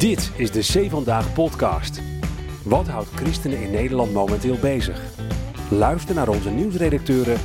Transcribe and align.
Dit 0.00 0.30
is 0.36 0.50
de 0.50 0.60
C 0.60 0.90
Vandaag 0.90 1.32
podcast. 1.32 2.00
Wat 2.64 2.88
houdt 2.88 3.08
christenen 3.14 3.62
in 3.62 3.70
Nederland 3.70 4.12
momenteel 4.12 4.58
bezig? 4.60 5.00
Luister 5.70 6.14
naar 6.14 6.28
onze 6.28 6.50
nieuwsredacteuren 6.50 7.38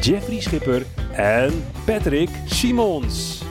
Jeffrey 0.00 0.40
Schipper 0.40 0.86
en 1.12 1.64
Patrick 1.84 2.28
Simons. 2.46 3.42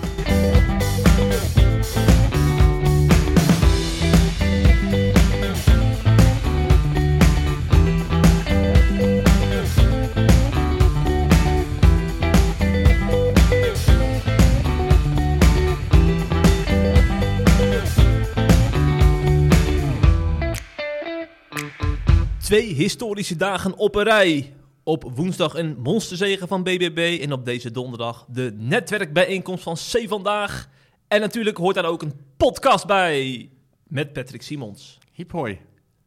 Twee 22.48 22.74
historische 22.74 23.36
dagen 23.36 23.78
op 23.78 23.96
een 23.96 24.04
rij. 24.04 24.54
Op 24.84 25.12
woensdag 25.16 25.56
een 25.56 25.78
monsterzegen 25.80 26.48
van 26.48 26.64
BBB 26.64 27.20
en 27.22 27.32
op 27.32 27.46
deze 27.46 27.72
donderdag 27.72 28.26
de 28.30 28.54
netwerkbijeenkomst 28.58 29.64
van 29.64 29.76
C 29.76 30.08
Vandaag. 30.08 30.70
En 31.08 31.20
natuurlijk 31.20 31.58
hoort 31.58 31.76
daar 31.76 31.86
ook 31.86 32.02
een 32.02 32.14
podcast 32.38 32.86
bij 32.86 33.50
met 33.88 34.14
Patrick 34.14 34.42
Simons. 34.42 34.98
Hiep 35.12 35.32
hoi. 35.32 35.60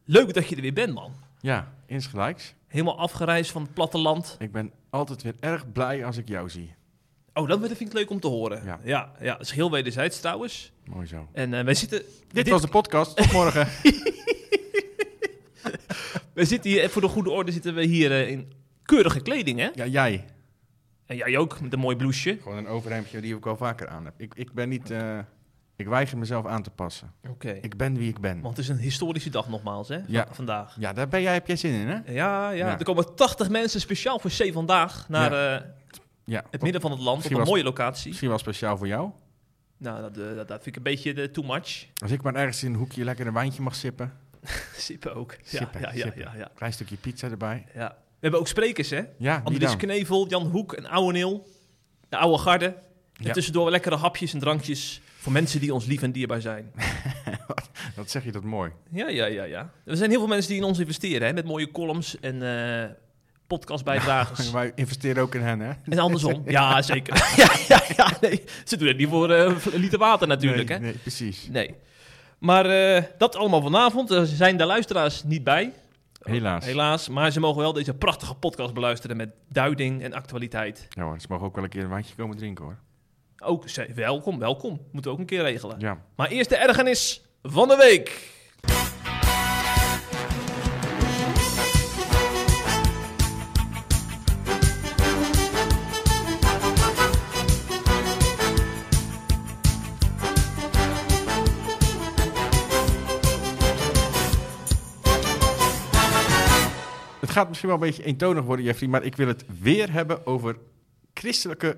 Leuk 0.04 0.34
dat 0.34 0.48
je 0.48 0.56
er 0.56 0.62
weer 0.62 0.72
bent, 0.72 0.94
man. 0.94 1.12
Ja, 1.40 1.72
insgelijks. 1.86 2.54
Helemaal 2.66 2.98
afgereisd 2.98 3.50
van 3.50 3.62
het 3.62 3.74
platteland. 3.74 4.36
Ik 4.38 4.52
ben 4.52 4.72
altijd 4.91 5.22
weer 5.22 5.34
erg 5.41 5.72
blij 5.72 6.04
als 6.04 6.16
ik 6.16 6.28
jou 6.28 6.50
zie. 6.50 6.74
Oh, 7.34 7.48
dat 7.48 7.60
vind 7.60 7.80
ik 7.80 7.92
leuk 7.92 8.10
om 8.10 8.20
te 8.20 8.28
horen. 8.28 8.64
Ja. 8.64 8.80
ja, 8.84 9.12
ja 9.20 9.32
dat 9.32 9.46
is 9.46 9.50
heel 9.50 9.70
wederzijds 9.70 10.20
trouwens. 10.20 10.72
Mooi 10.84 11.06
zo. 11.06 11.28
En 11.32 11.54
eh, 11.54 11.64
wij 11.64 11.74
zitten... 11.74 12.02
Dit, 12.28 12.48
was 12.48 12.62
de 12.62 12.68
podcast. 12.68 13.16
Tot 13.16 13.32
morgen. 13.32 13.69
wij 16.34 16.44
zitten 16.44 16.70
hier, 16.70 16.91
voor 16.91 17.03
de 17.03 17.08
goede 17.08 17.30
orde 17.30 17.53
zitten 17.53 17.75
we 17.75 17.84
hier 17.84 18.11
eh, 18.11 18.28
in 18.30 18.53
keurige 18.83 19.20
kleding, 19.20 19.58
hè? 19.58 19.69
ja, 19.75 19.86
jij. 19.86 20.25
En 21.06 21.16
jij 21.16 21.36
ook, 21.36 21.61
met 21.61 21.72
een 21.72 21.78
mooi 21.78 21.97
blouseje. 21.97 22.39
Gewoon 22.42 22.58
een 22.58 22.66
overhemdje 22.66 23.20
die 23.20 23.36
ik 23.36 23.47
al 23.47 23.56
vaker 23.56 23.88
aan 23.88 24.05
heb. 24.05 24.14
Ik, 24.16 24.34
ik 24.34 24.53
ben 24.53 24.69
niet... 24.69 24.91
eh, 24.91 25.19
ik 25.77 25.86
weiger 25.88 26.19
mezelf 26.19 26.47
aan 26.47 26.62
te 26.62 26.70
passen. 26.70 27.12
Oké. 27.28 27.50
Ik 27.50 27.77
ben 27.77 27.94
wie 27.98 28.08
ik 28.08 28.20
ben. 28.20 28.41
Want 28.41 28.56
het 28.56 28.64
is 28.64 28.70
een 28.70 28.78
historische 28.78 29.31
dag 29.31 29.48
nogmaals, 29.48 29.88
hè? 29.88 29.98
Ja. 30.06 30.27
v- 30.31 30.34
Vandaag. 30.36 30.77
Ja, 30.78 30.92
daar 30.92 31.08
ben 31.08 31.22
jij, 31.22 31.33
heb 31.33 31.47
jij 31.47 31.56
zin 31.56 31.72
in, 31.72 31.86
hè? 31.88 31.94
Ja, 31.94 32.50
ja, 32.50 32.50
Ja. 32.50 32.78
Er 32.78 32.84
komen 32.84 33.14
80 33.14 33.48
mensen 33.50 33.81
speciaal 33.81 34.19
voor 34.19 34.31
C 34.31 34.53
vandaag 34.53 35.08
naar 35.08 35.33
eh, 35.33 35.66
Ja. 36.25 36.44
het 36.50 36.62
midden 36.62 36.81
van 36.81 36.91
het 36.91 37.00
land, 37.00 37.11
op 37.11 37.16
Misschien 37.16 37.36
een 37.36 37.42
was- 37.42 37.50
mooie 37.53 37.64
locatie. 37.64 38.06
Misschien 38.08 38.28
wel 38.28 38.38
speciaal 38.38 38.77
voor 38.77 38.86
jou. 38.86 39.11
Nou, 39.77 40.00
dat, 40.00 40.16
eh, 40.19 40.34
dat, 40.36 40.48
dat 40.48 40.62
vind 40.62 40.66
ik 40.66 40.77
een 40.77 40.83
beetje 40.83 41.31
too 41.31 41.44
much. 41.44 41.86
Als 42.03 42.11
ik 42.11 42.22
maar 42.22 42.34
ergens 42.34 42.62
in 42.62 42.72
een 42.72 42.78
hoekje 42.78 43.05
lekker 43.05 43.27
een 43.27 43.33
wijntje 43.33 43.62
mag 43.62 43.75
sippen. 43.75 44.12
Sippen 44.77 45.14
ook. 45.14 45.36
Ja, 45.44 45.70
ja, 45.80 45.91
ja, 45.92 46.02
sippen. 46.02 46.22
ja, 46.22 46.33
ja, 46.36 46.50
Klein 46.55 46.72
stukje 46.72 46.96
pizza 46.96 47.28
erbij. 47.30 47.66
ja. 47.74 47.88
We 47.88 48.27
hebben 48.27 48.41
ook 48.41 48.48
sprekers, 48.48 48.91
hè? 48.91 49.02
Ja, 49.19 49.41
Andries 49.44 49.69
dan? 49.69 49.78
Knevel, 49.78 50.28
Jan 50.28 50.47
Hoek 50.47 50.72
en 50.72 50.86
Oude 50.86 51.12
Neel. 51.19 51.47
De 52.08 52.16
oude 52.16 52.38
garde. 52.42 52.74
En 53.22 53.32
tussendoor 53.32 53.70
lekkere 53.70 53.97
hapjes 53.97 54.32
en 54.32 54.38
drankjes 54.38 55.00
voor 55.19 55.32
mensen 55.32 55.60
die 55.60 55.74
ons 55.74 55.86
lief 55.86 56.02
en 56.02 56.12
dierbaar 56.12 56.41
zijn. 56.41 56.72
Wat 57.97 58.10
zeg 58.10 58.24
je 58.24 58.32
dat 58.32 58.42
mooi. 58.42 58.72
Ja, 58.91 59.08
ja, 59.08 59.27
ja, 59.27 59.44
ja. 59.44 59.70
Er 59.84 59.97
zijn 59.97 60.10
heel 60.10 60.19
veel 60.19 60.28
mensen 60.28 60.50
die 60.50 60.60
in 60.60 60.64
ons 60.64 60.78
investeren, 60.78 61.27
hè? 61.27 61.32
Met 61.32 61.44
mooie 61.44 61.70
columns 61.70 62.20
en 62.20 62.42
eh 62.42 62.91
podcastbijdragers. 63.47 64.50
Wij 64.60 64.72
investeren 64.75 65.22
ook 65.22 65.34
in 65.34 65.41
hen, 65.41 65.60
hè? 65.60 65.72
En 65.84 65.98
andersom. 65.98 66.42
Ja, 66.47 66.82
zeker. 66.82 67.34
ja, 67.36 67.52
ja, 67.69 67.82
ja, 67.97 68.16
nee. 68.20 68.42
Ze 68.64 68.77
doen 68.77 68.88
het 68.88 68.97
niet 68.97 69.08
voor 69.08 69.30
eh, 69.30 69.56
voor 69.56 69.72
een 69.72 69.80
liter 69.80 69.98
water 69.98 70.27
natuurlijk, 70.27 70.69
nee, 70.69 70.78
hè? 70.78 70.84
Nee, 70.84 70.92
precies. 70.94 71.48
Nee. 71.50 71.75
Maar 72.41 72.66
eh, 72.66 73.02
dat 73.19 73.36
allemaal 73.36 73.62
vanavond. 73.62 74.10
Er 74.10 74.27
zijn 74.27 74.56
de 74.56 74.64
luisteraars 74.64 75.22
niet 75.22 75.44
bij. 75.44 75.72
Helaas. 76.22 76.64
Helaas. 76.64 77.08
Maar 77.08 77.31
ze 77.31 77.41
mogen 77.41 77.60
wel 77.60 77.72
deze 77.72 77.94
prachtige 77.94 78.34
podcast 78.34 78.75
beluisteren 78.75 79.16
met 79.16 79.31
duiding 79.48 80.03
en 80.03 80.12
actualiteit. 80.12 80.87
Ja 80.88 81.03
hoor, 81.03 81.20
ze 81.20 81.26
mogen 81.28 81.47
ook 81.47 81.54
wel 81.54 81.65
een 81.65 81.70
keer 81.70 81.82
een 81.82 81.88
wijntje 81.88 82.15
komen 82.15 82.37
drinken, 82.37 82.65
hoor. 82.65 82.78
Ook 83.38 83.65
welkom, 83.94 84.38
welkom. 84.38 84.81
Moeten 84.92 85.10
we 85.10 85.16
ook 85.16 85.19
een 85.19 85.26
keer 85.26 85.42
regelen. 85.42 85.81
Ja. 85.81 86.03
Maar 86.16 86.28
eerst 86.28 86.48
de 86.48 86.56
ergernis 86.56 87.22
van 87.42 87.69
de 87.69 87.76
week. 87.76 88.28
Het 107.20 107.31
gaat 107.31 107.48
misschien 107.48 107.69
wel 107.69 107.78
een 107.78 107.86
beetje 107.86 108.04
eentonig 108.04 108.44
worden, 108.44 108.64
Jeffrey, 108.64 108.88
maar 108.88 109.03
ik 109.03 109.16
wil 109.16 109.26
het 109.26 109.44
weer 109.60 109.92
hebben 109.92 110.26
over 110.26 110.56
christelijke 111.14 111.76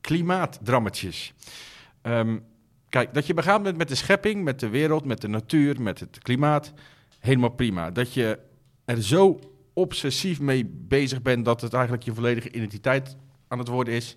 klimaatdrammetjes. 0.00 1.34
Ehm, 2.02 2.38
kijk, 2.88 3.14
dat 3.14 3.26
je 3.26 3.34
begaan 3.34 3.62
bent 3.62 3.76
met 3.76 3.88
de 3.88 3.94
schepping, 3.94 4.44
met 4.44 4.60
de 4.60 4.68
wereld, 4.68 5.04
met 5.04 5.20
de 5.20 5.28
natuur, 5.28 5.82
met 5.82 6.00
het 6.00 6.18
klimaat, 6.18 6.72
helemaal 7.18 7.50
prima. 7.50 7.90
Dat 7.90 8.14
je 8.14 8.38
er 8.84 9.02
zo 9.02 9.40
obsessief 9.72 10.40
mee 10.40 10.64
bezig 10.66 11.22
bent 11.22 11.44
dat 11.44 11.60
het 11.60 11.72
eigenlijk 11.72 12.04
je 12.04 12.14
volledige 12.14 12.52
identiteit 12.52 13.16
aan 13.48 13.58
het 13.58 13.68
worden 13.68 13.94
is, 13.94 14.16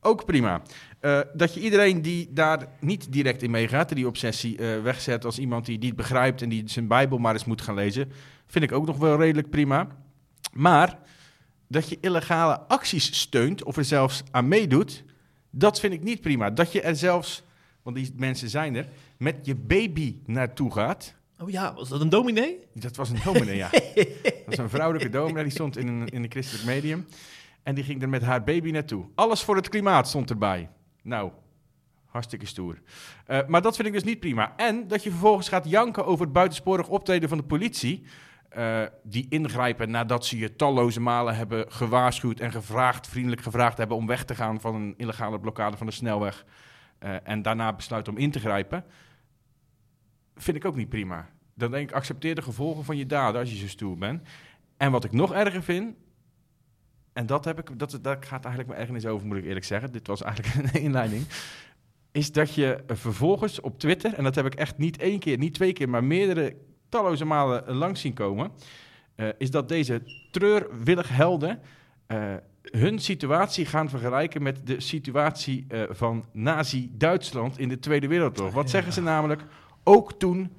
ook 0.00 0.24
prima. 0.24 0.62
Eh, 1.00 1.20
dat 1.34 1.54
je 1.54 1.60
iedereen 1.60 2.02
die 2.02 2.28
daar 2.32 2.68
niet 2.80 3.12
direct 3.12 3.42
in 3.42 3.50
meegaat, 3.50 3.94
die 3.94 4.06
obsessie 4.06 4.58
eh, 4.58 4.82
wegzet 4.82 5.24
als 5.24 5.38
iemand 5.38 5.66
die 5.66 5.78
niet 5.78 5.96
begrijpt 5.96 6.42
en 6.42 6.48
die 6.48 6.62
zijn 6.66 6.88
Bijbel 6.88 7.18
maar 7.18 7.32
eens 7.32 7.44
moet 7.44 7.62
gaan 7.62 7.74
lezen, 7.74 8.12
vind 8.48 8.64
ik 8.64 8.72
ook 8.72 8.86
nog 8.86 8.96
wel 8.96 9.16
redelijk 9.16 9.50
prima. 9.50 9.88
Maar 10.52 10.98
dat 11.68 11.88
je 11.88 11.98
illegale 12.00 12.60
acties 12.60 13.18
steunt 13.20 13.62
of 13.64 13.76
er 13.76 13.84
zelfs 13.84 14.22
aan 14.30 14.48
meedoet, 14.48 15.04
dat 15.50 15.80
vind 15.80 15.92
ik 15.92 16.02
niet 16.02 16.20
prima. 16.20 16.50
Dat 16.50 16.72
je 16.72 16.80
er 16.80 16.96
zelfs, 16.96 17.42
want 17.82 17.96
die 17.96 18.12
mensen 18.16 18.48
zijn 18.48 18.74
er, 18.74 18.88
met 19.16 19.36
je 19.42 19.54
baby 19.54 20.16
naartoe 20.26 20.72
gaat. 20.72 21.14
Oh 21.40 21.50
ja, 21.50 21.74
was 21.74 21.88
dat 21.88 22.00
een 22.00 22.08
dominee? 22.08 22.58
Dat 22.74 22.96
was 22.96 23.10
een 23.10 23.20
dominee, 23.24 23.56
ja. 23.56 23.70
Dat 23.70 24.44
was 24.46 24.58
een 24.58 24.70
vrouwelijke 24.70 25.08
dominee, 25.10 25.42
die 25.42 25.52
stond 25.52 25.76
in 25.76 25.88
een, 25.88 26.08
in 26.08 26.22
een 26.22 26.30
christelijk 26.30 26.66
medium. 26.66 27.06
En 27.62 27.74
die 27.74 27.84
ging 27.84 28.02
er 28.02 28.08
met 28.08 28.22
haar 28.22 28.44
baby 28.44 28.70
naartoe. 28.70 29.04
Alles 29.14 29.42
voor 29.42 29.56
het 29.56 29.68
klimaat 29.68 30.08
stond 30.08 30.30
erbij. 30.30 30.68
Nou, 31.02 31.30
hartstikke 32.06 32.46
stoer. 32.46 32.80
Eh, 33.26 33.46
maar 33.46 33.62
dat 33.62 33.76
vind 33.76 33.88
ik 33.88 33.94
dus 33.94 34.04
niet 34.04 34.20
prima. 34.20 34.56
En 34.56 34.88
dat 34.88 35.02
je 35.02 35.10
vervolgens 35.10 35.48
gaat 35.48 35.68
janken 35.68 36.06
over 36.06 36.24
het 36.24 36.32
buitensporig 36.32 36.88
optreden 36.88 37.28
van 37.28 37.38
de 37.38 37.44
politie. 37.44 38.02
Eh, 38.48 38.82
die 39.02 39.26
ingrijpen 39.28 39.90
nadat 39.90 40.26
ze 40.26 40.38
je 40.38 40.56
talloze 40.56 41.00
malen 41.00 41.36
hebben 41.36 41.72
gewaarschuwd 41.72 42.40
en 42.40 42.52
gevraagd, 42.52 43.08
vriendelijk 43.08 43.42
gevraagd 43.42 43.78
hebben 43.78 43.96
om 43.96 44.06
weg 44.06 44.24
te 44.24 44.34
gaan 44.34 44.60
van 44.60 44.74
een 44.74 44.94
illegale 44.96 45.40
blokkade 45.40 45.76
van 45.76 45.86
de 45.86 45.92
snelweg. 45.92 46.44
eh, 46.98 47.14
en 47.22 47.42
daarna 47.42 47.72
besluiten 47.72 48.12
om 48.12 48.18
in 48.18 48.30
te 48.30 48.40
grijpen. 48.40 48.84
Vind 50.34 50.56
ik 50.56 50.64
ook 50.64 50.76
niet 50.76 50.88
prima. 50.88 51.28
Dan 51.54 51.70
denk 51.70 51.88
ik, 51.88 51.96
accepteer 51.96 52.34
de 52.34 52.42
gevolgen 52.42 52.84
van 52.84 52.96
je 52.96 53.06
daden 53.06 53.40
als 53.40 53.50
je 53.50 53.56
zo 53.56 53.66
stoer 53.66 53.98
bent. 53.98 54.28
En 54.76 54.90
wat 54.90 55.04
ik 55.04 55.12
nog 55.12 55.32
erger 55.32 55.62
vind, 55.62 55.96
en 57.12 57.26
dat, 57.26 57.44
heb 57.44 57.58
ik, 57.58 57.78
dat, 57.78 57.98
dat 58.02 58.26
gaat 58.26 58.44
eigenlijk 58.44 58.66
mijn 58.66 58.80
ergernis 58.80 59.06
over, 59.06 59.26
moet 59.26 59.36
ik 59.36 59.44
eerlijk 59.44 59.64
zeggen. 59.64 59.92
Dit 59.92 60.06
was 60.06 60.22
eigenlijk 60.22 60.54
een 60.74 60.80
inleiding. 60.82 61.26
Is 62.12 62.32
dat 62.32 62.54
je 62.54 62.82
vervolgens 62.86 63.60
op 63.60 63.78
Twitter, 63.78 64.14
en 64.14 64.24
dat 64.24 64.34
heb 64.34 64.46
ik 64.46 64.54
echt 64.54 64.78
niet 64.78 64.98
één 64.98 65.18
keer, 65.18 65.38
niet 65.38 65.54
twee 65.54 65.72
keer, 65.72 65.88
maar 65.88 66.04
meerdere 66.04 66.56
talloze 66.88 67.24
malen 67.24 67.74
langs 67.74 68.00
zien 68.00 68.14
komen. 68.14 68.50
eh, 69.14 69.28
is 69.38 69.50
dat 69.50 69.68
deze 69.68 70.02
treurwillig 70.30 71.08
helden 71.08 71.60
eh, 72.06 72.34
hun 72.62 72.98
situatie 72.98 73.66
gaan 73.66 73.88
vergelijken 73.88 74.42
met 74.42 74.66
de 74.66 74.80
situatie 74.80 75.64
eh, 75.68 75.82
van 75.90 76.24
Nazi-Duitsland 76.32 77.58
in 77.58 77.68
de 77.68 77.78
Tweede 77.78 78.08
Wereldoorlog. 78.08 78.54
Wat 78.54 78.70
zeggen 78.70 78.92
ze 78.92 79.02
namelijk? 79.02 79.42
Ook 79.84 80.12
toen 80.18 80.52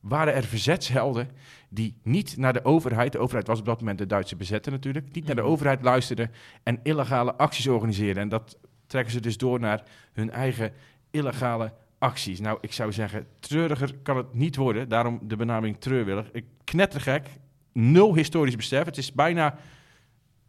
waren 0.00 0.34
er 0.34 0.44
verzetshelden 0.44 1.28
die 1.68 1.96
niet 2.02 2.36
naar 2.36 2.52
de 2.52 2.64
overheid, 2.64 3.12
de 3.12 3.18
overheid 3.18 3.46
was 3.46 3.58
op 3.58 3.64
dat 3.64 3.78
moment 3.80 3.98
de 3.98 4.06
Duitse 4.06 4.36
bezetter 4.36 4.72
natuurlijk, 4.72 5.12
niet 5.12 5.26
naar 5.26 5.34
de 5.34 5.40
Mhm. 5.42 5.50
overheid 5.50 5.82
luisterden 5.82 6.30
en 6.62 6.80
illegale 6.82 7.34
acties 7.34 7.66
organiseerden. 7.66 8.22
En 8.22 8.28
dat 8.28 8.58
trekken 8.86 9.12
ze 9.12 9.20
dus 9.20 9.36
door 9.36 9.60
naar 9.60 9.82
hun 10.12 10.30
eigen 10.30 10.72
illegale 11.10 11.72
acties. 12.00 12.40
Nou, 12.40 12.58
ik 12.60 12.72
zou 12.72 12.92
zeggen, 12.92 13.26
treuriger 13.40 13.94
kan 14.02 14.16
het 14.16 14.34
niet 14.34 14.56
worden. 14.56 14.88
Daarom 14.88 15.18
de 15.22 15.36
benaming 15.36 15.76
treurwillig. 15.78 16.30
Knettergek, 16.64 17.26
nul 17.72 18.14
historisch 18.14 18.56
besef. 18.56 18.84
Het 18.84 18.96
is 18.96 19.12
bijna 19.12 19.58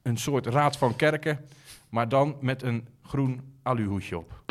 een 0.02 0.18
soort 0.18 0.46
raad 0.46 0.78
van 0.78 0.96
kerken, 0.96 1.40
maar 1.90 2.10
dan 2.10 2.36
met 2.40 2.64
een 2.64 2.88
groen 3.02 3.42
aluhoedje 3.64 4.18
op. 4.18 4.44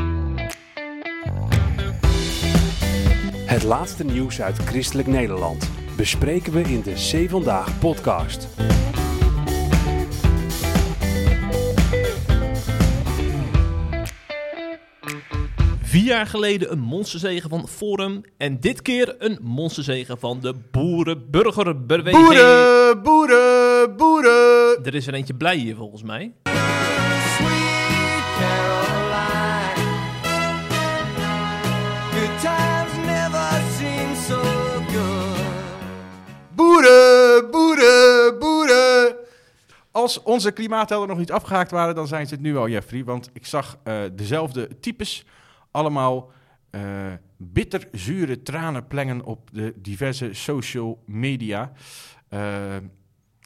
Het 3.45 3.63
laatste 3.63 4.05
nieuws 4.05 4.43
uit 4.43 4.59
christelijk 4.59 5.09
Nederland 5.09 5.71
bespreken 5.97 6.53
we 6.53 6.61
in 6.61 6.83
de 6.83 6.93
C 6.93 7.31
Vandaag 7.31 7.79
podcast. 7.79 8.49
Vier 15.91 16.05
jaar 16.05 16.27
geleden 16.27 16.73
een 16.73 16.81
monsterzegen 16.81 17.51
van 17.51 17.69
Forum. 17.69 18.21
En 18.37 18.61
dit 18.61 18.83
keer 18.83 19.15
een 19.19 19.39
monsterzegen 19.43 20.19
van 20.19 20.41
de 20.41 20.55
Boerenburgerbeweging. 20.71 22.25
Boeren, 22.25 23.03
boeren, 23.03 23.97
boeren. 23.97 24.85
Er 24.85 24.95
is 24.95 25.07
er 25.07 25.15
eentje 25.15 25.35
blij 25.35 25.57
hier 25.57 25.77
volgens 25.77 26.03
mij. 26.03 26.33
Sweet 26.43 28.23
Caroline. 28.39 29.89
Good 32.13 32.41
times 32.41 33.07
never 33.07 33.63
seem 33.79 34.15
so 34.29 34.43
good. 34.89 35.39
Boeren, 36.55 37.51
boeren, 37.51 38.39
boeren. 38.39 39.17
Als 39.91 40.23
onze 40.23 40.53
klimaathelden 40.53 41.09
nog 41.09 41.19
niet 41.19 41.33
afgehaakt 41.33 41.71
waren, 41.71 41.95
dan 41.95 42.07
zijn 42.07 42.27
ze 42.27 42.35
het 42.35 42.43
nu 42.43 42.57
al, 42.57 42.69
Jeffrey. 42.69 43.05
Want 43.05 43.31
ik 43.33 43.47
zag 43.47 43.79
eh, 43.83 44.03
dezelfde 44.13 44.69
types 44.81 45.25
allemaal 45.71 46.33
eh, 46.71 47.13
bitterzure 47.37 48.43
tranen 48.43 48.87
plengen 48.87 49.25
op 49.25 49.51
de 49.53 49.75
diverse 49.77 50.33
social 50.33 51.03
media. 51.07 51.73
Eh, 52.29 52.77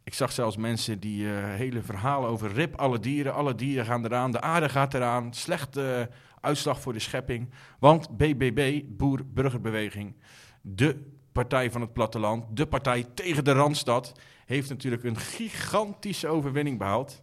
ik 0.05 0.15
zag 0.15 0.32
zelfs 0.32 0.56
mensen 0.56 1.00
die 1.00 1.26
eh, 1.26 1.32
hele 1.44 1.82
verhalen 1.82 2.29
over 2.29 2.53
rip 2.53 2.75
alle 2.75 2.99
dieren. 2.99 3.35
Alle 3.35 3.55
dieren 3.55 3.85
gaan 3.85 4.05
eraan, 4.05 4.31
de 4.31 4.41
aarde 4.41 4.69
gaat 4.69 4.94
eraan. 4.94 5.35
Slechte 5.35 6.11
uitslag 6.41 6.81
voor 6.81 6.93
de 6.93 6.99
schepping. 6.99 7.50
Want 7.79 8.17
BBB, 8.17 8.82
Boer-Burgerbeweging, 8.87 10.15
de 10.61 11.12
partij 11.32 11.71
van 11.71 11.81
het 11.81 11.93
platteland, 11.93 12.56
de 12.56 12.67
partij 12.67 13.05
tegen 13.15 13.44
de 13.44 13.53
Randstad, 13.53 14.12
heeft 14.47 14.69
natuurlijk 14.69 15.05
een 15.05 15.17
gigantische 15.17 16.29
overwinning 16.29 16.79
behaald. 16.79 17.23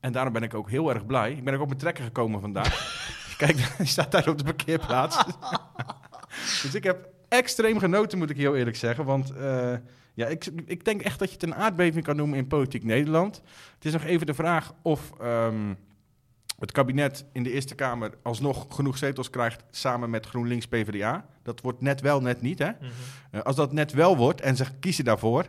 En 0.00 0.12
daarom 0.12 0.32
ben 0.32 0.42
ik 0.42 0.54
ook 0.54 0.70
heel 0.70 0.90
erg 0.90 1.06
blij. 1.06 1.32
Ik 1.32 1.44
ben 1.44 1.54
ook 1.54 1.60
op 1.60 1.66
mijn 1.66 1.78
trekker 1.78 2.04
gekomen 2.04 2.40
vandaag. 2.40 2.72
Kijk, 3.36 3.56
hij 3.76 3.86
staat 3.86 4.10
daar 4.10 4.28
op 4.28 4.38
de 4.38 4.44
parkeerplaats. 4.44 5.24
dus 6.62 6.74
ik 6.74 6.84
heb 6.84 7.08
extreem 7.28 7.78
genoten, 7.78 8.18
moet 8.18 8.30
ik 8.30 8.36
heel 8.36 8.56
eerlijk 8.56 8.76
zeggen. 8.76 9.04
Want 9.04 9.30
eh, 9.30 9.72
ja, 10.14 10.26
ik, 10.26 10.46
ik 10.66 10.84
denk 10.84 11.02
echt 11.02 11.18
dat 11.18 11.28
je 11.28 11.34
het 11.34 11.42
een 11.42 11.54
aardbeving 11.54 12.04
kan 12.04 12.16
noemen 12.16 12.38
in 12.38 12.46
politiek 12.46 12.84
Nederland. 12.84 13.42
Het 13.74 13.84
is 13.84 13.92
nog 13.92 14.04
even 14.04 14.26
de 14.26 14.34
vraag 14.34 14.72
of 14.82 15.12
ehm, 15.20 15.74
het 16.58 16.72
kabinet 16.72 17.24
in 17.32 17.42
de 17.42 17.50
Eerste 17.50 17.74
Kamer 17.74 18.10
alsnog 18.22 18.66
genoeg 18.68 18.98
zetels 18.98 19.30
krijgt 19.30 19.64
samen 19.70 20.10
met 20.10 20.26
GroenLinks 20.26 20.66
PvdA. 20.66 21.26
Dat 21.42 21.60
wordt 21.60 21.80
net 21.80 22.00
wel, 22.00 22.20
net 22.20 22.40
niet. 22.40 22.58
Hè? 22.58 22.70
Eh, 23.30 23.40
als 23.40 23.56
dat 23.56 23.72
net 23.72 23.92
wel 23.92 24.16
wordt 24.16 24.40
en 24.40 24.56
ze 24.56 24.64
kiezen 24.80 25.04
daarvoor, 25.04 25.46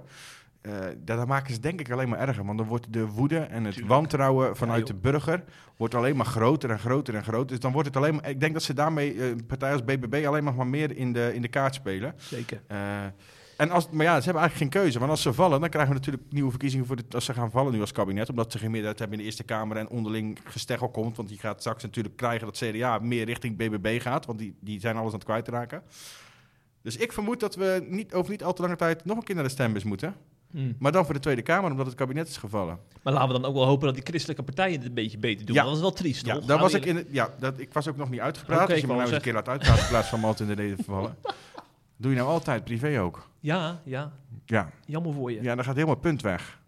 eh, 0.65 0.95
dan 1.03 1.27
maken 1.27 1.53
ze 1.53 1.59
denk 1.59 1.79
ik 1.79 1.91
alleen 1.91 2.09
maar 2.09 2.19
erger. 2.19 2.45
Want 2.45 2.57
dan 2.57 2.67
wordt 2.67 2.93
de 2.93 3.07
woede 3.07 3.37
en 3.37 3.63
het 3.63 3.73
Tuurlijk. 3.73 3.93
wantrouwen 3.93 4.55
vanuit 4.55 4.87
Ja, 4.87 4.93
de 4.93 4.99
burger 4.99 5.43
wordt 5.77 5.95
alleen 5.95 6.15
maar 6.15 6.25
groter 6.25 6.69
en 6.69 6.79
groter 6.79 7.15
en 7.15 7.23
groter. 7.23 7.47
Dus 7.47 7.59
dan 7.59 7.71
wordt 7.71 7.87
het 7.87 7.97
alleen 7.97 8.15
maar. 8.15 8.29
Ik 8.29 8.39
denk 8.39 8.53
dat 8.53 8.63
ze 8.63 8.73
daarmee 8.73 9.13
eh, 9.13 9.29
een 9.29 9.45
partij 9.45 9.71
als 9.71 9.83
BBB 9.83 10.23
alleen 10.27 10.43
nog 10.43 10.55
maar 10.55 10.67
meer 10.67 10.97
in 10.97 11.13
de, 11.13 11.31
in 11.33 11.41
de 11.41 11.47
kaart 11.47 11.75
spelen. 11.75 12.13
Zeker. 12.17 12.61
Eh, 12.67 12.77
en 13.57 13.69
als, 13.69 13.89
maar 13.89 14.05
ja, 14.05 14.17
ze 14.17 14.23
hebben 14.23 14.41
eigenlijk 14.41 14.55
geen 14.73 14.81
keuze. 14.81 14.99
Want 14.99 15.11
als 15.11 15.21
ze 15.21 15.33
vallen, 15.33 15.59
dan 15.59 15.69
krijgen 15.69 15.93
we 15.93 15.99
natuurlijk 15.99 16.31
nieuwe 16.31 16.49
verkiezingen 16.49 16.85
voor 16.85 16.95
de, 16.95 17.03
als 17.09 17.25
ze 17.25 17.33
gaan 17.33 17.51
vallen 17.51 17.71
nu 17.71 17.81
als 17.81 17.91
kabinet. 17.91 18.29
Omdat 18.29 18.51
ze 18.51 18.57
geen 18.57 18.71
meerderheid 18.71 18.99
hebben 18.99 19.17
in 19.17 19.23
de 19.23 19.29
Eerste 19.29 19.43
Kamer 19.43 19.77
en 19.77 19.89
onderling 19.89 20.39
gesteggel 20.43 20.89
komt. 20.89 21.17
Want 21.17 21.29
die 21.29 21.39
gaat 21.39 21.59
straks 21.59 21.83
natuurlijk 21.83 22.15
krijgen 22.15 22.45
dat 22.45 22.57
CDA 22.57 22.99
meer 22.99 23.25
richting 23.25 23.57
BBB 23.57 24.01
gaat. 24.01 24.25
Want 24.25 24.39
die, 24.39 24.55
die 24.59 24.79
zijn 24.79 24.95
alles 24.95 25.11
aan 25.11 25.19
het 25.19 25.27
kwijtraken. 25.27 25.83
Dus 26.81 26.97
ik 26.97 27.13
vermoed 27.13 27.39
dat 27.39 27.55
we 27.55 27.85
niet, 27.89 28.13
over 28.13 28.31
niet 28.31 28.43
al 28.43 28.53
te 28.53 28.61
lange 28.61 28.75
tijd 28.75 29.05
nog 29.05 29.17
een 29.17 29.23
keer 29.23 29.35
naar 29.35 29.43
de 29.43 29.49
stembus 29.49 29.83
moeten. 29.83 30.15
Hm. 30.55 30.71
Maar 30.79 30.91
dan 30.91 31.05
voor 31.05 31.13
de 31.13 31.19
Tweede 31.19 31.41
Kamer, 31.41 31.71
omdat 31.71 31.85
het 31.85 31.95
kabinet 31.95 32.27
is 32.27 32.37
gevallen. 32.37 32.79
Maar 33.01 33.13
laten 33.13 33.27
we 33.27 33.33
dan 33.33 33.45
ook 33.45 33.55
wel 33.55 33.65
hopen 33.65 33.85
dat 33.85 33.95
die 33.95 34.03
christelijke 34.03 34.43
partijen 34.43 34.77
het 34.77 34.87
een 34.87 34.93
beetje 34.93 35.17
beter 35.17 35.45
doen. 35.45 35.55
Ja. 35.55 35.61
Dat 35.61 35.71
was 35.71 35.81
wel 35.81 35.91
triest, 35.91 36.25
Ja, 36.25 36.33
toch? 36.33 36.45
daar 36.45 36.59
Gaan 36.59 36.65
was 36.71 36.73
ik, 36.73 36.85
in, 36.85 37.07
ja 37.11 37.29
dat, 37.39 37.59
ik 37.59 37.73
was 37.73 37.87
ook 37.87 37.97
nog 37.97 38.09
niet 38.09 38.19
uitgepraat. 38.19 38.61
Oké, 38.61 38.71
dus 38.71 38.81
je 38.81 38.87
moet 38.87 38.95
nou 38.95 39.07
eens 39.07 39.15
een 39.17 39.23
keer 39.23 39.33
laten 39.33 39.51
uitpraten 39.51 39.83
in 39.83 39.89
plaats 39.89 40.07
van 40.07 40.19
me 40.19 40.25
altijd 40.25 40.49
in 40.49 40.55
de 40.55 40.61
reden 40.61 40.77
te 40.77 40.83
vallen. 40.83 41.15
Doe 41.97 42.11
je 42.11 42.17
nou 42.17 42.29
altijd, 42.29 42.63
privé 42.63 43.01
ook. 43.01 43.29
Ja, 43.39 43.81
ja. 43.83 44.11
Ja, 44.45 44.69
Jammer 44.85 45.13
voor 45.13 45.31
je. 45.31 45.41
Ja, 45.41 45.55
dan 45.55 45.63
gaat 45.63 45.73
helemaal 45.73 45.93
het 45.95 46.03
punt 46.03 46.21
weg. 46.21 46.59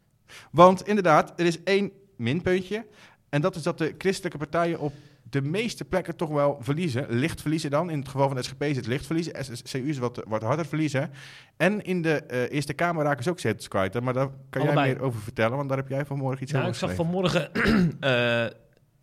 Want 0.51 0.87
inderdaad, 0.87 1.33
er 1.39 1.45
is 1.45 1.63
één 1.63 1.91
minpuntje. 2.15 2.85
En 3.29 3.41
dat 3.41 3.55
is 3.55 3.63
dat 3.63 3.77
de 3.77 3.95
christelijke 3.97 4.37
partijen 4.37 4.79
op 4.79 4.93
de 5.29 5.41
meeste 5.41 5.85
plekken 5.85 6.15
toch 6.15 6.29
wel 6.29 6.57
verliezen. 6.59 7.05
Licht 7.09 7.41
verliezen 7.41 7.69
dan. 7.69 7.89
In 7.89 7.99
het 7.99 8.07
geval 8.07 8.27
van 8.27 8.35
de 8.35 8.43
SGP 8.43 8.63
is 8.63 8.75
het 8.75 8.87
licht 8.87 9.05
verliezen. 9.05 9.33
SCU 9.63 9.89
is 9.89 9.97
wat, 9.97 10.23
wat 10.27 10.41
harder 10.41 10.65
verliezen. 10.65 11.11
En 11.57 11.81
in 11.83 12.01
de 12.01 12.23
eh, 12.23 12.51
Eerste 12.51 12.73
Kamer 12.73 13.03
raken 13.03 13.23
ze 13.23 13.29
ook 13.29 13.39
zetels 13.39 13.67
kwijt. 13.67 13.99
Maar 14.01 14.13
daar 14.13 14.29
kan 14.49 14.61
Allebei. 14.61 14.87
jij 14.87 14.95
meer 14.95 15.03
over 15.05 15.21
vertellen. 15.21 15.57
Want 15.57 15.69
daar 15.69 15.77
heb 15.77 15.87
jij 15.87 16.05
vanmorgen 16.05 16.43
iets 16.43 16.51
Nou, 16.51 16.63
over 16.67 16.75
ik 16.75 16.87
zag 16.87 16.95
vanmorgen 16.95 17.53
eh 17.99 18.45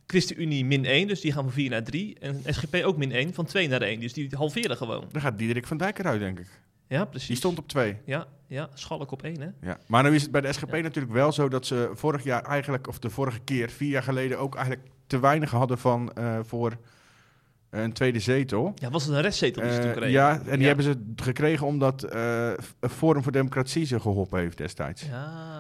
ChristenUnie 0.07 0.65
min 0.65 0.85
1, 0.85 1.09
dus 1.09 1.21
die 1.21 1.33
gaan 1.33 1.43
van 1.43 1.53
4 1.53 1.71
naar 1.71 1.83
3. 1.83 2.19
En 2.19 2.43
SGP 2.47 2.75
ook 2.85 2.97
min 2.97 3.13
1, 3.13 3.35
van 3.35 3.45
2 3.45 3.69
naar 3.69 3.83
1. 3.83 4.01
Dus 4.01 4.13
die 4.13 4.29
halveren 4.37 4.77
gewoon. 4.77 5.05
Dan 5.13 5.21
gaat 5.21 5.39
Diederik 5.39 5.67
van 5.67 5.77
Dijk 5.77 5.99
eruit, 5.99 6.21
denk 6.21 6.39
ik. 6.39 6.47
Ja, 6.89 7.05
precies. 7.05 7.29
Die 7.29 7.37
stond 7.37 7.59
op 7.59 7.69
twee. 7.69 7.97
Ja, 8.05 8.27
ja, 8.47 8.69
schalk 8.75 9.11
op 9.11 9.23
1, 9.23 9.41
hè? 9.41 9.49
Ja. 9.61 9.79
Maar 9.87 10.03
nu 10.03 10.15
is 10.15 10.23
het 10.23 10.31
bij 10.31 10.41
de 10.41 10.53
SGP 10.53 10.73
natuurlijk 10.73 11.13
wel 11.13 11.33
zo 11.33 11.49
dat 11.49 11.67
ze 11.67 11.91
vorig 11.95 12.25
jaar 12.25 12.43
eigenlijk, 12.43 12.89
of 12.89 12.99
de 12.99 13.11
vorige 13.11 13.41
keer, 13.41 13.71
vier 13.71 13.91
jaar 13.91 14.03
geleden, 14.03 14.39
ook 14.39 14.55
eigenlijk 14.55 14.87
te 15.07 15.19
weinig 15.19 15.51
hadden 15.51 15.79
van 15.79 16.13
eh, 16.13 16.39
voor 16.43 16.77
een 17.83 17.93
tweede 17.93 18.19
zetel. 18.21 18.73
Ja, 18.75 18.91
was 18.91 19.05
het 19.05 19.15
een 19.15 19.21
restzetel 19.21 19.63
die 19.63 19.71
ze 19.73 19.79
toen 19.79 19.87
Eh, 19.89 19.93
kregen? 19.97 20.11
ja, 20.13 20.31
en 20.39 20.45
die 20.51 20.59
Ja. 20.59 20.67
hebben 20.67 20.85
ze 20.85 21.13
gekregen 21.17 21.67
omdat 21.67 22.03
eh 22.03 22.51
Forum 22.81 23.23
voor 23.23 23.33
Democratie 23.33 23.85
ze 23.87 24.01
geholpen 24.01 24.39
heeft 24.41 24.59
destijds. 24.59 25.03
Ja, 25.03 25.09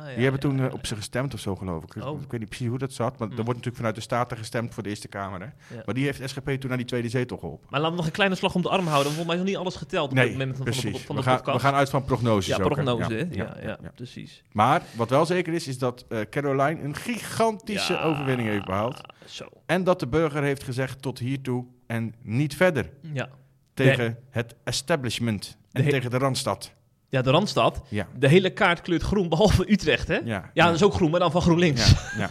ja, 0.08 0.14
die 0.14 0.22
hebben 0.22 0.40
toen 0.40 0.60
eh, 0.60 0.72
op 0.72 0.86
ze 0.86 0.96
gestemd 0.96 1.34
of 1.34 1.40
zo, 1.40 1.56
geloof 1.56 1.82
ik. 1.84 2.04
Oh. 2.04 2.20
Ik 2.22 2.30
weet 2.30 2.40
niet 2.40 2.48
precies 2.48 2.68
hoe 2.68 2.78
dat 2.78 2.92
zat, 2.92 3.18
maar 3.18 3.28
Hmm. 3.28 3.36
er 3.38 3.44
wordt 3.44 3.46
natuurlijk 3.58 3.76
vanuit 3.76 3.94
de 3.94 4.00
Staten 4.00 4.36
gestemd 4.36 4.74
voor 4.74 4.82
de 4.82 4.88
Eerste 4.88 5.08
Kamer. 5.08 5.40
Hè? 5.40 5.76
Maar 5.84 5.94
die 5.94 6.04
heeft 6.04 6.28
SGP 6.30 6.48
toen 6.50 6.68
naar 6.68 6.76
die 6.78 6.86
tweede 6.86 7.08
zetel 7.08 7.36
geholpen. 7.36 7.66
Maar 7.70 7.80
laten 7.80 7.90
we 7.94 7.98
nog 7.98 8.06
een 8.06 8.16
kleine 8.16 8.34
slag 8.34 8.54
om 8.54 8.62
de 8.62 8.68
arm 8.68 8.86
houden. 8.86 9.04
want 9.04 9.14
Volgens 9.14 9.26
mij 9.26 9.34
is 9.34 9.40
nog 9.40 9.50
niet 9.50 9.56
alles 9.56 9.74
geteld 9.76 10.08
op 10.10 10.14
Nee, 10.14 10.24
dit 10.28 10.38
moment 10.38 10.56
van, 10.56 10.64
precies. 10.64 10.82
de, 10.82 10.98
van 10.98 11.16
we, 11.16 11.22
de 11.22 11.28
gaan, 11.28 11.36
podcast. 11.36 11.56
we 11.56 11.62
gaan 11.68 11.74
uit 11.74 11.90
van 11.90 12.04
prognoses. 12.04 12.56
ja, 12.56 12.58
prognose? 12.58 13.14
Ja, 13.14 13.26
Ja, 13.30 13.56
ja, 13.56 13.56
ja, 13.62 13.78
ja. 13.82 13.90
precies. 13.94 14.42
Maar 14.52 14.82
wat 14.96 15.10
wel 15.10 15.26
zeker 15.26 15.52
is, 15.52 15.68
is 15.68 15.78
dat 15.78 16.04
Caroline 16.30 16.82
een 16.82 16.94
gigantische 16.96 18.00
overwinning 18.00 18.48
heeft 18.48 18.64
behaald. 18.64 19.00
Zo, 19.26 19.44
En 19.66 19.84
dat 19.84 20.00
de 20.00 20.06
burger 20.06 20.42
heeft 20.42 20.62
gezegd 20.62 21.02
tot 21.02 21.18
hiertoe 21.18 21.64
en 21.86 22.14
niet 22.22 22.56
verder. 22.56 22.90
ja. 23.12 23.28
Tegen 23.74 24.18
het 24.30 24.54
establishment 24.64 25.56
en 25.72 25.84
he- 25.84 25.90
tegen 25.90 26.10
de 26.10 26.18
Randstad. 26.18 26.72
Ja, 27.08 27.22
de 27.22 27.30
Randstad. 27.30 27.82
Ja. 27.88 28.06
De 28.18 28.28
hele 28.28 28.50
kaart 28.52 28.80
kleurt 28.80 29.02
groen, 29.02 29.28
behalve 29.28 29.72
Utrecht, 29.72 30.08
hè? 30.08 30.14
Ja, 30.24 30.50
Ja, 30.54 30.66
dat 30.66 30.74
is 30.74 30.82
ook 30.82 30.94
groen, 30.94 31.10
maar 31.10 31.20
dan 31.20 31.30
van 31.30 31.42
GroenLinks. 31.42 31.90
Ja, 31.90 32.10
ja, 32.18 32.30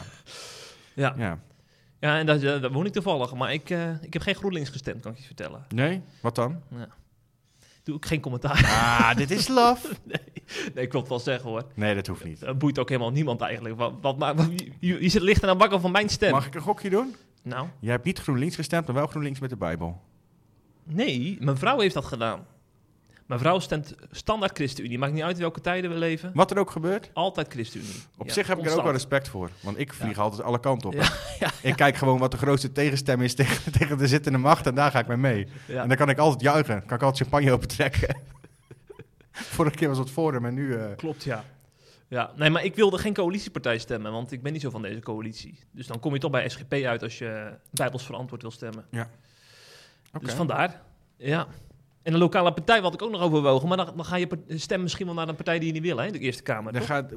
Ja, 1.04 1.14
ja. 1.18 1.40
ja 2.00 2.18
en 2.18 2.26
daar, 2.26 2.40
daar 2.40 2.72
woon 2.72 2.86
ik 2.86 2.92
toevallig. 2.94 3.34
Maar 3.34 3.54
ik, 3.54 3.70
eh, 3.70 3.90
ik 4.04 4.14
heb 4.14 4.22
geen 4.22 4.36
GroenLinks 4.36 4.70
gestemd, 4.70 5.02
kan 5.02 5.12
ik 5.12 5.18
je 5.18 5.24
vertellen. 5.26 5.66
Nee? 5.70 6.02
Wat 6.22 6.36
dan? 6.36 6.62
Doe 7.84 7.96
ik 7.96 8.06
geen 8.06 8.20
commentaar. 8.22 8.64
Ah, 8.66 9.16
dit 9.16 9.32
is 9.32 9.48
love. 9.48 9.88
nee, 10.74 10.84
ik 10.86 10.92
wil 10.92 11.00
het 11.02 11.10
wel 11.10 11.20
zeggen, 11.20 11.50
hoor. 11.50 11.64
Nee, 11.76 11.96
dat 11.96 12.08
hoeft 12.08 12.24
niet. 12.24 12.40
Dat 12.40 12.58
boeit 12.58 12.80
ook 12.80 12.90
helemaal 12.90 13.12
niemand 13.12 13.42
eigenlijk. 13.42 13.76
Wat, 13.78 13.94
wat, 14.02 14.18
maar, 14.18 14.36
je, 14.80 15.02
je 15.02 15.10
zit 15.10 15.22
licht 15.22 15.44
aan 15.44 15.58
bakken 15.58 15.82
van 15.82 15.92
mijn 15.92 16.10
stem. 16.10 16.32
Mag 16.32 16.46
ik 16.46 16.56
een 16.56 16.62
gokje 16.62 16.90
doen? 16.90 17.16
Nou, 17.44 17.68
Jij 17.80 17.92
hebt 17.92 18.06
niet 18.06 18.20
GroenLinks 18.20 18.56
gestemd, 18.56 18.86
maar 18.86 18.96
wel 18.96 19.08
GroenLinks 19.08 19.40
met 19.40 19.50
de 19.50 19.56
Bijbel. 19.58 20.02
nee, 20.84 21.38
mijn 21.40 21.58
vrouw 21.58 21.80
heeft 21.80 21.94
dat 21.94 22.06
gedaan. 22.06 22.46
Mijn 23.26 23.40
vrouw 23.40 23.60
stemt 23.60 23.96
standaard 24.12 24.58
ChristenUnie. 24.58 24.98
Maakt 24.98 25.14
niet 25.14 25.24
uit 25.24 25.38
welke 25.38 25.62
tijden 25.62 25.90
we 25.90 25.96
leven. 25.98 26.32
Wat 26.34 26.52
er 26.52 26.58
ook 26.58 26.72
gebeurt, 26.72 27.10
Altijd 27.14 27.48
ChristenUnie. 27.54 28.02
op 28.18 28.28
Ja, 28.28 28.34
zich 28.34 28.48
heb 28.48 28.58
ik 28.60 28.66
er 28.66 28.76
ook 28.78 28.84
wel 28.84 28.92
respect 28.92 29.28
voor. 29.28 29.50
Want 29.62 29.80
ik 29.80 29.94
vlieg 29.94 30.18
altijd 30.18 30.42
alle 30.42 30.60
kanten 30.60 30.90
op. 30.90 30.96
Ja, 31.40 31.52
Ik 31.62 31.76
kijk 31.76 31.96
gewoon 31.96 32.20
wat 32.20 32.32
de 32.32 32.38
grootste 32.38 32.72
tegenstem 32.72 33.22
is 33.22 33.36
tegen, 33.44 33.72
tegen 33.72 33.98
de 33.98 34.08
zittende 34.08 34.38
macht 34.38 34.68
en 34.68 34.76
daar 34.76 34.92
ga 34.92 35.00
ik 35.00 35.08
mee 35.08 35.18
mee. 35.18 35.48
En 35.68 35.88
dan 35.88 35.98
kan 35.98 36.10
ik 36.10 36.18
altijd 36.18 36.42
juichen. 36.42 36.86
Kan 36.86 36.98
ik 36.98 37.04
altijd 37.04 37.22
champagne 37.22 37.52
opentrekken. 37.52 38.16
Vorige 39.32 39.76
keer 39.76 39.88
was 39.88 39.98
het 39.98 40.10
Forum 40.10 40.46
en 40.46 40.54
nu... 40.54 40.76
eh, 40.76 40.96
Klopt, 40.96 41.24
ja. 41.24 41.44
Ja, 42.14 42.32
nee, 42.36 42.50
maar 42.50 42.64
ik 42.64 42.76
wilde 42.76 42.98
geen 42.98 43.14
coalitiepartij 43.14 43.78
stemmen, 43.78 44.12
want 44.12 44.32
ik 44.32 44.42
ben 44.42 44.52
niet 44.54 44.62
zo 44.62 44.70
van 44.70 44.82
deze 44.82 45.00
coalitie. 45.00 45.60
Dus 45.72 45.88
dan 45.88 46.00
kom 46.00 46.14
je 46.14 46.20
toch 46.20 46.32
bij 46.32 46.50
SGP 46.50 46.74
uit 46.74 47.04
als 47.04 47.18
je 47.18 47.58
bijbels 47.72 48.06
verantwoord 48.06 48.42
wil 48.42 48.52
stemmen. 48.52 48.86
oké. 50.14 50.26
Dus 50.26 50.34
vandaar, 50.34 50.82
ja. 51.18 51.48
En 52.02 52.14
een 52.14 52.20
lokale 52.20 52.54
partij 52.54 52.82
wat 52.82 52.94
ik 52.94 53.02
ook 53.02 53.12
nog 53.12 53.22
overwogen, 53.22 53.68
maar 53.68 53.78
dan, 53.78 53.92
dan 53.96 54.06
ga 54.06 54.16
je 54.16 54.28
stemmen 54.48 54.84
misschien 54.84 55.06
wel 55.06 55.16
naar 55.16 55.28
een 55.28 55.36
partij 55.36 55.60
die 55.60 55.68
je 55.68 55.74
niet 55.74 55.82
wil, 55.82 55.98
hè, 55.98 56.12
de 56.12 56.20
Eerste 56.20 56.44
Kamer. 56.44 56.72
Dan 56.72 56.82
toch? 56.82 56.90
gaat, 56.90 57.14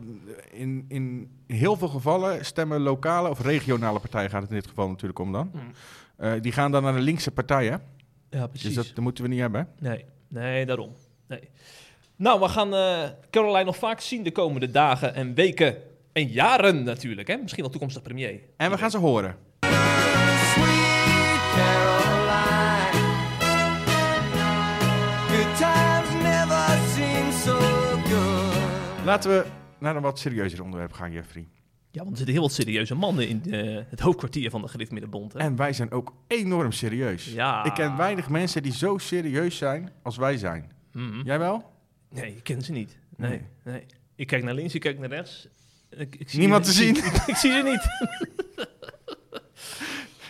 in, 0.51 0.85
in 0.89 1.31
heel 1.47 1.77
veel 1.77 1.89
gevallen 1.89 2.45
stemmen 2.45 2.81
lokale 2.81 3.29
of 3.29 3.41
regionale 3.41 4.01
partijen, 4.01 4.31
gaat 4.31 4.43
het 4.43 4.51
in 4.51 4.57
dit 4.57 4.67
geval 4.67 4.89
natuurlijk 4.89 5.19
om 5.19 5.33
dan. 5.33 5.51
Hmm. 5.53 5.71
Eh, 6.17 6.33
die 6.41 6.53
gaan 6.53 6.73
dan 6.73 6.83
naar 6.83 6.95
de 6.95 7.01
linkse 7.01 7.31
partij, 7.31 7.67
hè? 7.67 7.77
Ja, 8.31 8.47
precies. 8.47 8.75
Dus 8.75 8.75
dat, 8.75 8.95
dat 8.95 9.05
moeten 9.05 9.25
we 9.25 9.31
niet 9.31 9.41
hebben. 9.41 9.69
Nee, 9.79 10.05
nee, 10.29 10.67
daarom. 10.67 10.93
Nee. 11.27 11.51
Nou, 12.19 12.41
we 12.41 12.49
gaan 12.49 12.75
eh 12.75 13.03
Caroline 13.31 13.65
nog 13.65 13.77
vaak 13.77 14.01
zien 14.01 14.23
de 14.23 14.33
komende 14.33 14.71
dagen 14.71 15.15
en 15.15 15.35
weken 15.35 15.77
en 16.13 16.29
jaren 16.29 16.83
natuurlijk. 16.83 17.29
Hè? 17.29 17.37
Misschien 17.37 17.63
wel 17.63 17.73
toekomstig 17.73 18.03
premier. 18.03 18.41
En 18.57 18.71
we 18.71 18.79
gaan 18.79 18.91
ze 18.91 18.99
horen. 18.99 19.37
Sweet 19.61 21.41
Caroline. 21.55 23.05
Good 25.29 25.57
times 25.57 26.23
never 26.23 26.79
seem 26.95 27.33
so 27.33 27.59
good. 28.05 29.05
Laten 29.05 29.31
we 29.31 29.45
naar 29.79 29.97
een 29.97 30.03
wat 30.03 30.19
serieuzer 30.19 30.63
onderwerp 30.63 30.93
gaan, 30.93 31.13
Jeffrey. 31.13 31.49
Ja, 31.91 32.03
want 32.03 32.11
er 32.11 32.17
zitten 32.17 32.35
heel 32.35 32.45
wat 32.45 32.53
serieuze 32.53 32.95
mannen 32.95 33.29
in 33.29 33.43
eh, 33.51 33.83
het 33.89 34.01
hoofdkwartier 34.01 34.51
van 34.51 34.63
de 34.63 34.69
Gereformeerde 34.69 35.29
Hè? 35.33 35.39
En 35.39 35.57
wij 35.57 35.73
zijn 35.73 35.91
ook 35.91 36.15
enorm 36.27 36.73
serieus. 36.73 37.33
Ja. 37.33 37.65
Ik 37.65 37.75
ken 37.75 37.97
weinig 37.97 38.29
mensen 38.29 38.63
die 38.63 38.73
zo 38.73 38.99
serieus 38.99 39.57
zijn 39.57 39.91
als 40.03 40.17
wij 40.17 40.37
zijn. 40.37 40.73
Mhm. 40.93 41.23
Jij 41.25 41.39
wel? 41.39 41.75
Nee, 42.11 42.37
ik 42.37 42.43
ken 42.43 42.63
ze 42.63 42.73
niet. 42.73 42.97
Nee, 43.17 43.31
Nee. 43.31 43.41
nee. 43.63 43.87
Ik 44.15 44.27
kijk 44.27 44.43
naar 44.43 44.55
links, 44.55 44.75
ik 44.75 44.81
kijk 44.81 44.99
naar 44.99 45.09
rechts. 45.09 45.49
Ik, 45.91 46.17
ik 46.17 46.29
zie 46.31 46.39
Niemand 46.39 46.65
te 46.65 46.73
zien. 46.73 46.97
Ik, 46.97 47.05
ik 47.33 47.37
zie 47.37 47.53
ze 47.53 47.63
niet. 47.63 47.85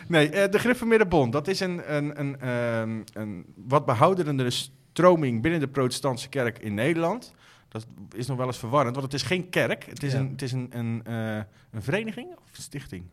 Nee, 0.08 0.30
eh, 0.30 0.50
de 0.50 0.58
Gereformeerde 0.58 1.06
Bond, 1.06 1.32
dat 1.32 1.48
is 1.48 1.60
een, 1.60 1.94
een, 1.94 2.20
een, 2.20 2.40
ehm, 2.40 3.02
een 3.12 3.44
wat 3.56 3.86
behouderende 3.86 4.50
stroming 4.50 5.42
binnen 5.42 5.60
de 5.60 5.68
protestantse 5.68 6.28
kerk 6.28 6.58
in 6.58 6.74
Nederland. 6.74 7.34
Dat 7.68 7.86
is 8.14 8.26
nog 8.26 8.36
wel 8.36 8.46
eens 8.46 8.58
verwarrend, 8.58 8.96
want 8.96 9.12
het 9.12 9.20
is 9.20 9.26
geen 9.26 9.48
kerk. 9.48 9.84
Het 9.84 10.02
is, 10.02 10.12
Ja. 10.12 10.18
een, 10.18 10.30
het 10.30 10.42
is 10.42 10.52
een, 10.52 10.68
een, 10.70 11.00
eh, 11.04 11.36
een 11.70 11.82
vereniging 11.82 12.28
of 12.30 12.56
een 12.56 12.62
stichting? 12.62 13.04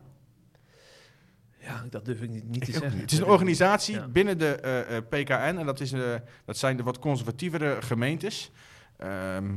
Ja, 1.64 1.84
dat 1.90 2.04
durf 2.04 2.22
ik 2.22 2.30
niet, 2.30 2.48
niet 2.48 2.64
te 2.64 2.70
Ik 2.70 2.76
zeggen. 2.78 3.00
Het 3.00 3.12
is 3.12 3.18
een 3.18 3.24
organisatie 3.24 3.94
Ja. 3.94 4.08
binnen 4.08 4.38
de 4.38 4.54
eh, 4.54 4.96
eh, 4.96 5.04
PKN 5.08 5.58
en 5.58 5.66
dat, 5.66 5.80
is, 5.80 5.92
eh, 5.92 6.14
dat 6.44 6.56
zijn 6.56 6.76
de 6.76 6.82
wat 6.82 6.98
conservatievere 6.98 7.76
gemeentes. 7.80 8.50
ehm, 8.96 9.56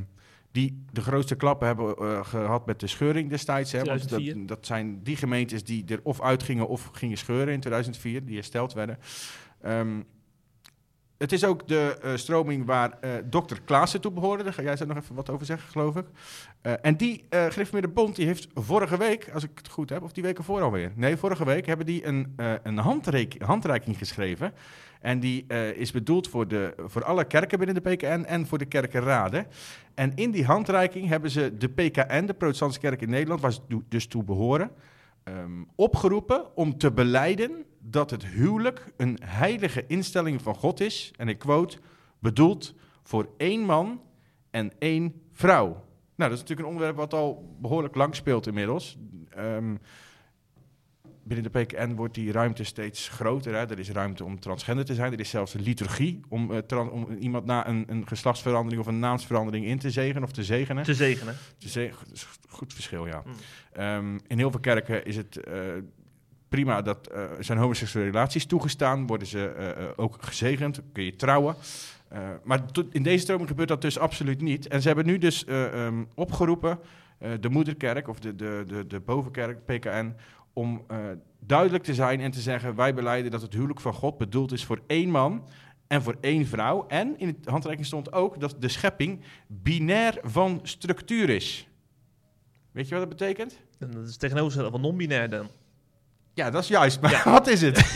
die 0.52 0.84
de 0.92 1.02
grootste 1.02 1.36
klappen 1.36 1.68
hebben 1.68 1.96
eh, 1.98 2.26
gehad 2.26 2.66
met 2.66 2.80
de 2.80 2.88
scheuring 2.88 3.30
destijds. 3.30 3.72
Hè, 3.72 3.78
want 3.84 3.90
2004. 4.00 4.34
dat, 4.38 4.48
dat 4.48 4.66
zijn 4.66 5.04
die 5.04 5.16
gemeentes 5.16 5.64
die 5.64 5.86
er 5.88 6.00
of 6.04 6.22
uitgingen 6.22 6.68
of 6.68 6.90
gingen 6.94 7.18
scheuren 7.18 7.54
in 7.54 7.60
2004, 7.60 8.26
die 8.26 8.36
hersteld 8.36 8.74
werden. 8.74 8.98
Ehm, 9.62 10.02
het 11.18 11.32
is 11.32 11.44
ook 11.44 11.68
de 11.68 11.98
eh, 12.02 12.16
stroming 12.16 12.66
waar 12.66 12.98
eh 13.00 13.12
dokter 13.26 13.62
Klaassen 13.66 14.02
toe 14.02 14.12
behoorde. 14.12 14.44
Daar 14.44 14.54
ga 14.54 14.62
jij 14.62 14.78
zo 14.78 14.86
nog 14.86 14.98
even 14.98 15.16
wat 15.16 15.30
over 15.30 15.46
zeggen, 15.46 15.70
geloof 15.70 15.96
ik. 15.96 16.06
Eh, 16.62 16.74
en 16.82 16.98
die 16.98 17.24
uh, 17.30 18.14
die 18.14 18.26
heeft 18.26 18.48
vorige 18.54 18.98
week, 18.98 19.30
als 19.34 19.44
ik 19.44 19.50
het 19.54 19.70
goed 19.70 19.90
heb, 19.90 20.04
of 20.04 20.12
die 20.12 20.24
weken 20.24 20.44
voor 20.44 20.62
alweer. 20.62 20.92
Nee, 20.96 21.18
vorige 21.18 21.46
week 21.46 21.66
hebben 21.66 21.86
die 21.86 22.06
een, 22.06 22.36
een 22.64 22.78
handreik- 22.78 23.42
handreiking 23.42 23.98
geschreven. 23.98 24.54
En 25.02 25.20
die 25.20 25.46
is 25.76 25.92
bedoeld 25.92 26.28
voor, 26.28 26.48
de, 26.48 26.74
voor 26.86 27.04
alle 27.04 27.26
kerken 27.26 27.58
binnen 27.60 27.84
de 27.84 27.90
PKN 27.90 28.24
en 28.24 28.48
voor 28.48 28.58
de 28.58 28.66
kerkenraden. 28.66 29.48
En 29.94 30.12
in 30.16 30.32
die 30.32 30.46
handreiking 30.46 31.08
hebben 31.08 31.30
ze 31.30 31.58
de 31.58 31.68
PKN, 31.70 32.26
de 32.26 32.34
Protestantse 32.34 32.80
Kerk 32.80 33.02
in 33.02 33.10
Nederland, 33.10 33.42
waar 33.42 33.54
ze 33.54 33.62
dus 33.90 34.08
toe 34.08 34.24
behoren, 34.24 34.72
ehm, 35.28 35.64
opgeroepen 35.76 36.56
om 36.56 36.78
te 36.78 36.92
beleiden 36.92 37.66
dat 37.80 38.10
het 38.10 38.26
huwelijk 38.26 38.94
een 38.98 39.20
heilige 39.24 39.84
instelling 39.88 40.42
van 40.42 40.56
God 40.56 40.80
is. 40.80 41.12
En 41.16 41.28
ik 41.28 41.40
quote, 41.40 41.78
bedoeld 42.20 42.74
voor 43.04 43.30
één 43.38 43.62
man 43.62 44.02
en 44.52 44.72
één 44.80 45.22
vrouw. 45.32 45.68
Nou, 46.16 46.30
dat 46.30 46.32
is 46.32 46.40
natuurlijk 46.40 46.60
een 46.60 46.74
onderwerp 46.74 46.96
wat 46.96 47.14
al 47.14 47.56
behoorlijk 47.62 47.96
lang 47.96 48.16
speelt 48.16 48.48
inmiddels. 48.48 48.98
Ehm, 49.30 49.76
binnen 51.28 51.52
de 51.52 51.60
PKN 51.60 51.94
wordt 51.96 52.14
die 52.14 52.32
ruimte 52.32 52.64
steeds 52.64 53.10
groter. 53.10 53.54
Hè. 53.54 53.60
Er 53.70 53.80
is 53.80 53.90
ruimte 53.90 54.24
om 54.24 54.40
transgender 54.40 54.86
te 54.86 54.94
zijn. 54.96 55.14
Er 55.14 55.20
is 55.20 55.30
zelfs 55.30 55.54
een 55.54 55.62
liturgie 55.62 56.20
om, 56.30 56.52
eh, 56.52 56.92
om 56.92 57.08
iemand 57.20 57.46
na 57.46 57.68
een, 57.68 57.84
een 57.88 58.08
geslachtsverandering 58.08 58.82
of 58.82 58.88
een 58.88 59.00
naamsverandering 59.00 59.66
in 59.66 59.80
te 59.80 59.92
zegenen 59.92 60.24
of 60.24 60.32
te 60.32 60.44
zegenen. 60.44 60.84
Te 60.84 60.94
zegenen. 60.94 61.36
Te 61.58 61.70
ze- 61.70 61.92
dat 62.00 62.14
is 62.14 62.28
goed 62.50 62.74
verschil, 62.74 63.06
ja. 63.08 63.24
Mm. 63.26 63.34
Ehm, 63.74 64.18
in 64.28 64.38
heel 64.38 64.52
veel 64.52 64.60
kerken 64.60 65.06
is 65.06 65.16
het 65.16 65.38
eh, 65.38 65.54
prima 66.50 66.82
dat 66.82 67.08
eh, 67.08 67.24
zijn 67.40 67.58
homoseksuele 67.58 68.10
relaties 68.10 68.46
toegestaan. 68.46 69.08
Worden 69.08 69.28
ze 69.28 69.48
eh, 69.48 69.86
ook 69.96 70.16
gezegend, 70.20 70.82
kun 70.94 71.04
je 71.04 71.16
trouwen. 71.16 71.56
Maar 72.44 72.62
in 72.92 73.04
deze 73.04 73.24
stroming 73.24 73.48
gebeurt 73.50 73.68
dat 73.68 73.82
dus 73.82 74.00
absoluut 74.00 74.42
niet. 74.42 74.68
En 74.68 74.82
ze 74.82 74.88
hebben 74.88 75.06
nu 75.06 75.18
dus 75.18 75.46
eh, 75.46 75.86
ehm, 75.86 76.04
opgeroepen, 76.16 76.80
de 77.40 77.50
moederkerk 77.50 78.08
of 78.08 78.20
de, 78.20 78.36
de, 78.36 78.64
de, 78.68 78.88
de 78.88 79.00
bovenkerk, 79.00 79.66
PKN, 79.66 80.14
om 80.58 80.84
eh, 80.88 80.98
duidelijk 81.40 81.84
te 81.84 81.94
zijn 81.94 82.22
en 82.22 82.32
te 82.32 82.40
zeggen: 82.40 82.76
wij 82.76 82.94
beleiden 82.94 83.32
dat 83.32 83.42
het 83.42 83.54
huwelijk 83.54 83.80
van 83.80 83.94
God 83.94 84.18
bedoeld 84.18 84.52
is 84.52 84.66
voor 84.66 84.80
één 84.88 85.10
man 85.10 85.48
en 85.88 86.02
voor 86.02 86.18
één 86.22 86.48
vrouw. 86.48 86.86
En 86.88 87.20
in 87.20 87.28
het 87.28 87.46
handreiking 87.46 87.88
stond 87.88 88.14
ook 88.14 88.40
dat 88.40 88.56
de 88.60 88.68
schepping 88.68 89.22
binair 89.48 90.18
van 90.22 90.60
structuur 90.64 91.30
is. 91.30 91.68
Weet 92.72 92.88
je 92.88 92.96
wat 92.96 93.10
dat 93.10 93.18
betekent? 93.18 93.60
En 93.80 93.92
Dat 93.92 94.08
is 94.08 94.18
tegenover 94.18 94.72
van 94.72 94.82
non-binair 94.82 95.30
dan. 95.30 95.48
Ja, 96.34 96.50
dat 96.50 96.62
is 96.62 96.68
juist. 96.68 97.02
Maar 97.02 97.22
wat 97.38 97.48
is 97.48 97.62
het? 97.62 97.78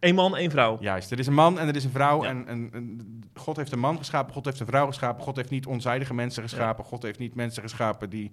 Eén 0.00 0.14
man, 0.14 0.36
één 0.36 0.50
vrouw. 0.50 0.76
juist, 0.80 1.10
er 1.10 1.18
is 1.18 1.26
een 1.26 1.34
man 1.34 1.58
en 1.58 1.68
er 1.68 1.76
is 1.76 1.84
een 1.84 1.90
vrouw. 1.90 2.22
Ja. 2.22 2.28
En, 2.28 2.46
en, 2.46 2.70
en 2.72 3.00
God 3.34 3.56
heeft 3.56 3.72
een 3.72 3.78
man 3.78 3.96
geschapen, 3.96 4.32
God 4.32 4.44
heeft 4.44 4.60
een 4.60 4.66
vrouw 4.66 4.86
geschapen. 4.86 5.22
God 5.22 5.36
heeft 5.36 5.50
niet 5.50 5.66
onzijdige 5.66 6.14
mensen 6.14 6.42
geschapen. 6.42 6.84
God 6.84 7.02
heeft 7.02 7.18
niet 7.18 7.34
mensen 7.34 7.62
geschapen 7.62 8.10
die... 8.10 8.32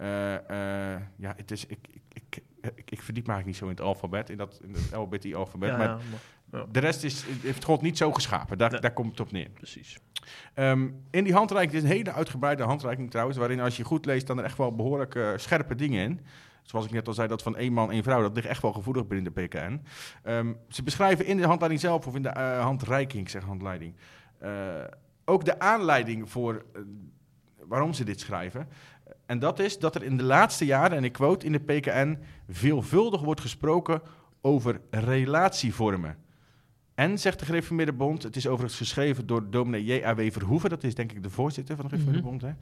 eh, 0.00 0.94
eh, 0.94 1.00
ja, 1.16 1.34
het 1.36 1.50
is, 1.50 1.66
ik, 1.66 1.88
ik, 2.08 2.42
ik, 2.60 2.90
ik, 2.90 3.02
verdiep 3.02 3.26
me 3.26 3.32
eigenlijk 3.32 3.46
niet 3.46 3.56
zo 3.56 3.64
in 3.64 3.70
het 3.70 3.80
alfabet, 3.80 4.30
in 4.30 4.36
dat, 4.36 4.60
in 4.62 4.72
het 4.74 4.92
LBT-alfabet. 4.92 5.68
Ja, 5.68 5.76
maar 5.76 5.98
de 6.70 6.78
rest 6.78 7.04
is, 7.04 7.24
heeft 7.42 7.64
God 7.64 7.82
niet 7.82 7.96
zo 7.96 8.12
geschapen. 8.12 8.58
Daar, 8.58 8.70
Nee. 8.70 8.80
daar 8.80 8.92
komt 8.92 9.10
het 9.10 9.20
op 9.20 9.32
neer. 9.32 9.48
precies. 9.50 9.98
Ehm, 10.54 10.88
in 11.10 11.24
die 11.24 11.32
handreiking, 11.32 11.72
dit 11.74 11.82
is 11.82 11.90
een 11.90 11.96
hele 11.96 12.12
uitgebreide 12.12 12.62
handreiking 12.62 13.10
trouwens, 13.10 13.38
waarin 13.38 13.60
als 13.60 13.76
je 13.76 13.84
goed 13.84 14.04
leest, 14.04 14.26
dan 14.26 14.38
er 14.38 14.44
echt 14.44 14.58
wel 14.58 14.74
behoorlijk 14.74 15.14
eh, 15.14 15.30
scherpe 15.36 15.74
dingen 15.74 16.04
in. 16.04 16.20
Zoals 16.62 16.84
ik 16.84 16.92
net 16.92 17.06
al 17.06 17.14
zei, 17.14 17.28
dat 17.28 17.42
van 17.42 17.56
één 17.56 17.72
man, 17.72 17.90
één 17.90 18.02
vrouw, 18.02 18.22
dat 18.22 18.34
ligt 18.34 18.46
echt 18.46 18.62
wel 18.62 18.72
gevoelig 18.72 19.06
binnen 19.06 19.32
de 19.32 19.42
PKN. 19.42 19.82
Ehm, 20.22 20.52
ze 20.68 20.82
beschrijven 20.82 21.26
in 21.26 21.36
de 21.36 21.46
handleiding 21.46 21.80
zelf, 21.82 22.06
of 22.06 22.14
in 22.14 22.22
de 22.22 22.38
handreiking, 22.38 23.22
ik 23.22 23.28
zeg 23.28 23.42
handleiding, 23.44 23.94
ook 25.24 25.44
de 25.44 25.58
aanleiding 25.58 26.30
voor 26.30 26.64
waarom 27.70 27.92
ze 27.92 28.04
dit 28.04 28.20
schrijven. 28.20 28.68
En 29.30 29.38
dat 29.38 29.58
is 29.58 29.78
dat 29.78 29.94
er 29.94 30.02
in 30.02 30.16
de 30.16 30.22
laatste 30.22 30.64
jaren, 30.64 30.96
en 30.96 31.04
ik 31.04 31.12
quote 31.12 31.46
in 31.46 31.52
de 31.52 31.58
PKN, 31.58 32.18
veelvuldig 32.48 33.20
wordt 33.20 33.40
gesproken 33.40 34.02
over 34.40 34.80
relatievormen. 34.90 36.16
En, 36.94 37.18
zegt 37.18 37.38
de 37.38 37.44
Gereformeerde 37.44 37.92
Bond, 37.92 38.22
het 38.22 38.36
is 38.36 38.46
overigens 38.46 38.78
geschreven 38.78 39.26
door 39.26 39.50
dominee 39.50 39.84
J.A.W. 39.84 40.32
Verhoeven, 40.32 40.70
dat 40.70 40.84
is 40.84 40.94
denk 40.94 41.12
ik 41.12 41.22
de 41.22 41.30
voorzitter 41.30 41.76
van 41.76 41.84
de 41.84 41.90
Gereformeerde 41.90 42.28
Bond. 42.28 42.42
Hè? 42.42 42.52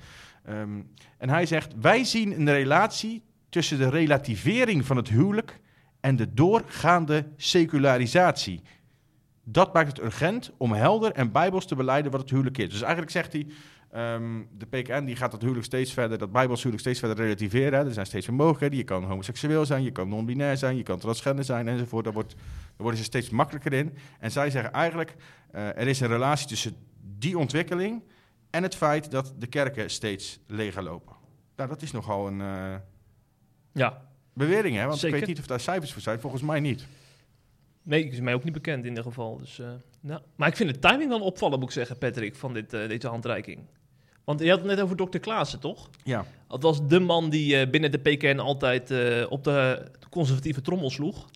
Ehm, 0.44 0.80
en 1.18 1.28
hij 1.28 1.46
zegt, 1.46 1.75
wij 1.80 2.04
zien 2.04 2.40
een 2.40 2.52
relatie 2.52 3.22
tussen 3.48 3.78
de 3.78 3.88
relativering 3.88 4.87
van 4.87 4.96
het 4.96 5.08
huwelijk 5.08 5.60
en 6.00 6.16
de 6.16 6.34
doorgaande 6.34 7.26
secularisatie. 7.37 8.62
Dat 9.44 9.72
maakt 9.75 9.88
het 9.88 10.00
urgent 10.00 10.52
om 10.56 10.72
helder 10.72 11.12
en 11.12 11.32
bijbels 11.32 11.66
te 11.66 11.75
beleiden 11.75 12.10
wat 12.10 12.20
het 12.20 12.30
huwelijk 12.30 12.58
is. 12.58 12.68
Dus 12.68 12.82
eigenlijk 12.82 13.12
zegt 13.12 13.32
hij, 13.32 13.46
ehm, 13.90 14.42
de 14.59 14.66
PKN 14.66 15.04
die 15.04 15.16
gaat 15.16 15.30
dat 15.30 15.40
huwelijk 15.40 15.64
steeds 15.66 15.92
verder, 15.92 16.18
dat 16.18 16.33
bijbels 16.33 16.59
huwelijk 16.59 16.80
steeds 16.83 16.99
verder 16.99 17.16
relativeren. 17.16 17.78
hè. 17.78 17.87
Er 17.87 17.92
zijn 17.92 18.07
steeds 18.07 18.26
meer 18.26 18.37
mogelijkheden. 18.37 18.78
Je 18.78 18.85
kan 18.85 19.04
homoseksueel 19.04 19.66
zijn, 19.66 19.83
je 19.83 19.90
kan 19.90 20.09
non-binair 20.09 20.57
zijn, 20.57 20.76
je 20.76 20.83
kan 20.83 20.99
transgender 20.99 21.45
zijn 21.45 21.68
enzovoort. 21.68 22.04
Daar, 22.04 22.12
wordt, 22.12 22.35
daar 22.37 22.45
worden 22.76 22.99
ze 22.99 23.04
steeds 23.04 23.30
makkelijker 23.30 23.73
in. 23.73 23.95
En 24.21 24.30
zij 24.30 24.50
zeggen 24.50 24.73
eigenlijk, 24.73 25.14
eh, 25.50 25.66
er 25.68 25.87
is 25.88 26.00
een 26.00 26.09
relatie 26.09 26.47
tussen 26.47 26.76
die 27.18 27.38
ontwikkeling 27.38 28.02
en 28.50 28.62
het 28.62 28.75
feit 28.75 29.11
dat 29.11 29.35
de 29.38 29.47
kerken 29.47 29.90
steeds 29.90 30.38
leger 30.47 30.83
lopen. 30.83 31.16
Nou, 31.57 31.68
dat 31.68 31.83
is 31.83 31.90
nogal 31.92 32.26
een 32.26 32.40
eh, 32.40 32.75
Ja. 33.73 34.02
bewering, 34.35 34.76
hè? 34.76 34.87
Want 34.87 34.99
Zeker. 34.99 35.14
ik 35.14 35.21
weet 35.21 35.28
niet 35.35 35.38
of 35.42 35.47
daar 35.47 35.61
cijfers 35.61 35.92
voor 35.92 36.02
zijn. 36.02 36.21
Volgens 36.21 36.42
mij 36.42 36.61
niet. 36.61 36.87
Nee, 37.82 38.08
is 38.08 38.20
mij 38.20 38.35
ook 38.35 38.44
niet 38.44 38.52
bekend 38.52 38.82
in 38.82 38.88
ieder 38.88 39.04
geval. 39.04 39.38
Dus, 39.38 39.58
eh, 39.58 39.68
nou. 40.00 40.20
Maar 40.37 40.49
ik 40.49 40.56
vind 40.56 40.75
de 40.75 40.78
timing 40.78 41.08
wel 41.08 41.20
opvallend, 41.20 41.61
moet 41.61 41.68
ik 41.68 41.75
zeggen, 41.75 41.99
Patrick, 41.99 42.37
van 42.37 42.52
dit, 42.52 42.73
eh, 42.73 42.88
deze 42.88 43.08
handreiking. 43.08 43.58
Want 44.25 44.40
je 44.40 44.50
had 44.50 44.58
het 44.58 44.68
net 44.68 44.80
over 44.80 44.97
dokter 44.97 45.20
Klaassen, 45.20 45.61
toch? 45.61 45.90
Ja. 46.04 46.25
Dat 46.49 46.62
was 46.62 46.87
de 46.87 47.00
man 47.00 47.30
die 47.30 47.56
eh, 47.56 47.70
binnen 47.70 47.90
de 47.90 47.99
PKN 47.99 48.38
altijd 48.38 48.90
op 49.28 49.44
de 49.44 49.90
conservatieve 50.11 50.61
trommel 50.61 50.90
sloeg. 50.90 51.26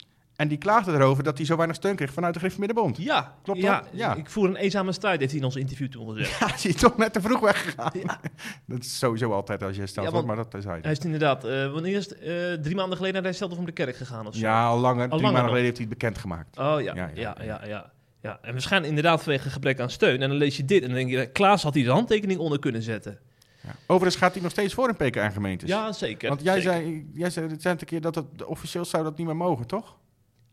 En 0.42 0.48
die 0.48 0.58
klaagde 0.58 0.92
erover 0.92 1.24
dat 1.24 1.36
hij 1.36 1.46
zo 1.46 1.56
weinig 1.56 1.76
steun 1.76 1.96
kreeg 1.96 2.12
vanuit 2.12 2.32
de 2.34 2.40
Gereformeerde 2.40 2.74
Bond. 2.74 2.96
Ja, 2.96 3.34
Klopt 3.42 3.60
ja, 3.60 3.80
dat? 3.80 3.88
Ja. 3.92 4.14
Ik 4.14 4.30
voer 4.30 4.48
een 4.48 4.56
eenzame 4.56 4.92
strijd, 4.92 5.18
heeft 5.18 5.30
hij 5.30 5.40
in 5.40 5.46
ons 5.46 5.56
interview 5.56 5.88
toen 5.88 6.08
gezegd. 6.08 6.38
Ja, 6.40 6.54
is 6.54 6.62
hij 6.62 6.72
toch 6.72 6.96
net 6.96 7.12
te 7.12 7.20
vroeg 7.20 7.40
weggegaan. 7.40 7.90
Ja. 8.02 8.20
Dat 8.66 8.78
is 8.78 8.98
sowieso 8.98 9.32
altijd 9.32 9.62
als 9.62 9.72
je 9.72 9.78
herstelt 9.78 10.06
Ja, 10.06 10.12
wordt, 10.12 10.26
maar 10.26 10.36
dat 10.36 10.50
terzijde. 10.50 10.82
Hij 10.82 10.92
is 10.92 10.98
inderdaad, 10.98 11.44
eh, 11.44 11.72
wanneer 11.72 11.96
is 11.96 12.08
het? 12.08 12.18
Eh, 12.18 12.52
drie 12.52 12.74
maanden 12.74 12.96
geleden 12.96 13.22
naar 13.22 13.32
de 13.32 13.38
van 13.38 13.64
de 13.64 13.72
kerk 13.72 13.96
gegaan 13.96 14.26
of 14.26 14.34
zo. 14.34 14.40
Ja, 14.40 14.66
al 14.66 14.78
langer. 14.78 15.08
Drie 15.08 15.20
langer 15.20 15.22
maanden 15.22 15.42
geleden 15.42 15.64
heeft 15.64 15.76
hij 15.76 15.86
het 15.86 15.98
bekendgemaakt. 15.98 16.58
Oh 16.58 16.80
ja, 16.80 16.94
Ja, 16.94 17.10
ja, 17.14 17.36
ja, 17.64 17.92
ja, 18.20 18.38
En 18.42 18.52
waarschijnlijk 18.52 18.94
inderdaad 18.94 19.22
vanwege 19.22 19.50
gebrek 19.50 19.80
aan 19.80 19.90
steun. 19.90 20.22
En 20.22 20.28
dan 20.28 20.38
lees 20.38 20.56
je 20.56 20.64
dit 20.64 20.82
en 20.82 20.88
dan 20.88 20.96
denk 20.96 21.10
je, 21.10 21.26
Klaas 21.26 21.62
had 21.62 21.74
hier 21.74 21.84
zijn 21.84 21.96
handtekening 21.96 22.40
onder 22.40 22.58
kunnen 22.58 22.82
zetten. 22.82 23.18
Ja. 23.62 23.74
Overigens 23.86 24.22
gaat 24.22 24.32
hij 24.32 24.42
nog 24.42 24.50
steeds 24.50 24.74
voor 24.74 24.88
in 24.88 25.10
PKN-gemeentes. 25.10 25.68
Ja, 25.68 25.92
zeker. 25.92 26.28
Want 26.28 26.42
jij 26.42 26.60
zeker. 26.60 26.72
zei, 26.72 27.10
jij 27.14 27.30
zei 27.30 27.46
recent 27.46 27.80
een 27.80 27.86
keer 27.86 28.00
dat 28.00 28.14
het 28.14 28.44
officieel 28.44 28.84
zou 28.84 29.04
dat 29.04 29.16
niet 29.16 29.26
meer 29.26 29.36
mogen, 29.36 29.66
toch? 29.66 29.96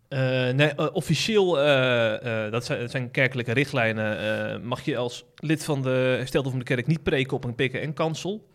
Eh, 0.09 0.19
nee, 0.49 0.67
eh, 0.67 0.87
officieel, 0.93 1.59
eh, 1.59 2.51
dat, 2.51 2.65
zijn, 2.65 2.79
dat 2.79 2.91
zijn 2.91 3.11
kerkelijke 3.11 3.51
richtlijnen, 3.51 4.65
mag 4.67 4.81
je 4.81 4.97
als 4.97 5.25
lid 5.35 5.63
van 5.63 5.81
de 5.81 6.15
herstelde 6.17 6.49
van 6.49 6.59
de 6.59 6.65
kerk 6.65 6.87
niet 6.87 7.03
preken 7.03 7.35
op 7.35 7.43
een 7.43 7.55
PKN-kansel. 7.55 8.47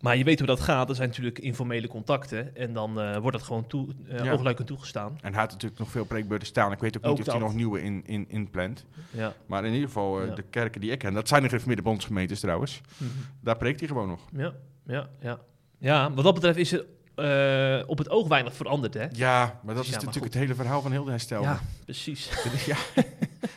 Maar 0.00 0.16
je 0.16 0.24
weet 0.24 0.38
hoe 0.38 0.46
dat 0.46 0.60
gaat, 0.60 0.88
er 0.88 0.94
zijn 0.94 1.08
natuurlijk 1.08 1.38
informele 1.38 1.88
contacten 1.88 2.56
en 2.56 2.72
dan 2.72 3.20
wordt 3.20 3.36
dat 3.36 3.46
gewoon 3.46 3.66
toe, 3.66 3.88
Ja. 4.08 4.54
toegestaan. 4.54 5.18
En 5.20 5.32
hij 5.32 5.40
had 5.40 5.50
natuurlijk 5.50 5.80
nog 5.80 5.90
veel 5.90 6.04
preekbeurten 6.04 6.46
staan. 6.46 6.72
Ik 6.72 6.78
weet 6.78 6.96
ook 6.96 7.02
niet 7.02 7.12
Ook 7.12 7.26
of 7.26 7.32
hij 7.32 7.38
nog 7.42 7.54
nieuwe 7.54 7.82
in, 7.82 8.02
in, 8.06 8.24
inplant. 8.28 8.84
Ja. 9.10 9.32
Maar 9.46 9.64
in 9.64 9.72
ieder 9.72 9.88
geval, 9.88 10.24
Ja. 10.24 10.34
de 10.34 10.42
kerken 10.42 10.80
die 10.80 10.90
ik 10.90 10.98
ken, 10.98 11.14
dat 11.14 11.28
zijn 11.28 11.40
de 11.42 11.46
gereformeerde 11.48 11.82
bondsgemeentes 11.82 12.40
trouwens. 12.40 12.80
Mhm. 12.96 13.10
Daar 13.40 13.56
preekt 13.56 13.78
hij 13.78 13.88
gewoon 13.88 14.08
nog. 14.08 14.20
ja, 14.36 14.52
ja, 14.86 15.08
ja. 15.20 15.38
Ja, 15.78 16.12
wat 16.12 16.24
dat 16.24 16.34
betreft 16.34 16.58
is 16.58 16.72
er 16.72 16.84
eh, 17.14 17.82
op 17.86 17.98
het 17.98 18.10
oog 18.10 18.28
weinig 18.28 18.54
veranderd, 18.54 18.94
hè? 18.94 19.06
Ja, 19.12 19.60
maar 19.62 19.74
dat 19.74 19.84
Ja, 19.84 19.90
is 19.90 19.96
natuurlijk 19.96 20.24
goed. 20.24 20.34
het 20.34 20.42
hele 20.42 20.54
verhaal 20.54 20.82
van 20.82 20.92
heel 20.92 21.04
de 21.04 21.10
herstel. 21.10 21.42
Ja, 21.42 21.60
precies. 21.84 22.30
ja, 22.66 22.76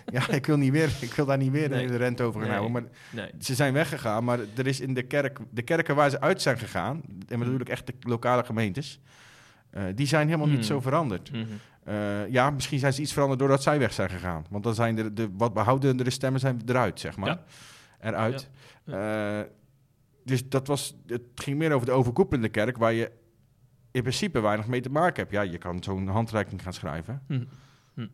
ja 0.05 0.29
ik, 0.29 0.45
wil 0.45 0.57
niet 0.57 0.71
weer, 0.71 0.89
ik 1.01 1.11
wil 1.13 1.25
daar 1.25 1.37
niet 1.37 1.51
weer 1.51 1.69
Nee. 1.69 1.87
de 1.87 1.95
rent 1.95 2.21
over 2.21 2.39
gaan 2.41 2.49
Nee. 2.49 2.59
houden. 2.59 2.81
Maar 2.83 2.91
Nee. 3.09 3.31
ze 3.39 3.55
zijn 3.55 3.73
weggegaan, 3.73 4.23
maar 4.23 4.39
er 4.55 4.67
is 4.67 4.79
in 4.79 4.93
de 4.93 5.03
kerk, 5.03 5.39
de 5.49 5.61
kerken 5.61 5.95
waar 5.95 6.09
ze 6.09 6.21
uit 6.21 6.41
zijn 6.41 6.57
gegaan, 6.57 7.01
en 7.27 7.39
bedoel 7.39 7.59
ik 7.59 7.69
echt 7.69 7.87
de 7.87 7.93
lokale 7.99 8.43
gemeentes, 8.43 8.99
eh, 9.69 9.83
die 9.95 10.07
zijn 10.07 10.27
helemaal 10.27 10.47
niet 10.47 10.65
zo 10.65 10.79
veranderd. 10.79 11.31
Mhm. 11.31 11.43
Eh, 11.83 12.27
ja, 12.29 12.49
misschien 12.49 12.79
zijn 12.79 12.93
ze 12.93 13.01
iets 13.01 13.13
veranderd 13.13 13.39
doordat 13.39 13.63
zij 13.63 13.79
weg 13.79 13.93
zijn 13.93 14.09
gegaan. 14.09 14.45
Want 14.49 14.63
dan 14.63 14.75
zijn 14.75 14.95
de, 14.95 15.13
de 15.13 15.29
wat 15.37 15.53
behoudendere 15.53 16.09
stemmen 16.09 16.39
zijn 16.39 16.61
eruit, 16.65 16.99
zeg 16.99 17.17
maar. 17.17 17.27
Ja. 17.29 17.43
Eruit. 17.99 18.49
Dus 20.25 20.49
dat 20.49 20.67
was, 20.67 20.95
het 21.07 21.21
ging 21.35 21.57
meer 21.57 21.71
over 21.71 21.85
de 21.87 21.91
overkoepelende 21.93 22.49
kerk, 22.49 22.77
waar 22.77 22.93
je 22.93 23.11
in 23.97 24.03
principe 24.03 24.39
weinig 24.39 24.67
mee 24.67 24.81
te 24.81 24.89
maken 24.89 25.15
hebt. 25.15 25.31
Ja, 25.31 25.41
je 25.41 25.57
kan 25.57 25.83
zo'n 25.83 26.07
handreiking 26.07 26.61
gaan 26.61 26.73
schrijven. 26.73 27.21
Hm. 27.27 27.43
Hm. 27.93 28.07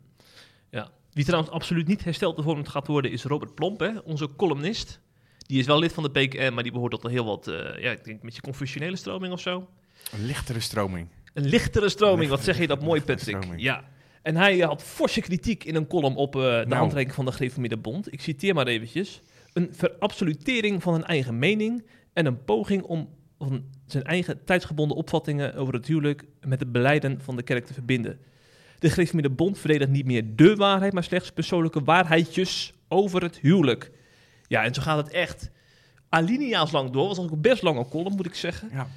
Ja. 0.70 0.90
Wie 1.12 1.26
trouwens 1.26 1.52
absoluut 1.54 1.88
niet 1.88 2.04
hersteld 2.04 2.44
vormd 2.44 2.70
gaat 2.70 2.88
worden 2.88 3.12
is 3.12 3.24
Robert 3.24 3.56
Plomp, 3.56 3.80
hè? 3.80 3.98
onze 4.04 4.30
columnist. 4.36 5.00
Die 5.38 5.60
is 5.60 5.66
wel 5.66 5.80
lid 5.80 5.94
van 5.94 6.04
de 6.04 6.10
PKN, 6.10 6.54
maar 6.54 6.64
die 6.64 6.72
behoort 6.72 6.92
tot 6.92 7.04
een 7.04 7.12
heel 7.12 7.26
wat, 7.26 7.48
eh, 7.48 7.82
ja, 7.84 7.92
ik 7.92 8.04
denk 8.04 8.22
met 8.24 8.36
je 8.36 8.42
confusionele 8.42 8.96
stroming 8.96 9.34
of 9.34 9.40
zo. 9.42 9.68
Een 10.12 10.26
lichtere 10.26 10.60
stroming. 10.60 11.08
Een 11.34 11.46
lichtere 11.46 11.90
stroming, 11.90 12.30
wat 12.30 12.44
zeg 12.44 12.58
je 12.58 12.68
dat 12.68 12.82
mooi, 12.82 13.02
Patrick? 13.02 13.36
stroming. 13.38 13.62
Ja. 13.62 13.84
En 14.22 14.36
hij 14.36 14.62
eh, 14.62 14.68
had 14.68 14.84
forse 14.84 15.22
kritiek 15.22 15.64
in 15.64 15.76
een 15.76 15.88
column 15.88 16.16
op 16.16 16.36
eh, 16.36 16.42
de 16.42 16.66
Nou. 16.68 16.76
handreiking 16.76 17.16
van 17.16 17.26
de 17.26 17.32
Gereformeerde 17.32 17.78
Bond. 17.78 18.14
Ik 18.14 18.22
citeer 18.22 18.54
maar 18.54 18.68
eventjes. 18.68 19.22
Een 19.54 19.70
verabsolutering 19.72 20.82
van 20.84 20.94
een 20.94 21.06
eigen 21.06 21.40
mening 21.40 21.86
en 22.14 22.26
een 22.26 22.44
poging 22.44 22.82
om 22.84 23.10
van 23.44 23.64
zijn 23.86 24.04
eigen 24.04 24.44
tijdsgebonden 24.46 24.98
opvattingen 24.98 25.56
over 25.56 25.74
het 25.74 25.88
huwelijk 25.88 26.24
met 26.42 26.60
de 26.60 26.68
beleiden 26.68 27.22
van 27.22 27.36
de 27.36 27.44
kerk 27.44 27.66
te 27.66 27.74
verbinden. 27.74 28.20
De 28.80 28.90
Gereformeerde 28.90 29.36
Bond 29.36 29.58
verdedigt 29.58 29.92
niet 29.92 30.06
meer 30.06 30.36
de 30.36 30.56
waarheid, 30.56 30.94
maar 30.94 31.04
slechts 31.04 31.32
persoonlijke 31.32 31.84
waarheidjes 31.84 32.74
over 32.88 33.22
het 33.22 33.38
huwelijk. 33.38 33.92
Ja, 34.48 34.64
en 34.64 34.74
zo 34.74 34.82
gaat 34.82 34.98
het 34.98 35.12
echt 35.12 35.52
alinea's 36.10 36.72
lang 36.72 36.92
door. 36.92 37.08
Was 37.08 37.20
ook 37.20 37.32
een 37.32 37.42
best 37.42 37.62
lange 37.62 37.88
column, 37.90 38.16
moet 38.16 38.26
ik 38.26 38.36
zeggen. 38.36 38.70
Ja. 38.72 38.88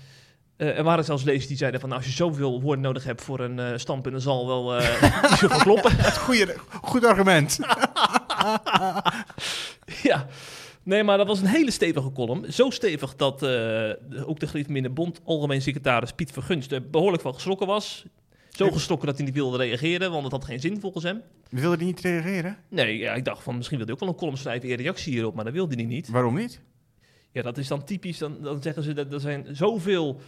Eh, 0.56 0.78
er 0.78 0.82
waren 0.82 1.04
zelfs 1.04 1.22
lezers 1.22 1.46
die 1.46 1.56
zeiden 1.56 1.80
van... 1.80 1.88
Nou, 1.88 2.00
als 2.00 2.10
je 2.10 2.16
zoveel 2.16 2.60
woorden 2.60 2.84
nodig 2.84 3.04
hebt 3.04 3.22
voor 3.22 3.40
een 3.40 3.58
eh 3.58 3.78
standpunt... 3.78 4.14
dan 4.14 4.22
zal 4.22 4.46
wel 4.46 4.76
eh 4.76 5.02
niet 5.30 5.38
zoveel 5.38 5.58
kloppen. 5.58 5.92
Goed 6.82 7.04
argument. 7.04 7.58
ja. 10.02 10.26
Nee, 10.86 11.02
maar 11.04 11.16
dat 11.18 11.26
was 11.26 11.40
een 11.40 11.46
hele 11.46 11.70
stevige 11.70 12.12
column. 12.12 12.52
Zo 12.52 12.70
stevig 12.70 13.16
dat 13.16 13.42
eh, 13.42 14.28
ook 14.28 14.40
de 14.40 14.46
Gereformeerde 14.46 14.90
Bond... 14.90 15.20
algemeen 15.24 15.62
secretaris 15.62 16.12
Piet 16.12 16.30
Vergunst 16.32 16.72
er 16.72 16.90
behoorlijk 16.90 17.22
van 17.22 17.34
geschrokken 17.34 17.66
was. 17.66 18.04
Zo 18.50 18.70
geschrokken 18.70 19.06
dat 19.06 19.16
hij 19.16 19.26
niet 19.26 19.34
wilde 19.34 19.56
reageren... 19.56 20.10
want 20.10 20.22
het 20.22 20.32
had 20.32 20.44
geen 20.44 20.60
zin 20.60 20.80
volgens 20.80 21.04
hem. 21.04 21.22
Wilde 21.50 21.76
hij 21.76 21.84
niet 21.86 22.00
reageren? 22.00 22.56
Nee, 22.68 22.98
ja, 22.98 23.14
ik 23.14 23.24
dacht 23.24 23.42
van 23.42 23.56
misschien 23.56 23.76
wil 23.76 23.86
hij 23.86 23.94
ook 23.94 24.00
wel 24.00 24.08
een 24.10 24.14
column 24.16 24.36
schrijven... 24.36 24.68
in 24.68 24.76
reactie 24.76 25.12
hierop, 25.12 25.34
maar 25.34 25.44
dat 25.44 25.52
wilde 25.52 25.74
hij 25.74 25.84
niet. 25.84 26.08
Waarom 26.08 26.34
niet? 26.34 26.60
Ja, 27.32 27.42
dat 27.42 27.58
is 27.58 27.68
dan 27.68 27.84
typisch. 27.84 28.18
Dan, 28.18 28.36
dan 28.42 28.62
zeggen 28.62 28.82
ze 28.82 28.92
dat 28.92 29.12
er 29.12 29.20
zijn 29.20 29.46
zoveel, 29.56 30.20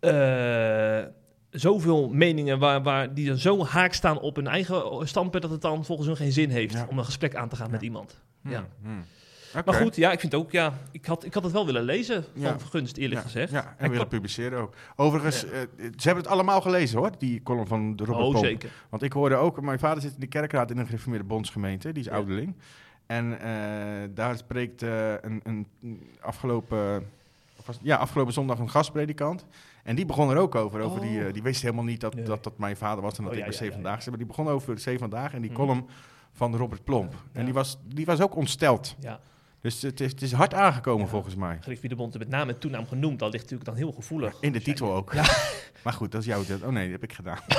eh, 0.00 1.02
zoveel 1.50 2.08
meningen 2.08 2.58
waar, 2.58 2.82
waar 2.82 3.14
die 3.14 3.26
dan 3.26 3.38
zo 3.38 3.64
haak 3.64 3.92
staan 3.92 4.20
op 4.20 4.36
hun 4.36 4.46
eigen 4.46 5.08
standpunt 5.08 5.42
dat 5.42 5.52
het 5.52 5.62
dan 5.62 5.84
volgens 5.84 6.08
hun 6.08 6.16
geen 6.16 6.32
zin 6.32 6.50
heeft 6.50 6.74
Ja. 6.74 6.86
om 6.90 6.98
een 6.98 7.04
gesprek 7.04 7.34
aan 7.34 7.48
te 7.48 7.56
gaan 7.56 7.70
met 7.70 7.80
Ja. 7.80 7.86
iemand. 7.86 8.20
Ja. 8.42 8.50
Hmm, 8.50 8.66
hmm. 8.92 9.04
Maar 9.64 9.74
goed, 9.74 9.96
ja, 9.96 10.12
ik 10.12 10.20
vind 10.20 10.34
ook, 10.34 10.50
ja, 10.50 10.72
ik 10.90 11.06
had, 11.06 11.24
ik 11.24 11.34
had 11.34 11.42
het 11.42 11.52
wel 11.52 11.66
willen 11.66 11.82
lezen 11.82 12.22
van 12.32 12.42
Ja. 12.42 12.58
Vergunst, 12.58 12.96
eerlijk 12.96 13.20
ja, 13.20 13.26
gezegd. 13.26 13.52
Ja, 13.52 13.74
en 13.78 13.90
willen 13.90 14.08
publiceren 14.08 14.58
ook. 14.58 14.74
Overigens, 14.96 15.44
eh, 15.44 15.50
ze 15.76 16.02
hebben 16.06 16.24
het 16.24 16.32
allemaal 16.32 16.60
gelezen 16.60 16.98
hoor, 16.98 17.10
die 17.18 17.42
column 17.42 17.66
van 17.66 17.96
de 17.96 18.04
Robert 18.04 18.26
Oh, 18.26 18.32
Pomp. 18.32 18.44
zeker. 18.44 18.70
Want 18.88 19.02
ik 19.02 19.12
hoorde 19.12 19.34
ook, 19.34 19.60
mijn 19.60 19.78
vader 19.78 20.02
zit 20.02 20.14
in 20.14 20.20
de 20.20 20.26
kerkraad 20.26 20.70
in 20.70 20.78
een 20.78 20.86
gereformeerde 20.86 21.24
bondsgemeente, 21.26 21.92
die 21.92 22.02
is 22.02 22.10
ouderling. 22.10 22.54
En 23.06 23.40
eh, 23.40 24.08
daar 24.14 24.36
spreekt 24.36 24.82
eh, 24.82 25.12
een, 25.20 25.40
een 25.44 25.66
afgelopen, 26.20 27.06
ja, 27.82 27.96
afgelopen 27.96 28.32
zondag 28.32 28.58
een 28.58 28.70
gastpredikant. 28.70 29.44
En 29.82 29.96
die 29.96 30.06
begon 30.06 30.30
er 30.30 30.36
ook 30.36 30.54
over. 30.54 30.80
over 30.80 31.00
die, 31.00 31.26
Oh. 31.26 31.32
die 31.32 31.42
wist 31.42 31.62
helemaal 31.62 31.84
niet 31.84 32.00
dat, 32.00 32.14
Nee. 32.14 32.24
dat 32.24 32.44
dat 32.44 32.58
mijn 32.58 32.76
vader 32.76 33.02
was 33.02 33.18
en 33.18 33.22
dat 33.24 33.32
Oh, 33.32 33.38
ik 33.38 33.44
bij 33.44 33.52
Zevendaagse 33.54 34.00
zit. 34.02 34.08
Maar 34.08 34.18
die 34.18 34.26
begon 34.26 34.48
over 34.48 34.78
Zevendaag 34.78 35.34
en 35.34 35.40
die 35.40 35.50
Mhm. 35.50 35.60
column 35.60 35.86
van 36.32 36.56
Robert 36.56 36.84
Plomp. 36.84 37.14
En 37.32 37.44
die 37.44 37.54
was, 37.54 37.78
die 37.86 38.04
was 38.06 38.20
ook 38.20 38.36
ontsteld. 38.36 38.94
Ja, 38.98 39.20
Dus 39.64 39.82
het 39.82 40.00
is, 40.00 40.10
het 40.10 40.22
is 40.22 40.32
hard 40.32 40.54
aangekomen 40.54 41.04
Ja. 41.04 41.10
volgens 41.10 41.34
mij. 41.34 41.58
Griffie 41.60 41.94
Bond 41.96 42.18
met 42.18 42.28
naam 42.28 42.48
en 42.48 42.58
toenaam 42.58 42.86
genoemd, 42.86 43.18
dat 43.18 43.32
ligt 43.32 43.42
natuurlijk 43.42 43.70
dan 43.70 43.78
heel 43.78 43.92
gevoelig. 43.92 44.34
In 44.40 44.52
de 44.52 44.62
titel 44.62 44.92
ook. 44.94 45.12
Ja. 45.12 45.24
Maar 45.84 45.92
goed, 45.92 46.12
dat 46.12 46.20
is 46.20 46.26
jouw... 46.26 46.42
Oh 46.62 46.68
nee, 46.68 46.82
dat 46.90 47.00
heb 47.00 47.10
ik 47.10 47.12
gedaan. 47.12 47.38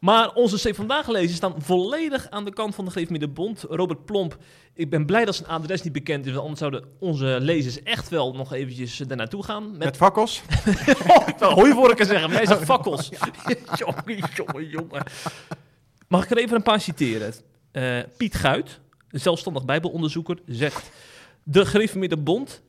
Maar 0.00 0.32
onze 0.32 0.70
C 0.70 0.74
vandaag 0.74 1.08
lezers 1.08 1.36
staan 1.36 1.54
volledig 1.62 2.30
aan 2.30 2.44
de 2.44 2.52
kant 2.52 2.74
van 2.74 2.84
de 2.84 2.90
Gereformeerde 2.90 3.28
Bond. 3.32 3.64
Robert 3.68 4.04
Plomp, 4.04 4.36
ik 4.74 4.90
ben 4.90 5.06
blij 5.06 5.24
dat 5.24 5.34
zijn 5.34 5.48
adres 5.48 5.82
niet 5.82 5.92
bekend 5.92 6.26
is, 6.26 6.32
want 6.32 6.42
anders 6.42 6.60
zouden 6.60 6.84
onze 6.98 7.38
lezers 7.40 7.82
echt 7.82 8.08
wel 8.08 8.34
nog 8.34 8.52
eventjes 8.52 8.96
daar 8.96 9.16
naartoe 9.16 9.44
gaan. 9.44 9.70
Met, 9.70 9.78
Met 9.78 9.96
fakkels. 9.96 10.42
oh, 11.08 11.28
ik 11.28 11.38
hooivorken 11.38 12.06
zeggen, 12.06 12.28
maar 12.28 12.38
hij 12.38 12.46
zegt 12.46 12.64
fakkels. 12.64 13.08
jongen, 13.74 14.28
jongen, 14.34 14.68
jongen. 14.68 15.02
Mag 16.08 16.24
ik 16.24 16.30
er 16.30 16.38
even 16.38 16.56
een 16.56 16.62
paar 16.62 16.80
citeren? 16.80 17.34
Eh, 17.70 17.98
Piet 18.16 18.34
Guit, 18.34 18.80
zelfstandig 19.10 19.64
bijbelonderzoeker, 19.64 20.38
zegt... 20.46 20.90
De 21.42 21.66
Gereformeerde 21.66 22.16
Bond, 22.16 22.62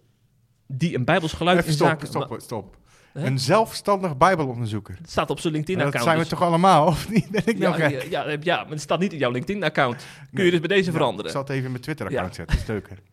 die 0.68 0.96
een 0.96 1.06
bijbels 1.06 1.34
geluid 1.34 1.60
Even 1.60 1.74
stop, 1.74 1.88
zaken... 1.88 2.08
stop, 2.08 2.36
stop. 2.42 2.78
Hè? 3.14 3.26
Een 3.26 3.40
zelfstandig 3.40 4.18
bijbelonderzoeker. 4.18 4.96
Het 5.02 5.10
staat 5.10 5.30
op 5.30 5.40
zijn 5.40 5.54
Maar 5.54 5.62
dat 5.62 5.70
LinkedIn-account. 5.70 6.04
zijn 6.06 6.18
we 6.18 6.30
dus- 6.30 6.40
toch 6.40 6.48
allemaal, 6.48 6.88
of 6.88 7.10
niet? 7.10 7.30
Ben 7.30 7.42
ik 7.46 7.58
ja, 7.58 7.78
nou 7.78 7.92
ja, 7.94 8.02
ja, 8.10 8.38
ja, 8.42 8.62
maar 8.64 8.72
het 8.72 8.82
staat 8.82 9.00
niet 9.00 9.14
in 9.14 9.18
jouw 9.18 9.32
LinkedIn-account. 9.32 10.06
Kun 10.34 10.46
je 10.46 10.52
dus 10.52 10.60
bij 10.60 10.68
deze 10.68 10.86
Ja, 10.86 10.92
veranderen. 10.92 11.26
Ik 11.26 11.32
zal 11.32 11.42
het 11.42 11.50
even 11.50 11.66
in 11.66 11.72
mijn 11.72 11.84
Twitter-account 11.84 12.36
zetten, 12.36 12.56
dat 12.56 12.64
is 12.64 12.70
leuker. 12.70 12.98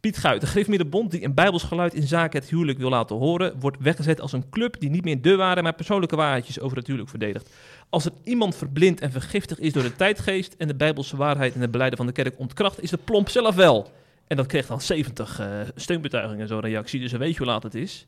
Piet 0.00 0.16
Guit, 0.18 0.40
de 0.40 0.46
Gereformeerde 0.46 0.84
Bond 0.84 1.10
die 1.10 1.24
een 1.24 1.34
bijbels 1.34 1.62
geluid 1.62 1.94
in 1.94 2.06
zaken 2.06 2.40
het 2.40 2.50
huwelijk 2.50 2.78
wil 2.78 2.88
laten 2.88 3.16
horen, 3.16 3.60
wordt 3.60 3.76
weggezet 3.80 4.20
als 4.20 4.32
een 4.32 4.48
club 4.50 4.80
die 4.80 4.90
niet 4.90 5.04
meer 5.04 5.22
de 5.22 5.36
ware, 5.36 5.62
maar 5.62 5.74
persoonlijke 5.74 6.16
waarheidjes 6.16 6.60
over 6.60 6.76
het 6.76 6.86
huwelijk 6.86 7.10
verdedigt. 7.10 7.50
Als 7.88 8.04
er 8.04 8.12
iemand 8.24 8.56
verblind 8.56 9.00
en 9.00 9.10
vergiftigd 9.10 9.60
is 9.60 9.72
door 9.72 9.82
de 9.82 9.96
tijdgeest 9.96 10.54
en 10.58 10.66
de 10.68 10.74
bijbelse 10.74 11.16
waarheid 11.16 11.54
en 11.54 11.60
de 11.60 11.68
beleiden 11.68 11.98
van 11.98 12.06
de 12.06 12.12
kerk 12.12 12.38
ontkracht, 12.38 12.82
is 12.82 12.90
de 12.90 12.96
plomp 12.96 13.28
zelf 13.28 13.54
wel. 13.54 13.90
En 14.26 14.36
dat 14.36 14.46
kreeg 14.46 14.66
dan 14.66 14.80
70 14.80 15.40
eh, 15.40 15.60
steunbetuigingen, 15.74 16.48
zo'n 16.48 16.60
reactie, 16.60 17.00
dus 17.00 17.10
dan 17.10 17.20
weet 17.20 17.32
je 17.32 17.38
hoe 17.38 17.46
laat 17.46 17.62
het 17.62 17.74
is. 17.74 18.06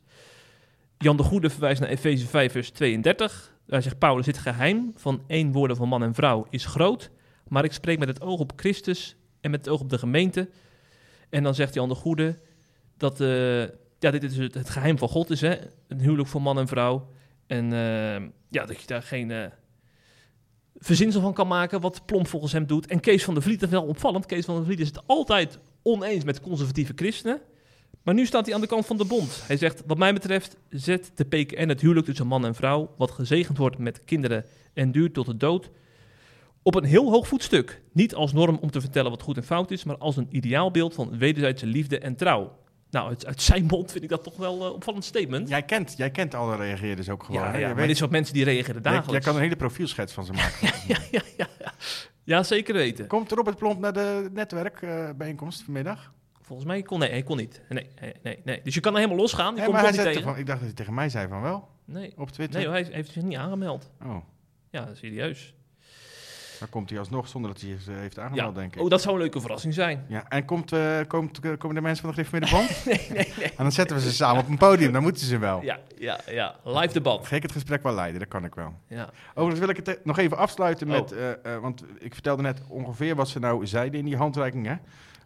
Jan 0.98 1.16
de 1.16 1.22
Goede 1.22 1.50
verwijst 1.50 1.80
naar 1.80 1.90
Efeze 1.90 2.26
5, 2.26 2.52
vers 2.52 2.70
32. 2.70 3.54
Daar 3.66 3.82
zegt 3.82 3.98
Paulus, 3.98 4.24
dit 4.24 4.38
geheim 4.38 4.92
van 4.96 5.22
één 5.26 5.52
woorden 5.52 5.76
van 5.76 5.88
man 5.88 6.02
en 6.02 6.14
vrouw 6.14 6.46
is 6.50 6.64
groot, 6.64 7.10
maar 7.48 7.64
ik 7.64 7.72
spreek 7.72 7.98
met 7.98 8.08
het 8.08 8.20
oog 8.20 8.40
op 8.40 8.52
Christus 8.56 9.16
en 9.40 9.50
met 9.50 9.64
het 9.64 9.74
oog 9.74 9.80
op 9.80 9.90
de 9.90 9.98
gemeente. 9.98 10.48
En 11.30 11.42
dan 11.42 11.54
zegt 11.54 11.74
Jan 11.74 11.88
de 11.88 11.94
Goede 11.94 12.38
dat 12.96 13.20
eh, 13.20 13.60
ja, 13.98 14.10
dit 14.10 14.22
is 14.22 14.36
het, 14.36 14.54
het 14.54 14.70
geheim 14.70 14.98
van 14.98 15.08
God 15.08 15.30
is, 15.30 15.40
hè? 15.40 15.56
een 15.88 16.00
huwelijk 16.00 16.28
voor 16.28 16.42
man 16.42 16.58
en 16.58 16.68
vrouw. 16.68 17.08
En 17.46 17.72
eh, 17.72 18.28
ja, 18.48 18.66
dat 18.66 18.80
je 18.80 18.86
daar 18.86 19.02
geen 19.02 19.30
eh, 19.30 19.44
verzinsel 20.76 21.20
van 21.20 21.32
kan 21.32 21.48
maken 21.48 21.80
wat 21.80 22.06
Plomp 22.06 22.26
volgens 22.28 22.52
hem 22.52 22.66
doet. 22.66 22.86
En 22.86 23.00
Kees 23.00 23.24
van 23.24 23.34
der 23.34 23.42
Vliet, 23.42 23.60
dat 23.60 23.68
is 23.68 23.74
wel 23.74 23.86
opvallend, 23.86 24.26
Kees 24.26 24.44
van 24.44 24.54
der 24.54 24.64
Vliet 24.64 24.80
is 24.80 24.86
het 24.86 25.06
altijd 25.06 25.58
oneens 25.82 26.24
met 26.24 26.40
conservatieve 26.40 26.92
christenen. 26.96 27.40
Maar 28.02 28.14
nu 28.14 28.26
staat 28.26 28.46
hij 28.46 28.54
aan 28.54 28.60
de 28.60 28.66
kant 28.66 28.86
van 28.86 28.96
de 28.96 29.04
bond. 29.04 29.42
Hij 29.46 29.56
zegt, 29.56 29.82
wat 29.86 29.98
mij 29.98 30.12
betreft 30.12 30.56
zet 30.68 31.12
de 31.14 31.24
PKN 31.24 31.68
het 31.68 31.80
huwelijk 31.80 32.06
tussen 32.06 32.26
man 32.26 32.46
en 32.46 32.54
vrouw, 32.54 32.94
wat 32.96 33.10
gezegend 33.10 33.58
wordt 33.58 33.78
met 33.78 34.04
kinderen 34.04 34.44
en 34.72 34.92
duurt 34.92 35.14
tot 35.14 35.26
de 35.26 35.36
dood, 35.36 35.70
op 36.62 36.74
een 36.74 36.84
heel 36.84 37.10
hoog 37.10 37.28
voetstuk. 37.28 37.82
Niet 37.92 38.14
als 38.14 38.32
norm 38.32 38.58
om 38.60 38.70
te 38.70 38.80
vertellen 38.80 39.10
wat 39.10 39.22
goed 39.22 39.36
en 39.36 39.44
fout 39.44 39.70
is, 39.70 39.84
maar 39.84 39.96
als 39.98 40.16
een 40.16 40.26
ideaalbeeld 40.30 40.94
van 40.94 41.18
wederzijdse 41.18 41.66
liefde 41.66 41.98
en 41.98 42.16
trouw. 42.16 42.58
Nou, 42.90 43.08
uit, 43.08 43.26
uit 43.26 43.42
zijn 43.42 43.64
mond 43.64 43.90
vind 43.92 44.04
ik 44.04 44.10
dat 44.10 44.22
toch 44.22 44.36
wel 44.36 44.64
een 44.66 44.72
opvallend 44.72 45.04
statement. 45.04 45.48
Jij 45.48 45.62
kent, 45.62 45.94
jij 45.96 46.10
kent 46.10 46.34
alle 46.34 46.56
reageerders 46.56 47.08
ook 47.08 47.22
gewoon. 47.22 47.40
ja, 47.42 47.56
ja, 47.56 47.66
maar 47.66 47.76
weet- 47.76 47.86
dit 47.86 47.96
soort 47.96 48.10
mensen 48.10 48.34
die 48.34 48.44
reageren 48.44 48.82
dagelijks. 48.82 49.10
jij 49.12 49.20
kan 49.20 49.34
een 49.34 49.40
hele 49.42 49.56
profielschets 49.56 50.12
van 50.12 50.24
ze 50.24 50.32
maken. 50.32 50.58
ja, 50.88 50.98
ja, 51.10 51.20
ja, 51.36 51.46
ja. 51.58 51.72
ja, 52.24 52.42
zeker 52.42 52.74
weten. 52.74 53.06
Komt 53.06 53.32
Robert 53.32 53.56
Plomp 53.56 53.80
naar 53.80 53.92
de 53.92 54.30
netwerkbijeenkomst 54.32 55.62
vanmiddag? 55.62 56.12
Volgens 56.40 56.68
mij 56.68 56.82
kon 56.82 56.98
nee, 56.98 57.10
hij 57.10 57.22
kon 57.22 57.36
niet. 57.36 57.60
Nee, 57.68 57.86
nee, 58.00 58.12
nee, 58.22 58.40
nee. 58.44 58.60
Dus 58.64 58.74
je 58.74 58.80
kan 58.80 58.92
er 58.92 58.98
helemaal 58.98 59.20
losgaan. 59.20 59.54
Je 59.54 59.58
Ja, 59.58 59.64
komt 59.66 59.76
maar 59.76 59.84
hij 59.86 59.92
toch 59.94 60.04
niet 60.04 60.14
tegen. 60.14 60.28
van, 60.30 60.38
ik 60.38 60.46
dacht 60.46 60.58
dat 60.58 60.66
hij 60.68 60.76
tegen 60.76 60.94
mij 60.94 61.08
zei 61.08 61.28
van 61.28 61.40
wel, 61.42 61.68
Nee, 61.84 62.12
op 62.16 62.30
Twitter. 62.30 62.60
nee 62.60 62.68
hij 62.68 62.88
heeft 62.90 63.10
zich 63.12 63.22
niet 63.22 63.36
aangemeld. 63.38 63.90
Oh, 64.02 64.16
Ja, 64.70 64.94
serieus. 64.94 65.54
Dan 66.60 66.68
komt 66.68 66.90
hij 66.90 66.98
alsnog 66.98 67.28
zonder 67.28 67.52
dat 67.52 67.60
hij 67.60 67.76
zich 67.78 67.94
heeft 67.94 68.18
aangemeld, 68.18 68.54
denk 68.54 68.74
ik. 68.74 68.82
Oh, 68.82 68.90
dat 68.90 69.02
zou 69.02 69.14
een 69.14 69.20
leuke 69.20 69.40
verrassing 69.40 69.74
zijn. 69.74 70.04
Ja, 70.08 70.28
en 70.28 70.44
komt, 70.44 70.72
eh, 70.72 70.98
komt, 71.08 71.40
komen 71.40 71.74
de 71.74 71.80
mensen 71.80 72.04
van 72.04 72.14
de 72.14 72.24
Griffie 72.24 72.50
Bond? 72.56 72.84
nee, 72.86 73.06
nee, 73.10 73.32
nee. 73.38 73.46
en 73.48 73.52
dan 73.56 73.72
zetten 73.72 73.96
we 73.96 74.02
ze 74.02 74.12
samen 74.12 74.42
op 74.42 74.48
een 74.48 74.58
podium, 74.58 74.92
dan 74.92 75.02
moeten 75.02 75.26
ze 75.26 75.38
wel. 75.38 75.62
Ja, 75.62 75.78
ja, 75.98 76.20
ja. 76.26 76.56
Live 76.64 76.92
debat. 76.92 77.26
Ga 77.26 77.36
ik 77.36 77.42
het 77.42 77.52
gesprek 77.52 77.82
wel 77.82 77.94
leiden, 77.94 78.20
dat 78.20 78.28
kan 78.28 78.44
ik 78.44 78.54
wel. 78.54 78.74
Ja. 78.86 79.08
Overigens 79.30 79.58
wil 79.60 79.68
ik 79.68 79.76
het 79.76 79.88
eh, 79.88 79.94
nog 80.04 80.18
even 80.18 80.36
afsluiten 80.36 80.86
met, 80.88 81.12
Oh. 81.12 81.18
eh, 81.18 81.54
eh, 81.54 81.60
want 81.62 81.84
ik 81.98 82.12
vertelde 82.14 82.42
net 82.42 82.60
ongeveer 82.68 83.14
wat 83.14 83.28
ze 83.28 83.38
nou 83.38 83.66
zeiden 83.66 83.98
in 83.98 84.04
die 84.04 84.16
handreiking. 84.16 84.66
Hè? 84.66 84.74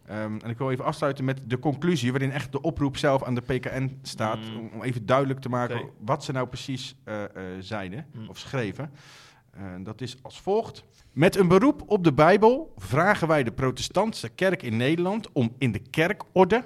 Ehm, 0.07 0.37
en 0.43 0.49
ik 0.49 0.57
wil 0.57 0.71
even 0.71 0.85
afsluiten 0.85 1.25
met 1.25 1.39
de 1.49 1.59
conclusie, 1.59 2.11
waarin 2.11 2.31
echt 2.31 2.51
de 2.51 2.61
oproep 2.61 2.97
zelf 2.97 3.23
aan 3.23 3.35
de 3.35 3.41
PKN 3.41 3.99
staat. 4.01 4.37
Mm. 4.37 4.69
Om, 4.73 4.83
even 4.83 5.05
duidelijk 5.05 5.39
te 5.39 5.49
maken 5.49 5.89
wat 5.99 6.23
ze 6.23 6.31
nou 6.31 6.47
precies 6.47 6.95
eh, 7.03 7.23
eh, 7.23 7.29
zeiden 7.59 8.05
Mm. 8.13 8.29
of 8.29 8.37
schreven. 8.37 8.91
Eh, 9.55 9.63
dat 9.79 10.01
is 10.01 10.17
als 10.21 10.39
volgt. 10.39 10.83
Met 11.11 11.35
een 11.35 11.47
beroep 11.47 11.83
op 11.85 12.03
de 12.03 12.13
Bijbel 12.13 12.73
vragen 12.77 13.27
wij 13.27 13.43
de 13.43 13.51
protestantse 13.51 14.29
kerk 14.29 14.63
in 14.63 14.77
Nederland 14.77 15.31
om 15.31 15.55
in 15.57 15.71
de 15.71 15.79
kerkorde, 15.79 16.65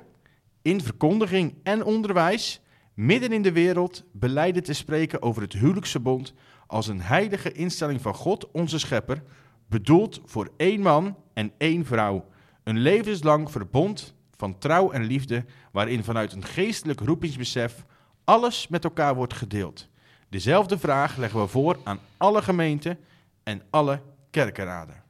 in 0.62 0.82
verkondiging 0.82 1.54
en 1.63 1.84
onderwijs, 1.84 2.62
midden 2.93 3.32
in 3.32 3.41
de 3.41 3.52
wereld, 3.52 4.04
beleiden 4.12 4.63
te 4.63 4.73
spreken 4.73 5.21
over 5.21 5.41
het 5.41 5.54
huwelijksverbond 5.54 6.34
als 6.67 6.88
een 6.88 7.02
heilige 7.02 7.52
instelling 7.52 8.02
van 8.02 8.13
God, 8.13 8.52
onze 8.52 8.80
schepper, 8.80 9.23
bedoeld 9.67 10.21
voor 10.25 10.52
één 10.58 10.82
man 10.82 11.17
en 11.34 11.52
één 11.58 11.86
vrouw. 11.86 12.25
Een 12.63 12.78
levenslang 12.78 13.52
verbond 13.52 14.15
van 14.36 14.58
trouw 14.58 14.91
en 14.91 15.04
liefde, 15.04 15.45
waarin 15.71 16.04
vanuit 16.04 16.34
een 16.34 16.45
geestelijk 16.45 16.99
roepingsbesef 16.99 17.86
alles 18.23 18.67
met 18.67 18.84
elkaar 18.84 19.15
wordt 19.15 19.34
gedeeld. 19.34 19.88
Dezelfde 20.30 20.78
vraag 20.78 21.18
leggen 21.18 21.42
we 21.42 21.48
voor 21.48 21.80
aan 21.84 22.00
alle 22.18 22.42
gemeenten 22.42 23.00
en 23.44 23.62
alle 23.70 24.02
kerkenraden. 24.32 25.04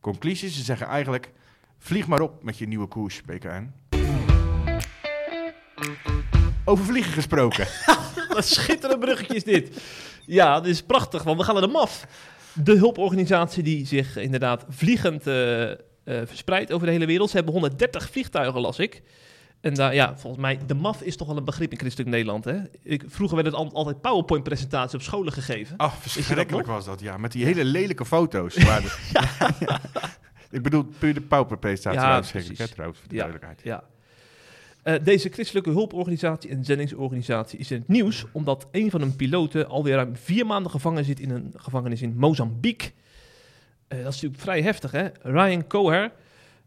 Conclusies, 0.00 0.56
ze 0.56 0.62
zeggen 0.62 0.86
eigenlijk, 0.86 1.32
vlieg 1.78 2.06
maar 2.06 2.20
op 2.20 2.42
met 2.42 2.58
je 2.58 2.66
nieuwe 2.66 2.86
koers, 2.86 3.20
PKN. 3.20 3.72
Over 6.64 6.84
vliegen 6.84 7.12
gesproken. 7.12 7.66
Wat 8.28 8.36
een 8.36 8.42
schitterend 8.42 9.00
bruggetje 9.00 9.34
is 9.34 9.44
dit. 9.44 9.82
Ja, 10.26 10.60
dit 10.60 10.72
is 10.72 10.82
prachtig, 10.82 11.22
want 11.22 11.38
we 11.38 11.44
gaan 11.44 11.54
naar 11.54 11.66
de 11.66 11.72
MAF. 11.72 12.06
De 12.54 12.76
hulporganisatie 12.76 13.62
die 13.62 13.86
zich 13.86 14.16
inderdaad 14.16 14.64
vliegend 14.68 15.26
eh, 15.26 15.70
eh, 15.70 15.76
verspreidt 16.04 16.72
over 16.72 16.86
de 16.86 16.92
hele 16.92 17.06
wereld. 17.06 17.30
Ze 17.30 17.36
hebben 17.36 17.54
130 17.54 18.10
vliegtuigen, 18.10 18.60
las 18.60 18.78
ik. 18.78 19.02
En 19.62 19.74
daar, 19.74 19.94
ja, 19.94 20.16
volgens 20.16 20.42
mij, 20.42 20.58
de 20.66 20.74
MAF 20.74 21.02
is 21.02 21.16
toch 21.16 21.26
wel 21.28 21.36
een 21.36 21.44
begrip 21.44 21.72
in 21.72 21.78
Christelijk 21.78 22.10
Nederland, 22.10 22.44
hè? 22.44 22.56
Ik, 22.82 23.04
vroeger 23.06 23.36
werd 23.36 23.48
het 23.48 23.56
al- 23.56 23.72
altijd 23.72 24.00
PowerPoint-presentaties 24.00 24.94
op 24.94 25.02
scholen 25.02 25.32
gegeven. 25.32 25.76
Ah, 25.76 25.92
verschrikkelijk 25.92 26.66
was 26.66 26.84
dat, 26.84 27.00
ja. 27.00 27.16
Met 27.16 27.32
die 27.32 27.44
hele 27.44 27.64
lelijke 27.64 28.04
foto's. 28.04 28.56
Ik 30.50 30.62
bedoel, 30.62 30.84
puur 30.98 31.14
de 31.14 31.20
pauperpresentatie. 31.20 32.00
Ja, 32.00 32.16
verschrikkelijk, 32.16 32.60
hè, 32.60 32.68
trouwens, 32.68 32.98
voor 33.00 33.08
de 33.08 33.14
Ja. 33.14 33.20
duidelijkheid. 33.22 33.60
Ja. 33.64 33.84
Eh, 34.82 35.04
deze 35.04 35.28
christelijke 35.28 35.70
hulporganisatie 35.70 36.50
en 36.50 36.64
zendingsorganisatie 36.64 37.58
is 37.58 37.70
in 37.70 37.78
het 37.78 37.88
nieuws 37.88 38.24
omdat 38.32 38.66
een 38.72 38.90
van 38.90 39.00
hun 39.00 39.16
piloten 39.16 39.68
alweer 39.68 39.94
ruim 39.94 40.16
vier 40.16 40.46
maanden 40.46 40.70
gevangen 40.70 41.04
zit 41.04 41.20
in 41.20 41.30
een 41.30 41.52
gevangenis 41.56 42.02
in 42.02 42.16
Mozambique. 42.16 42.90
Eh, 43.88 43.98
dat 43.98 44.08
is 44.08 44.14
natuurlijk 44.14 44.42
vrij 44.42 44.62
heftig, 44.62 44.90
hè? 44.90 45.06
Ryan 45.22 45.66
Coher, 45.66 46.12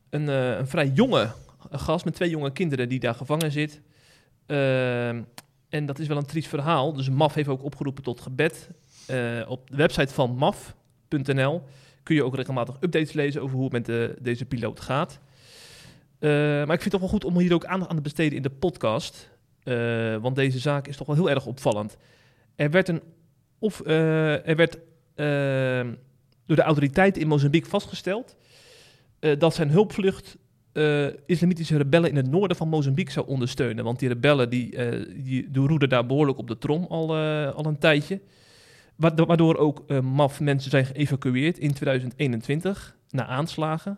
een, 0.10 0.30
eh, 0.30 0.58
een 0.58 0.68
vrij 0.68 0.88
jonge 0.94 1.30
gast 1.72 2.06
met 2.06 2.14
twee 2.14 2.30
jonge 2.30 2.52
kinderen 2.52 2.90
die 2.90 3.00
daar 3.00 3.16
gevangen 3.16 3.52
zit. 3.52 3.82
Ehm, 4.46 5.22
en 5.70 5.86
dat 5.86 6.00
is 6.00 6.08
wel 6.08 6.18
een 6.18 6.26
triest 6.26 6.48
verhaal. 6.48 6.94
Dus 6.94 7.10
MAF 7.10 7.34
heeft 7.34 7.50
ook 7.50 7.64
opgeroepen 7.64 8.04
tot 8.04 8.22
gebed. 8.22 8.70
Eh, 9.08 9.42
op 9.48 9.70
de 9.70 9.76
website 9.76 10.14
van 10.14 10.36
maf.nl 10.36 11.64
kun 12.04 12.16
je 12.16 12.24
ook 12.24 12.36
regelmatig 12.36 12.76
updates 12.80 13.14
lezen 13.14 13.42
over 13.42 13.56
hoe 13.56 13.64
het 13.64 13.74
met 13.74 13.86
de, 13.86 14.16
deze 14.22 14.46
piloot 14.46 14.80
gaat. 14.80 15.20
Eh, 16.20 16.30
maar 16.30 16.62
ik 16.62 16.82
vind 16.82 16.84
het 16.84 16.92
toch 16.92 17.00
wel 17.00 17.10
goed 17.10 17.26
om 17.26 17.40
hier 17.40 17.54
ook 17.54 17.66
aandacht 17.66 17.90
aan 17.90 17.96
te 17.96 18.02
besteden 18.02 18.36
in 18.36 18.44
de 18.44 18.50
podcast. 18.50 19.30
Eh, 19.64 20.16
want 20.16 20.36
deze 20.36 20.60
zaak 20.60 20.88
is 20.88 20.98
toch 20.98 21.08
wel 21.08 21.16
heel 21.16 21.30
erg 21.30 21.46
opvallend. 21.46 21.98
Er 22.56 22.72
werd, 22.72 22.88
een, 22.88 23.02
of, 23.60 23.82
eh, 23.82 24.48
er 24.48 24.56
werd 24.56 24.76
eh, 25.16 25.94
door 26.46 26.56
de 26.56 26.62
autoriteiten 26.62 27.22
in 27.22 27.28
Mozambique 27.28 27.70
vastgesteld 27.70 28.36
eh, 29.20 29.40
dat 29.40 29.54
zijn 29.54 29.70
hulpvlucht 29.70 30.38
eh, 30.76 31.08
islamitische 31.26 31.78
rebellen 31.78 32.10
in 32.10 32.16
het 32.16 32.30
noorden 32.30 32.58
van 32.58 32.68
Mozambique 32.68 33.12
zou 33.12 33.28
ondersteunen. 33.28 33.84
Want 33.84 34.00
die 34.00 34.08
rebellen 34.08 34.50
die, 34.50 34.76
eh, 34.76 35.14
die, 35.24 35.50
roeden 35.54 35.90
daar 35.90 36.06
behoorlijk 36.06 36.38
op 36.38 36.48
de 36.48 36.58
trom 36.58 36.86
al, 36.90 37.16
eh, 37.16 37.56
al 37.56 37.66
een 37.66 37.78
tijdje. 37.78 38.22
Waardoor, 38.96 39.56
ook 39.58 40.02
MAF 40.02 40.40
mensen 40.40 40.70
zijn 40.70 40.86
geëvacueerd 40.86 41.58
in 41.58 41.74
2021 41.74 42.96
na 43.10 43.26
aanslagen. 43.26 43.98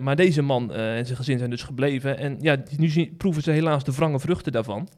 Maar 0.00 0.16
deze 0.16 0.42
man 0.42 0.72
en 0.72 1.04
zijn 1.06 1.16
gezin 1.16 1.38
zijn 1.38 1.50
dus 1.50 1.62
gebleven. 1.62 2.18
En 2.18 2.36
ja, 2.40 2.62
nu 2.76 2.88
zien, 2.88 3.16
proeven 3.16 3.42
ze 3.42 3.50
helaas 3.50 3.84
de 3.84 3.92
wrange 3.92 4.20
vruchten 4.20 4.52
daarvan. 4.52 4.88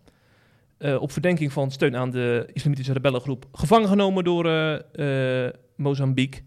Op 0.99 1.13
verdenking 1.13 1.53
van 1.53 1.71
steun 1.71 1.97
aan 1.97 2.11
de 2.11 2.49
islamitische 2.53 2.93
rebellengroep. 2.93 3.47
Gevangen 3.53 3.89
genomen 3.89 4.25
door 4.25 4.83
Mozambique. 5.77 6.43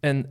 En 0.00 0.28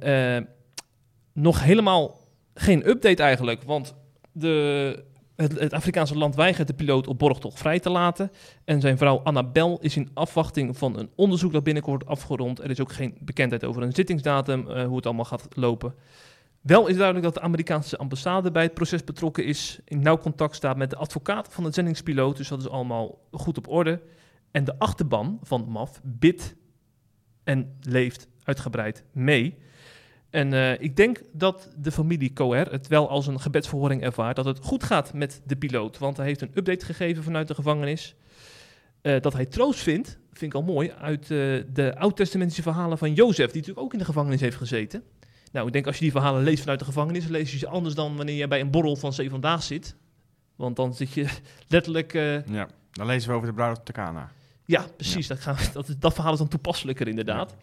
nog 1.33 1.63
helemaal 1.63 2.20
geen 2.53 2.89
update 2.89 3.23
eigenlijk. 3.23 3.63
Want 3.63 3.95
de, 4.31 5.03
het, 5.35 5.59
het 5.59 5.73
Afrikaanse 5.73 6.17
land 6.17 6.35
weigert 6.35 6.67
de 6.67 6.73
piloot 6.73 7.07
op 7.07 7.19
borgtocht 7.19 7.59
vrij 7.59 7.79
te 7.79 7.89
laten. 7.89 8.31
En 8.65 8.81
zijn 8.81 8.97
vrouw 8.97 9.19
Annabel 9.19 9.79
is 9.79 9.95
in 9.95 10.09
afwachting 10.13 10.77
van 10.77 10.99
een 10.99 11.09
onderzoek 11.15 11.51
dat 11.51 11.63
binnenkort 11.63 12.05
afgerond. 12.05 12.59
Er 12.59 12.69
is 12.69 12.79
ook 12.79 12.91
geen 12.91 13.17
bekendheid 13.19 13.65
over 13.65 13.81
een 13.81 13.93
zittingsdatum, 13.93 14.69
eh, 14.69 14.85
hoe 14.85 14.95
het 14.95 15.05
allemaal 15.05 15.25
gaat 15.25 15.47
lopen. 15.49 15.95
Wel 16.61 16.87
is 16.87 16.95
duidelijk 16.95 17.25
dat 17.25 17.33
de 17.33 17.41
Amerikaanse 17.41 17.97
ambassade 17.97 18.51
bij 18.51 18.63
het 18.63 18.73
proces 18.73 19.03
betrokken 19.03 19.45
is, 19.45 19.79
in 19.85 20.01
nauw 20.01 20.17
contact 20.17 20.55
staat 20.55 20.77
met 20.77 20.89
de 20.89 20.95
advocaat 20.95 21.47
van 21.51 21.63
de 21.63 21.71
zendingspiloot, 21.71 22.37
dus 22.37 22.47
dat 22.47 22.59
is 22.59 22.69
allemaal 22.69 23.19
goed 23.31 23.57
op 23.57 23.67
orde. 23.67 24.01
En 24.51 24.63
de 24.63 24.79
achterban 24.79 25.39
van 25.43 25.65
MAF 25.69 26.01
bidt 26.03 26.55
en 27.43 27.77
leeft 27.81 28.27
uitgebreid 28.43 29.03
mee. 29.11 29.57
En 30.31 30.53
eh, 30.53 30.79
ik 30.81 30.95
denk 30.95 31.21
dat 31.33 31.69
de 31.77 31.91
familie 31.91 32.33
Coher 32.33 32.71
het 32.71 32.87
wel 32.87 33.09
als 33.09 33.27
een 33.27 33.39
gebedsverhoring 33.41 34.01
ervaart, 34.03 34.35
dat 34.35 34.45
het 34.45 34.59
goed 34.61 34.83
gaat 34.83 35.13
met 35.13 35.41
de 35.45 35.55
piloot, 35.55 35.97
want 35.97 36.17
hij 36.17 36.25
heeft 36.25 36.41
een 36.41 36.51
update 36.53 36.85
gegeven 36.85 37.23
vanuit 37.23 37.47
de 37.47 37.55
gevangenis. 37.55 38.15
Eh, 39.01 39.21
dat 39.21 39.33
hij 39.33 39.45
troost 39.45 39.79
vindt, 39.79 40.17
vind 40.33 40.53
ik 40.53 40.59
al 40.59 40.65
mooi, 40.65 40.91
uit 40.91 41.21
eh, 41.21 41.27
de 41.73 41.93
oud-testamentische 41.97 42.61
verhalen 42.61 42.97
van 42.97 43.13
Jozef, 43.13 43.45
die 43.51 43.55
natuurlijk 43.61 43.85
ook 43.85 43.93
in 43.93 43.99
de 43.99 44.05
gevangenis 44.05 44.41
heeft 44.41 44.57
gezeten. 44.57 45.03
Nou, 45.51 45.67
ik 45.67 45.73
denk 45.73 45.85
als 45.87 45.95
je 45.95 46.01
die 46.01 46.11
verhalen 46.11 46.43
leest 46.43 46.59
vanuit 46.59 46.79
de 46.79 46.85
gevangenis, 46.85 47.27
lees 47.27 47.51
je 47.51 47.57
ze 47.57 47.67
anders 47.67 47.95
dan 47.95 48.15
wanneer 48.15 48.35
je 48.35 48.47
bij 48.47 48.59
een 48.59 48.71
borrel 48.71 48.95
van 48.95 49.13
Zee 49.13 49.29
Vandaag 49.29 49.63
zit. 49.63 49.95
Want 50.55 50.75
dan 50.75 50.93
zit 50.93 51.13
je 51.13 51.27
letterlijk... 51.67 52.13
Ja, 52.13 52.67
dan 52.91 53.05
lezen 53.05 53.29
we 53.29 53.35
over 53.35 53.47
de 53.47 53.53
bruiloft 53.53 53.85
te 53.85 53.91
Cana. 53.91 54.31
ja, 54.65 54.85
precies. 54.95 55.27
Dat, 55.27 55.39
gaan, 55.39 55.55
we- 55.55 55.69
dat, 55.73 55.95
dat 55.99 56.13
verhaal 56.13 56.31
is 56.33 56.37
dan 56.39 56.47
toepasselijker 56.47 57.07
inderdaad. 57.07 57.55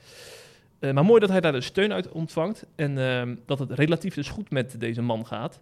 Eh, 0.79 0.93
maar 0.93 1.05
mooi 1.05 1.21
dat 1.21 1.29
hij 1.29 1.41
daar 1.41 1.53
de 1.53 1.61
steun 1.61 1.93
uit 1.93 2.09
ontvangt. 2.09 2.67
En 2.75 2.99
ehm, 2.99 3.37
dat 3.47 3.59
het 3.59 3.71
relatief 3.73 4.15
dus 4.15 4.29
goed 4.29 4.51
met 4.51 4.81
deze 4.81 5.03
man 5.03 5.27
gaat. 5.27 5.61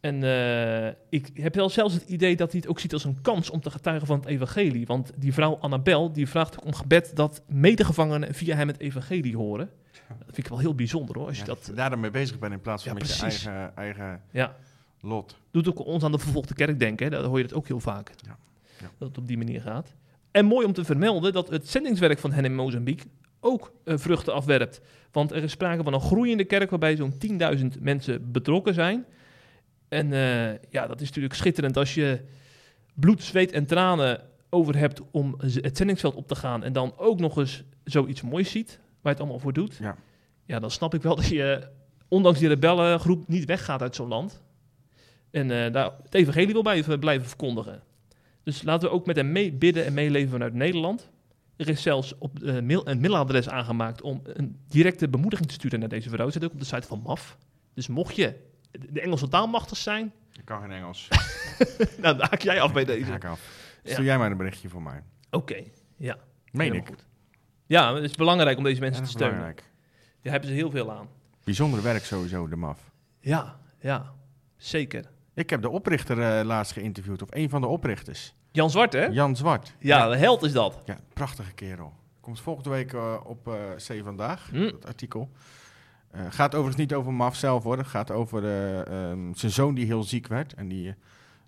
En 0.00 0.22
eh, 0.22 0.92
ik 1.08 1.30
heb 1.34 1.54
wel 1.54 1.68
zelfs 1.70 1.94
het 1.94 2.02
idee 2.08 2.36
dat 2.36 2.50
hij 2.50 2.60
het 2.60 2.68
ook 2.70 2.80
ziet 2.80 2.92
als 2.92 3.04
een 3.04 3.20
kans 3.22 3.50
om 3.50 3.60
te 3.60 3.70
getuigen 3.70 4.06
van 4.06 4.18
het 4.18 4.28
evangelie. 4.28 4.86
Want 4.86 5.10
die 5.16 5.32
vrouw 5.32 5.56
Annabel, 5.60 6.12
die 6.12 6.28
vraagt 6.28 6.56
ook 6.58 6.64
om 6.64 6.74
gebed 6.74 7.16
dat 7.16 7.42
medegevangenen 7.46 8.34
via 8.34 8.56
hem 8.56 8.68
het 8.68 8.78
evangelie 8.80 9.36
horen. 9.36 9.70
Dat 10.08 10.24
vind 10.24 10.38
ik 10.38 10.48
wel 10.48 10.58
heel 10.58 10.74
bijzonder 10.74 11.18
hoor, 11.18 11.26
als 11.26 11.36
je 11.38 11.44
Ja, 11.44 11.48
dat... 11.54 11.70
daar 11.74 11.90
dan 11.90 12.00
mee 12.00 12.10
bezig 12.10 12.38
bent 12.38 12.52
in 12.52 12.60
plaats 12.60 12.82
van 12.84 12.92
Ja, 12.92 12.98
met 12.98 13.18
precies. 13.18 13.42
je 13.42 13.48
eigen, 13.48 13.76
eigen 13.76 14.22
Ja, 14.30 14.56
lot. 15.00 15.36
doet 15.50 15.68
ook 15.68 15.86
ons 15.86 16.04
aan 16.04 16.12
de 16.12 16.18
vervolgde 16.18 16.54
kerk 16.54 16.78
denken. 16.78 17.06
Hè? 17.06 17.12
Daar 17.12 17.22
hoor 17.24 17.38
je 17.38 17.44
het 17.44 17.54
ook 17.54 17.66
heel 17.66 17.80
vaak. 17.80 18.10
Dat 18.98 19.08
het 19.08 19.18
op 19.18 19.26
die 19.26 19.38
manier 19.38 19.60
gaat. 19.60 19.94
En 20.30 20.44
mooi 20.44 20.66
om 20.66 20.72
te 20.72 20.84
vermelden 20.84 21.32
dat 21.32 21.48
het 21.48 21.68
zendingswerk 21.68 22.18
van 22.18 22.32
hen 22.32 22.44
in 22.44 22.54
Mozambique 22.54 23.06
ook 23.44 23.72
eh, 23.84 23.96
vruchten 23.96 24.34
afwerpt. 24.34 24.80
Want 25.12 25.32
er 25.32 25.42
is 25.42 25.50
sprake 25.50 25.82
van 25.82 25.92
een 25.94 26.00
groeiende 26.00 26.44
kerk 26.44 26.70
waarbij 26.70 26.96
zo'n 26.96 27.14
10.000 27.58 27.80
mensen 27.80 28.32
betrokken 28.32 28.74
zijn. 28.74 29.04
En 29.88 30.12
eh, 30.12 30.70
ja, 30.70 30.86
dat 30.86 31.00
is 31.00 31.06
natuurlijk 31.06 31.34
schitterend 31.34 31.76
als 31.76 31.94
je 31.94 32.20
bloed, 32.94 33.22
zweet 33.22 33.52
en 33.52 33.66
tranen 33.66 34.20
over 34.50 34.76
hebt 34.76 35.00
om 35.10 35.34
het 35.38 35.76
zendingsveld 35.76 36.14
op 36.14 36.28
te 36.28 36.34
gaan. 36.34 36.64
En 36.64 36.72
dan 36.72 36.92
ook 36.96 37.20
nog 37.20 37.36
eens 37.36 37.62
zoiets 37.84 38.22
moois 38.22 38.50
ziet, 38.50 38.78
waar 38.78 38.98
je 39.02 39.08
het 39.08 39.20
allemaal 39.20 39.38
voor 39.38 39.52
doet. 39.52 39.76
Ja. 39.76 39.96
Ja, 40.44 40.58
dan 40.58 40.70
snap 40.70 40.94
ik 40.94 41.02
wel 41.02 41.16
dat 41.20 41.28
je, 41.28 41.68
ondanks 42.08 42.38
die 42.38 42.48
rebellengroep, 42.48 43.28
niet 43.28 43.44
weggaat 43.44 43.82
uit 43.82 43.94
zo'n 43.94 44.08
land. 44.08 44.42
En 45.30 45.50
eh, 45.50 45.72
daar 45.72 45.90
het 46.02 46.14
evangelie 46.14 46.52
wil 46.52 46.62
blijven, 46.62 46.98
blijven 46.98 47.28
verkondigen. 47.28 47.82
Dus 48.42 48.62
laten 48.62 48.88
we 48.88 48.94
ook 48.94 49.06
met 49.06 49.16
hem 49.16 49.32
mee 49.32 49.52
bidden 49.52 49.84
en 49.84 49.94
meeleven 49.94 50.30
vanuit 50.30 50.54
Nederland. 50.54 51.10
Er 51.62 51.68
is 51.68 51.82
zelfs 51.82 52.18
op 52.18 52.42
eh, 52.42 52.60
mail, 52.60 52.88
een 52.88 53.00
mailadres 53.00 53.48
aangemaakt 53.48 54.02
om 54.02 54.20
een 54.24 54.58
directe 54.68 55.08
bemoediging 55.08 55.48
te 55.48 55.54
sturen 55.54 55.80
naar 55.80 55.88
deze 55.88 56.08
vrouw. 56.08 56.24
Dat 56.24 56.32
zit 56.32 56.44
ook 56.44 56.52
op 56.52 56.58
de 56.58 56.64
site 56.64 56.86
van 56.86 57.02
MAF. 57.04 57.38
Dus 57.74 57.88
mocht 57.88 58.16
je 58.16 58.36
de 58.70 59.00
Engelse 59.00 59.28
taal 59.28 59.46
machtig 59.46 59.76
zijn, 59.78 60.12
Ik 60.38 60.44
kan 60.44 60.60
geen 60.60 60.70
Engels. 60.70 61.08
nou, 62.02 62.16
dan 62.16 62.20
haak 62.20 62.40
jij 62.40 62.60
af 62.60 62.72
bij 62.72 62.84
deze. 62.84 63.10
Haak 63.10 63.24
af. 63.24 63.40
Ja. 63.82 63.90
Stuur 63.92 64.04
jij 64.04 64.18
maar 64.18 64.30
een 64.30 64.36
berichtje 64.36 64.68
voor 64.68 64.82
mij. 64.82 65.02
Oké, 65.30 65.62
ja. 65.96 66.16
Meen 66.50 66.74
ik. 66.74 66.86
goed. 66.86 67.06
Ja, 67.66 67.94
het 67.94 68.04
is 68.04 68.14
belangrijk 68.14 68.58
om 68.58 68.64
deze 68.64 68.76
Ja, 68.76 68.82
mensen 68.82 69.02
dat 69.02 69.10
te 69.10 69.16
steunen. 69.16 69.38
belangrijk. 69.38 69.70
Daar 70.22 70.32
hebben 70.32 70.50
ze 70.50 70.56
heel 70.56 70.70
veel 70.70 70.92
aan. 70.92 71.08
Bijzonder 71.44 71.82
werk 71.82 72.04
sowieso, 72.04 72.48
de 72.48 72.56
MAF. 72.56 72.90
Ja, 73.20 73.60
ja, 73.80 74.12
zeker. 74.56 75.04
Ik 75.34 75.50
heb 75.50 75.62
de 75.62 75.68
oprichter 75.68 76.38
eh, 76.38 76.44
laatst 76.44 76.72
geïnterviewd, 76.72 77.22
of 77.22 77.28
een 77.30 77.48
van 77.48 77.60
de 77.60 77.66
oprichters. 77.66 78.34
Jan 78.52 78.70
Zwart, 78.70 78.92
hè? 78.92 79.04
Jan 79.06 79.36
Zwart. 79.36 79.74
Ja, 79.78 80.08
de 80.08 80.16
held 80.16 80.42
is 80.42 80.52
dat. 80.52 80.78
Ja, 80.84 80.98
prachtige 81.12 81.52
kerel. 81.52 81.92
Komt 82.20 82.40
volgende 82.40 82.70
week 82.70 82.92
eh, 82.92 83.14
op 83.24 83.48
eh 83.48 83.54
C 83.76 84.04
Vandaag, 84.04 84.48
Hm. 84.50 84.62
dat 84.62 84.86
artikel. 84.86 85.30
Eh, 86.10 86.20
gaat 86.30 86.54
overigens 86.54 86.76
niet 86.76 86.94
over 86.94 87.12
Maf 87.12 87.36
zelf 87.36 87.62
hoor. 87.62 87.76
Het 87.78 87.86
gaat 87.86 88.10
over 88.10 88.44
eh, 88.44 89.10
ehm, 89.10 89.32
zijn 89.34 89.52
zoon 89.52 89.74
die 89.74 89.86
heel 89.86 90.02
ziek 90.02 90.26
werd. 90.26 90.54
En 90.54 90.68
die 90.68 90.94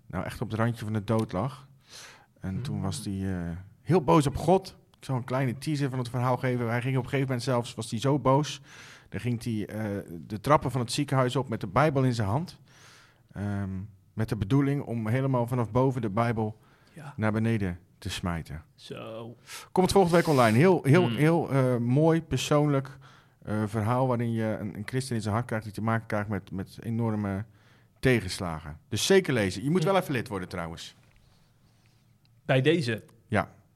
nou 0.07 0.25
echt 0.25 0.41
op 0.41 0.49
het 0.49 0.59
randje 0.59 0.83
van 0.83 0.93
de 0.93 1.03
dood 1.03 1.31
lag. 1.31 1.67
En 2.39 2.61
toen 2.61 2.81
was 2.81 3.05
hij 3.05 3.55
heel 3.81 4.01
boos 4.03 4.27
op 4.27 4.37
God. 4.37 4.75
Ik 4.99 5.05
zal 5.05 5.15
een 5.15 5.23
kleine 5.23 5.57
teaser 5.57 5.89
van 5.89 5.99
het 5.99 6.09
verhaal 6.09 6.37
geven. 6.37 6.69
Hij 6.69 6.81
ging 6.81 6.97
op 6.97 7.03
een 7.03 7.09
gegeven 7.09 7.27
moment 7.27 7.43
zelfs, 7.43 7.73
was 7.75 7.89
hij 7.89 7.99
zo 7.99 8.19
boos. 8.19 8.61
Dan 9.09 9.19
ging 9.19 9.43
hij 9.43 9.65
de 10.27 10.39
trappen 10.39 10.71
van 10.71 10.81
het 10.81 10.91
ziekenhuis 10.91 11.35
op 11.35 11.49
met 11.49 11.61
de 11.61 11.67
Bijbel 11.67 12.03
in 12.03 12.13
zijn 12.13 12.27
hand. 12.27 12.59
Ehm, 13.31 13.69
met 14.13 14.29
de 14.29 14.35
bedoeling 14.35 14.83
om 14.83 15.07
helemaal 15.07 15.47
vanaf 15.47 15.71
boven 15.71 16.01
de 16.01 16.09
Bijbel 16.09 16.57
Ja. 16.95 17.13
naar 17.17 17.31
beneden 17.31 17.79
te 17.97 18.09
smijten. 18.09 18.63
Zo. 18.75 19.35
Komt 19.71 19.91
volgende 19.91 20.17
week 20.17 20.27
online. 20.27 20.57
Heel, 20.57 20.83
heel, 20.83 21.05
Hmm. 21.07 21.15
heel 21.15 21.49
eh, 21.51 21.77
mooi, 21.77 22.21
persoonlijk 22.23 22.97
eh, 23.43 23.63
verhaal 23.65 24.07
waarin 24.07 24.31
je 24.31 24.57
een, 24.59 24.75
een 24.75 24.83
christen 24.85 25.15
in 25.15 25.21
zijn 25.21 25.33
hart 25.33 25.45
krijgt 25.45 25.65
die 25.65 25.73
te 25.73 25.81
maken 25.81 26.07
krijgt 26.07 26.29
met, 26.29 26.51
met 26.51 26.77
enorme 26.81 27.45
tegenslagen. 27.99 28.77
Dus 28.89 29.05
zeker 29.05 29.33
lezen. 29.33 29.63
Je 29.63 29.69
moet 29.69 29.83
Ja. 29.83 29.91
wel 29.91 30.01
even 30.01 30.13
lid 30.13 30.27
worden 30.27 30.49
trouwens. 30.49 30.95
Bij 32.45 32.61
deze. 32.61 33.03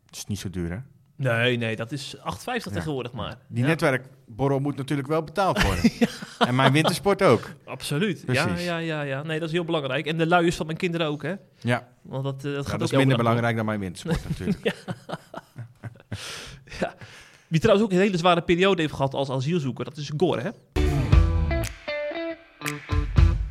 Het 0.05 0.17
is 0.17 0.25
niet 0.25 0.39
zo 0.39 0.49
duur 0.49 0.69
hè? 0.71 0.77
Nee, 1.19 1.57
nee, 1.57 1.75
dat 1.75 1.91
is 1.91 2.15
8,50 2.17 2.23
Ja. 2.23 2.59
tegenwoordig 2.71 3.11
maar. 3.11 3.37
Die 3.47 3.61
Ja, 3.63 3.67
netwerkborrel 3.69 4.59
moet 4.59 4.75
natuurlijk 4.77 5.07
wel 5.07 5.23
betaald 5.23 5.61
worden. 5.67 5.91
En 6.39 6.55
mijn 6.55 6.71
wintersport 6.71 7.21
ook. 7.23 7.49
Absoluut. 7.65 8.23
Ja, 8.27 8.45
Precies. 8.45 8.65
ja, 8.65 8.77
ja, 8.77 9.01
ja. 9.01 9.23
Nee, 9.23 9.39
dat 9.39 9.47
is 9.47 9.53
heel 9.53 9.63
belangrijk. 9.65 10.05
En 10.05 10.17
de 10.17 10.27
luiers 10.27 10.55
van 10.55 10.65
mijn 10.65 10.77
kinderen 10.77 11.07
ook, 11.07 11.21
hè? 11.23 11.33
Ja, 11.59 11.87
Want 12.01 12.23
dat, 12.23 12.35
eh, 12.35 12.41
dat 12.43 12.51
Ja, 12.53 12.57
gaat 12.57 12.65
dat 12.79 12.81
ook 12.81 12.91
is 12.91 12.97
minder 12.97 13.17
belangrijk 13.17 13.55
dan 13.55 13.65
mijn 13.65 13.79
wintersport 13.79 14.29
natuurlijk. 14.29 14.63
door. 16.79 16.93
Wie 17.47 17.59
trouwens 17.59 17.87
ook 17.87 17.93
een 17.93 18.03
hele 18.03 18.17
zware 18.17 18.41
periode 18.41 18.81
heeft 18.81 18.93
gehad 18.93 19.13
als 19.13 19.29
asielzoeker, 19.29 19.85
dat 19.85 19.97
is 19.97 20.11
Gor, 20.17 20.41
hè? 20.41 20.49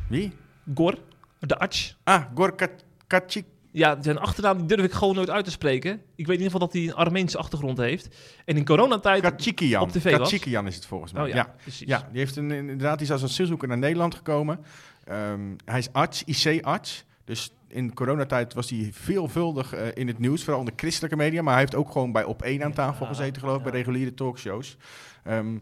Wie? 0.09 0.31
Gor, 0.75 0.97
de 1.39 1.57
arts. 1.57 1.97
Ah, 2.03 2.23
Gorka 2.35 2.67
Kachik. 3.07 3.45
Ja, 3.71 3.97
zijn 4.01 4.17
achternaam 4.17 4.57
die 4.57 4.67
durf 4.67 4.83
ik 4.83 4.91
gewoon 4.91 5.15
nooit 5.15 5.29
uit 5.29 5.45
te 5.45 5.51
spreken. 5.51 5.91
Ik 5.91 6.27
weet 6.27 6.37
in 6.37 6.43
ieder 6.43 6.51
geval 6.51 6.59
dat 6.59 6.73
hij 6.73 6.83
een 6.83 6.93
Armeense 6.93 7.37
achtergrond 7.37 7.77
heeft. 7.77 8.15
En 8.45 8.57
in 8.57 8.65
coronatijd... 8.65 9.21
Kachikian. 9.21 9.81
op 9.81 9.91
tv 9.91 10.17
was? 10.17 10.29
Kachikian 10.29 10.67
is 10.67 10.75
het 10.75 10.85
volgens 10.85 11.11
mij. 11.11 11.21
Oh 11.21 11.27
ja, 11.27 11.35
ja. 11.35 11.55
precies. 11.61 11.87
Ja, 11.87 12.07
die 12.11 12.19
heeft 12.19 12.35
een, 12.35 12.51
inderdaad, 12.51 12.97
die 12.97 13.07
is 13.07 13.13
als 13.13 13.23
asielzoeker 13.23 13.67
naar 13.67 13.77
Nederland 13.77 14.15
gekomen. 14.15 14.59
Ehm, 15.03 15.41
hij 15.65 15.79
is 15.79 15.93
arts, 15.93 16.23
IC-arts. 16.23 17.05
Dus 17.23 17.51
in 17.67 17.93
coronatijd 17.93 18.53
was 18.53 18.69
hij 18.69 18.89
veelvuldig 18.93 19.73
eh, 19.73 19.87
in 19.93 20.07
het 20.07 20.19
nieuws, 20.19 20.43
vooral 20.43 20.59
in 20.59 20.65
de 20.65 20.73
christelijke 20.75 21.15
media. 21.15 21.41
Maar 21.41 21.53
hij 21.53 21.61
heeft 21.61 21.75
ook 21.75 21.91
gewoon 21.91 22.11
bij 22.11 22.23
Op 22.23 22.41
1 22.41 22.63
aan 22.63 22.73
tafel 22.73 23.05
Ja, 23.05 23.11
gezeten, 23.11 23.41
geloof 23.41 23.57
ik, 23.57 23.63
ja. 23.63 23.69
bij 23.69 23.79
reguliere 23.79 24.13
talkshows. 24.13 24.77
Ehm, 25.23 25.57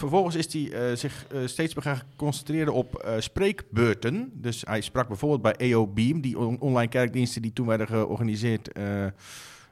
vervolgens 0.00 0.34
is 0.36 0.52
hij 0.52 0.72
eh, 0.72 0.96
zich 0.96 1.26
eh, 1.26 1.46
steeds 1.46 1.74
meer 1.74 1.84
gaan 1.84 2.00
concentreren 2.16 2.72
op 2.72 2.94
eh, 2.96 3.14
spreekbeurten. 3.18 4.30
Dus 4.34 4.62
hij 4.66 4.80
sprak 4.80 5.08
bijvoorbeeld 5.08 5.42
bij 5.42 5.54
EO 5.68 5.86
Beam, 5.86 6.20
die 6.20 6.38
on- 6.38 6.60
online 6.60 6.88
kerkdiensten 6.90 7.42
die 7.42 7.52
toen 7.52 7.66
werden 7.66 7.86
georganiseerd... 7.86 8.72
eh, 8.72 9.04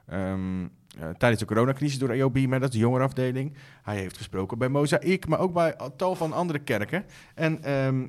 ehm, 0.07 0.63
eh, 0.99 1.09
tijdens 1.19 1.41
de 1.41 1.47
coronacrisis 1.47 1.99
door 1.99 2.11
EOB, 2.11 2.39
maar 2.39 2.61
dat 2.61 2.69
is 2.69 2.75
de 2.75 2.81
jongerenafdeling. 2.81 3.55
Hij 3.83 3.97
heeft 3.97 4.17
gesproken 4.17 4.59
bij 4.59 4.69
Mozaïek, 4.69 5.27
maar 5.27 5.39
ook 5.41 5.53
bij 5.53 5.77
tal 5.97 6.15
van 6.15 6.33
andere 6.33 6.59
kerken. 6.59 7.05
En 7.35 7.63
ehm, 7.63 8.07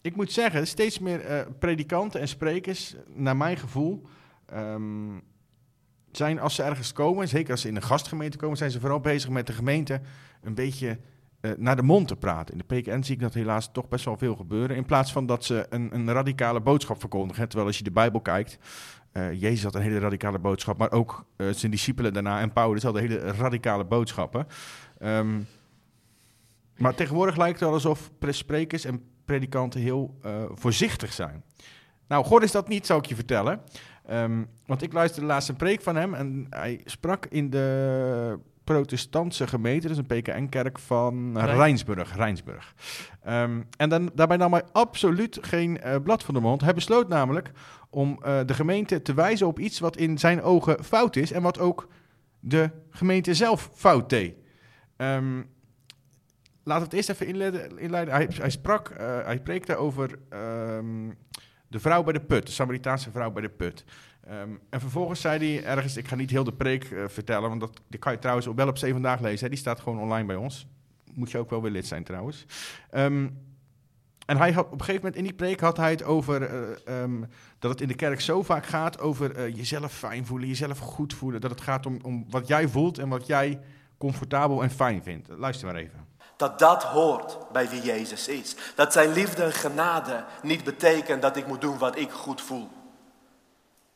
ik 0.00 0.16
moet 0.16 0.32
zeggen, 0.32 0.66
steeds 0.66 0.98
meer 0.98 1.46
predikanten 1.58 2.20
en 2.20 2.28
sprekers, 2.28 2.94
naar 3.14 3.36
mijn 3.36 3.56
gevoel, 3.56 4.02
ehm, 4.46 5.16
zijn 6.12 6.40
als 6.40 6.54
ze 6.54 6.62
ergens 6.62 6.92
komen, 6.92 7.28
zeker 7.28 7.50
als 7.50 7.60
ze 7.60 7.68
in 7.68 7.76
een 7.76 7.82
gastgemeente 7.82 8.36
komen, 8.36 8.56
zijn 8.56 8.70
ze 8.70 8.80
vooral 8.80 9.00
bezig 9.00 9.30
met 9.30 9.46
de 9.46 9.52
gemeente 9.52 10.00
een 10.42 10.54
beetje 10.54 10.98
eh, 11.40 11.50
naar 11.56 11.76
de 11.76 11.82
mond 11.82 12.08
te 12.08 12.16
praten. 12.16 12.54
In 12.54 12.64
de 12.66 12.74
PKN 12.74 13.02
zie 13.02 13.14
ik 13.14 13.20
dat 13.20 13.34
helaas 13.34 13.72
toch 13.72 13.88
best 13.88 14.04
wel 14.04 14.16
veel 14.16 14.36
gebeuren. 14.36 14.76
In 14.76 14.84
plaats 14.84 15.12
van 15.12 15.26
dat 15.26 15.44
ze 15.44 15.66
een, 15.70 15.94
een 15.94 16.12
radicale 16.12 16.60
boodschap 16.60 17.00
verkondigen. 17.00 17.44
Terwijl 17.48 17.66
als 17.68 17.78
je 17.78 17.84
de 17.84 17.90
Bijbel 17.90 18.20
kijkt, 18.20 18.58
eh, 19.12 19.40
Jezus 19.40 19.62
had 19.62 19.74
een 19.74 19.82
hele 19.82 19.98
radicale 19.98 20.38
boodschap, 20.38 20.78
maar 20.78 20.92
ook 20.92 21.24
eh, 21.36 21.46
zijn 21.50 21.70
discipelen 21.70 22.12
daarna 22.12 22.40
en 22.40 22.52
Paulus 22.52 22.82
hadden 22.82 23.02
hele 23.02 23.18
radicale 23.18 23.84
boodschappen. 23.84 24.46
Ehm, 24.98 25.40
maar 26.76 26.94
tegenwoordig 26.94 27.36
lijkt 27.36 27.52
het 27.52 27.68
wel 27.68 27.72
alsof 27.72 28.10
pre- 28.18 28.32
sprekers 28.32 28.84
en 28.84 29.02
predikanten 29.24 29.80
heel 29.80 30.18
voorzichtig 30.54 31.12
zijn. 31.12 31.42
Nou, 32.08 32.24
God 32.24 32.42
is 32.42 32.52
dat 32.52 32.68
niet, 32.68 32.86
zou 32.86 32.98
ik 32.98 33.06
je 33.06 33.14
vertellen. 33.14 33.60
Ehm, 34.06 34.42
want 34.66 34.82
ik 34.82 34.92
luisterde 34.92 35.26
laatst 35.26 35.48
een 35.48 35.56
preek 35.56 35.80
van 35.80 35.96
hem 35.96 36.14
en 36.14 36.46
hij 36.50 36.80
sprak 36.84 37.26
in 37.26 37.50
de 37.50 38.38
protestantse 38.64 39.46
gemeente, 39.46 39.88
dus 39.88 39.96
een 39.96 40.06
PKN-kerk 40.06 40.78
van 40.78 41.38
Rijn. 41.38 41.56
Rijnsburg. 41.56 42.16
Rijnsburg. 42.16 42.74
Ehm, 43.22 43.62
en 43.76 43.88
dan, 43.88 44.10
daarbij 44.14 44.36
nam 44.36 44.52
hij 44.52 44.62
absoluut 44.72 45.38
geen 45.40 45.80
eh, 45.80 45.96
blad 46.02 46.24
van 46.24 46.34
de 46.34 46.40
mond. 46.40 46.60
Hij 46.60 46.74
besloot 46.74 47.08
namelijk 47.08 47.50
om 47.90 48.18
eh, 48.22 48.40
de 48.46 48.54
gemeente 48.54 49.02
te 49.02 49.14
wijzen 49.14 49.46
op 49.46 49.58
iets 49.58 49.78
wat 49.78 49.96
in 49.96 50.18
zijn 50.18 50.42
ogen 50.42 50.84
fout 50.84 51.16
is 51.16 51.32
en 51.32 51.42
wat 51.42 51.58
ook 51.58 51.88
de 52.40 52.70
gemeente 52.90 53.34
zelf 53.34 53.70
fout 53.74 54.10
deed. 54.10 54.34
Ehm, 54.96 55.42
laten 56.62 56.82
we 56.82 56.88
het 56.88 56.92
eerst 56.92 57.10
even 57.10 57.26
inleiden. 57.26 57.78
inleiden. 57.78 58.14
Hij, 58.14 58.28
hij 58.32 58.50
sprak, 58.50 58.88
eh, 58.88 59.24
hij 59.24 59.40
preekte 59.40 59.76
over 59.76 60.18
de 61.72 61.80
vrouw 61.80 62.02
bij 62.02 62.12
de 62.12 62.20
put, 62.20 62.46
de 62.46 62.52
Samaritaanse 62.52 63.10
vrouw 63.10 63.30
bij 63.30 63.42
de 63.42 63.48
put. 63.48 63.84
Ehm, 64.26 64.50
en 64.70 64.80
vervolgens 64.80 65.20
zei 65.20 65.54
hij 65.54 65.64
ergens, 65.64 65.96
ik 65.96 66.08
ga 66.08 66.14
niet 66.14 66.30
heel 66.30 66.44
de 66.44 66.52
preek 66.52 66.84
eh, 66.84 67.04
vertellen, 67.06 67.48
want 67.48 67.60
dat, 67.60 67.80
die 67.88 68.00
kan 68.00 68.12
je 68.12 68.18
trouwens 68.18 68.46
ook 68.46 68.56
wel 68.56 68.68
op 68.68 68.78
Zeven 68.78 68.94
Vandaag 68.94 69.20
lezen. 69.20 69.44
Hè? 69.44 69.48
Die 69.48 69.58
staat 69.58 69.80
gewoon 69.80 69.98
online 69.98 70.26
bij 70.26 70.36
ons. 70.36 70.66
Moet 71.14 71.30
je 71.30 71.38
ook 71.38 71.50
wel 71.50 71.62
weer 71.62 71.70
lid 71.70 71.86
zijn 71.86 72.04
trouwens. 72.04 72.46
Ehm, 72.90 73.28
en 74.26 74.36
hij 74.36 74.52
had, 74.52 74.66
op 74.66 74.72
een 74.72 74.78
gegeven 74.78 75.00
moment 75.00 75.16
in 75.16 75.24
die 75.24 75.32
preek 75.32 75.60
had 75.60 75.76
hij 75.76 75.90
het 75.90 76.04
over 76.04 76.42
eh, 76.42 77.02
ehm, 77.02 77.22
dat 77.58 77.70
het 77.70 77.80
in 77.80 77.88
de 77.88 77.94
kerk 77.94 78.20
zo 78.20 78.42
vaak 78.42 78.66
gaat 78.66 79.00
over 79.00 79.36
eh, 79.36 79.56
jezelf 79.56 79.92
fijn 79.92 80.26
voelen, 80.26 80.48
jezelf 80.48 80.78
goed 80.78 81.14
voelen. 81.14 81.40
Dat 81.40 81.50
het 81.50 81.60
gaat 81.60 81.86
om, 81.86 81.98
om 82.02 82.24
wat 82.28 82.46
jij 82.46 82.68
voelt 82.68 82.98
en 82.98 83.08
wat 83.08 83.26
jij 83.26 83.60
comfortabel 83.98 84.62
en 84.62 84.70
fijn 84.70 85.02
vindt. 85.02 85.28
Luister 85.28 85.66
maar 85.66 85.76
even. 85.76 86.06
Dat 86.42 86.58
dat 86.58 86.82
hoort 86.82 87.36
bij 87.52 87.68
wie 87.68 87.82
Jezus 87.82 88.28
is. 88.28 88.54
Dat 88.74 88.92
zijn 88.92 89.12
liefde 89.12 89.42
en 89.42 89.52
genade 89.52 90.24
niet 90.42 90.64
betekent 90.64 91.22
dat 91.22 91.36
ik 91.36 91.46
moet 91.46 91.60
doen 91.60 91.78
wat 91.78 91.96
ik 91.96 92.10
goed 92.10 92.40
voel. 92.40 92.68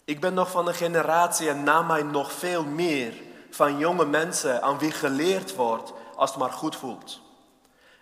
Ik 0.04 0.20
ben 0.20 0.34
nog 0.34 0.50
van 0.50 0.68
een 0.68 0.74
generatie 0.74 1.48
en 1.48 1.62
na 1.62 1.82
mij 1.82 2.02
nog 2.02 2.32
veel 2.32 2.64
meer 2.64 3.12
van 3.50 3.78
jonge 3.78 4.04
mensen 4.04 4.62
aan 4.62 4.78
wie 4.78 4.90
geleerd 4.90 5.54
wordt 5.54 5.92
als 6.16 6.30
het 6.30 6.38
maar 6.38 6.52
goed 6.52 6.76
voelt. 6.76 7.20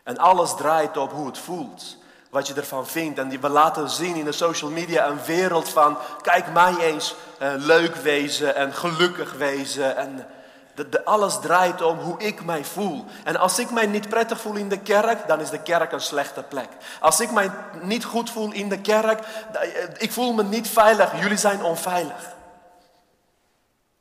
En 0.02 0.18
alles 0.18 0.54
draait 0.54 0.96
op 0.96 1.12
hoe 1.12 1.26
het 1.26 1.38
voelt, 1.38 1.96
wat 2.30 2.46
je 2.46 2.54
ervan 2.54 2.86
vindt. 2.86 3.18
En 3.18 3.28
die 3.28 3.40
we 3.40 3.48
laten 3.48 3.90
zien 3.90 4.16
in 4.16 4.24
de 4.24 4.32
social 4.32 4.70
media 4.70 5.06
een 5.06 5.24
wereld 5.24 5.68
van, 5.68 5.98
kijk 6.22 6.52
mij 6.52 6.76
eens 6.76 7.14
eh, 7.38 7.52
leuk 7.56 7.94
wezen 7.94 8.54
en 8.54 8.72
gelukkig 8.72 9.32
wezen. 9.32 9.96
En 9.96 10.26
de, 10.74 11.04
alles 11.04 11.40
draait 11.40 11.82
om 11.82 11.98
hoe 11.98 12.18
ik 12.18 12.44
mij 12.44 12.64
voel. 12.64 13.04
En 13.24 13.36
als 13.36 13.58
ik 13.58 13.70
mij 13.70 13.86
niet 13.86 14.08
prettig 14.08 14.40
voel 14.40 14.54
in 14.54 14.68
de 14.68 14.78
kerk, 14.78 15.26
dan 15.26 15.40
is 15.40 15.50
de 15.50 15.62
kerk 15.62 15.92
een 15.92 16.00
slechte 16.00 16.42
plek. 16.42 16.68
Als 17.00 17.20
ik 17.20 17.30
mij 17.30 17.50
niet 17.82 18.04
goed 18.04 18.30
voel 18.30 18.52
in 18.52 18.68
de 18.68 18.80
kerk, 18.80 19.20
eh, 19.52 19.84
ik 19.98 20.12
voel 20.12 20.32
me 20.32 20.42
niet 20.42 20.68
veilig, 20.68 21.20
jullie 21.20 21.36
zijn 21.36 21.62
onveilig. 21.62 22.34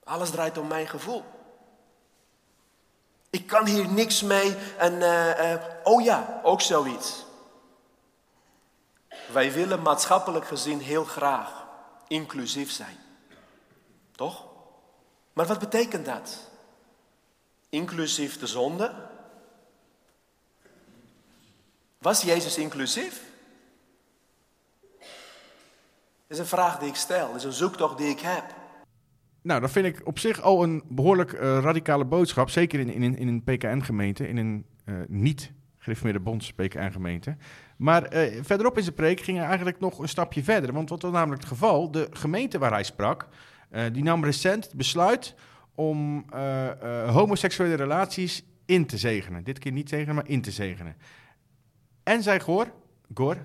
Alles 0.03 0.29
draait 0.29 0.57
om 0.57 0.67
mijn 0.67 0.87
gevoel. 0.87 1.23
Ik 3.29 3.47
kan 3.47 3.65
hier 3.65 3.87
niks 3.87 4.21
mee 4.21 4.55
en 4.77 5.01
eh, 5.01 5.53
eh, 5.53 5.61
oh 5.83 6.03
ja, 6.03 6.39
ook 6.43 6.61
zoiets. 6.61 7.25
Wij 9.31 9.51
willen 9.51 9.81
maatschappelijk 9.81 10.47
gezien 10.47 10.79
heel 10.79 11.03
graag 11.03 11.65
inclusief 12.07 12.71
zijn. 12.71 12.97
Toch? 14.15 14.45
Maar 15.33 15.45
wat 15.45 15.59
betekent 15.59 16.05
dat? 16.05 16.51
Inclusief 17.73 18.39
de 18.39 18.47
zonde? 18.47 18.91
Was 21.97 22.21
Jezus 22.21 22.57
inclusief? 22.57 23.21
Dat 24.99 26.27
is 26.27 26.39
een 26.39 26.45
vraag 26.45 26.79
die 26.79 26.87
ik 26.87 26.95
stel, 26.95 27.27
dat 27.27 27.35
is 27.35 27.43
een 27.43 27.51
zoektocht 27.51 27.97
die 27.97 28.07
ik 28.07 28.19
heb. 28.19 28.43
Nou, 29.41 29.61
dat 29.61 29.71
vind 29.71 29.85
ik 29.85 30.01
op 30.07 30.19
zich 30.19 30.41
al 30.41 30.63
een 30.63 30.83
behoorlijk 30.89 31.33
eh, 31.33 31.59
radicale 31.61 32.05
boodschap. 32.05 32.49
Zeker 32.49 32.79
in, 32.79 32.89
in, 32.89 33.17
in 33.17 33.27
een 33.27 33.43
PKN-gemeente, 33.43 34.27
in 34.27 34.37
een 34.37 34.65
eh, 34.85 34.95
niet 35.07 35.51
gereformeerde 35.77 36.19
bonds 36.19 36.53
PKN-gemeente. 36.53 37.37
Maar 37.77 38.03
eh, 38.03 38.43
verderop 38.43 38.77
in 38.77 38.83
zijn 38.83 38.95
preek 38.95 39.19
ging 39.19 39.37
hij 39.37 39.47
eigenlijk 39.47 39.79
nog 39.79 39.99
een 39.99 40.09
stapje 40.09 40.43
verder. 40.43 40.73
Want 40.73 40.89
wat 40.89 41.01
was 41.01 41.11
namelijk 41.11 41.41
het 41.41 41.51
geval? 41.51 41.91
De 41.91 42.07
gemeente 42.11 42.57
waar 42.57 42.71
hij 42.71 42.83
sprak, 42.83 43.27
die 43.91 44.03
nam 44.03 44.23
recent 44.23 44.63
het 44.63 44.75
besluit 44.75 45.35
om 45.75 46.25
eh, 46.29 46.69
eh, 46.69 47.09
homoseksuele 47.13 47.75
relaties 47.75 48.43
in 48.65 48.85
te 48.85 48.97
zegenen. 48.97 49.43
Dit 49.43 49.59
keer 49.59 49.71
niet 49.71 49.89
zegenen, 49.89 50.15
maar 50.15 50.27
in 50.27 50.41
te 50.41 50.51
zegenen. 50.51 50.95
En 52.03 52.23
zei 52.23 52.39
Gor, 52.39 52.71
Gor, 53.13 53.37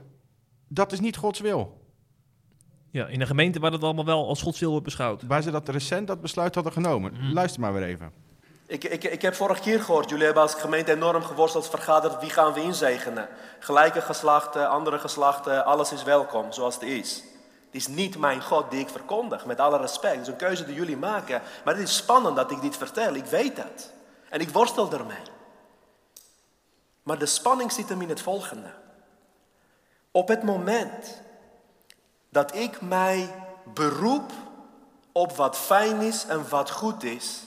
dat 0.69 0.93
is 0.93 1.01
niet 1.01 1.17
Gods 1.17 1.41
wil. 1.41 1.87
Ja, 2.91 3.07
in 3.07 3.21
een 3.21 3.27
gemeente 3.27 3.61
waar 3.61 3.73
het 3.73 3.83
allemaal 3.83 4.05
wel 4.05 4.29
als 4.29 4.43
Gods 4.43 4.61
wil 4.61 4.71
wordt 4.71 4.85
beschouwd. 4.85 5.23
Waar 5.23 5.43
ze 5.43 5.51
dat 5.51 5.69
recent 5.69 6.07
dat 6.07 6.21
besluit 6.21 6.55
hadden 6.55 6.73
genomen. 6.73 7.13
Mhm. 7.13 7.33
Luister 7.33 7.61
maar 7.61 7.73
weer 7.73 7.83
even. 7.83 8.13
Ik, 8.67 8.85
ik, 8.85 9.05
ik 9.05 9.23
heb 9.23 9.35
vorige 9.35 9.61
keer 9.61 9.81
gehoord, 9.81 10.09
jullie 10.09 10.25
hebben 10.25 10.43
als 10.43 10.55
gemeente 10.55 10.93
enorm 10.93 11.23
geworsteld, 11.23 11.69
vergaderd, 11.69 12.21
wie 12.21 12.31
gaan 12.31 12.53
we 12.53 12.63
inzegenen? 12.63 13.29
Gelijke 13.59 14.01
geslachten, 14.01 14.69
andere 14.69 14.99
geslachten, 14.99 15.65
alles 15.65 15.93
is 15.93 16.03
welkom 16.03 16.53
zoals 16.53 16.75
het 16.75 16.83
is. 16.83 17.25
Het 17.71 17.81
is 17.81 17.89
niet 17.89 18.19
mijn 18.19 18.43
God 18.43 18.71
die 18.71 18.81
ik 18.81 18.89
verkondig, 18.89 19.47
met 19.47 19.61
alle 19.61 19.79
respect. 19.79 20.15
Het 20.15 20.27
is 20.27 20.33
een 20.33 20.37
keuze 20.37 20.65
die 20.65 20.75
jullie 20.75 20.97
maken. 20.97 21.43
Maar 21.65 21.75
het 21.75 21.83
is 21.83 21.97
spannend 21.97 22.37
dat 22.37 22.51
ik 22.51 22.61
dit 22.61 22.77
vertel, 22.77 23.15
ik 23.15 23.25
weet 23.25 23.57
het. 23.57 23.93
En 24.29 24.41
ik 24.41 24.49
worstel 24.49 24.93
ermee. 24.93 25.23
Maar 27.03 27.19
de 27.19 27.27
spanning 27.27 27.73
zit 27.73 27.89
hem 27.89 28.03
in 28.03 28.09
het 28.09 28.21
volgende. 28.21 28.71
Op 30.11 30.29
het 30.29 30.43
moment 30.43 31.23
dat 32.31 32.55
ik 32.55 32.81
mij 32.81 33.35
beroep 33.75 34.33
op 35.13 35.33
wat 35.33 35.57
fijn 35.57 36.01
is 36.01 36.27
en 36.27 36.49
wat 36.49 36.71
goed 36.71 37.03
is, 37.03 37.43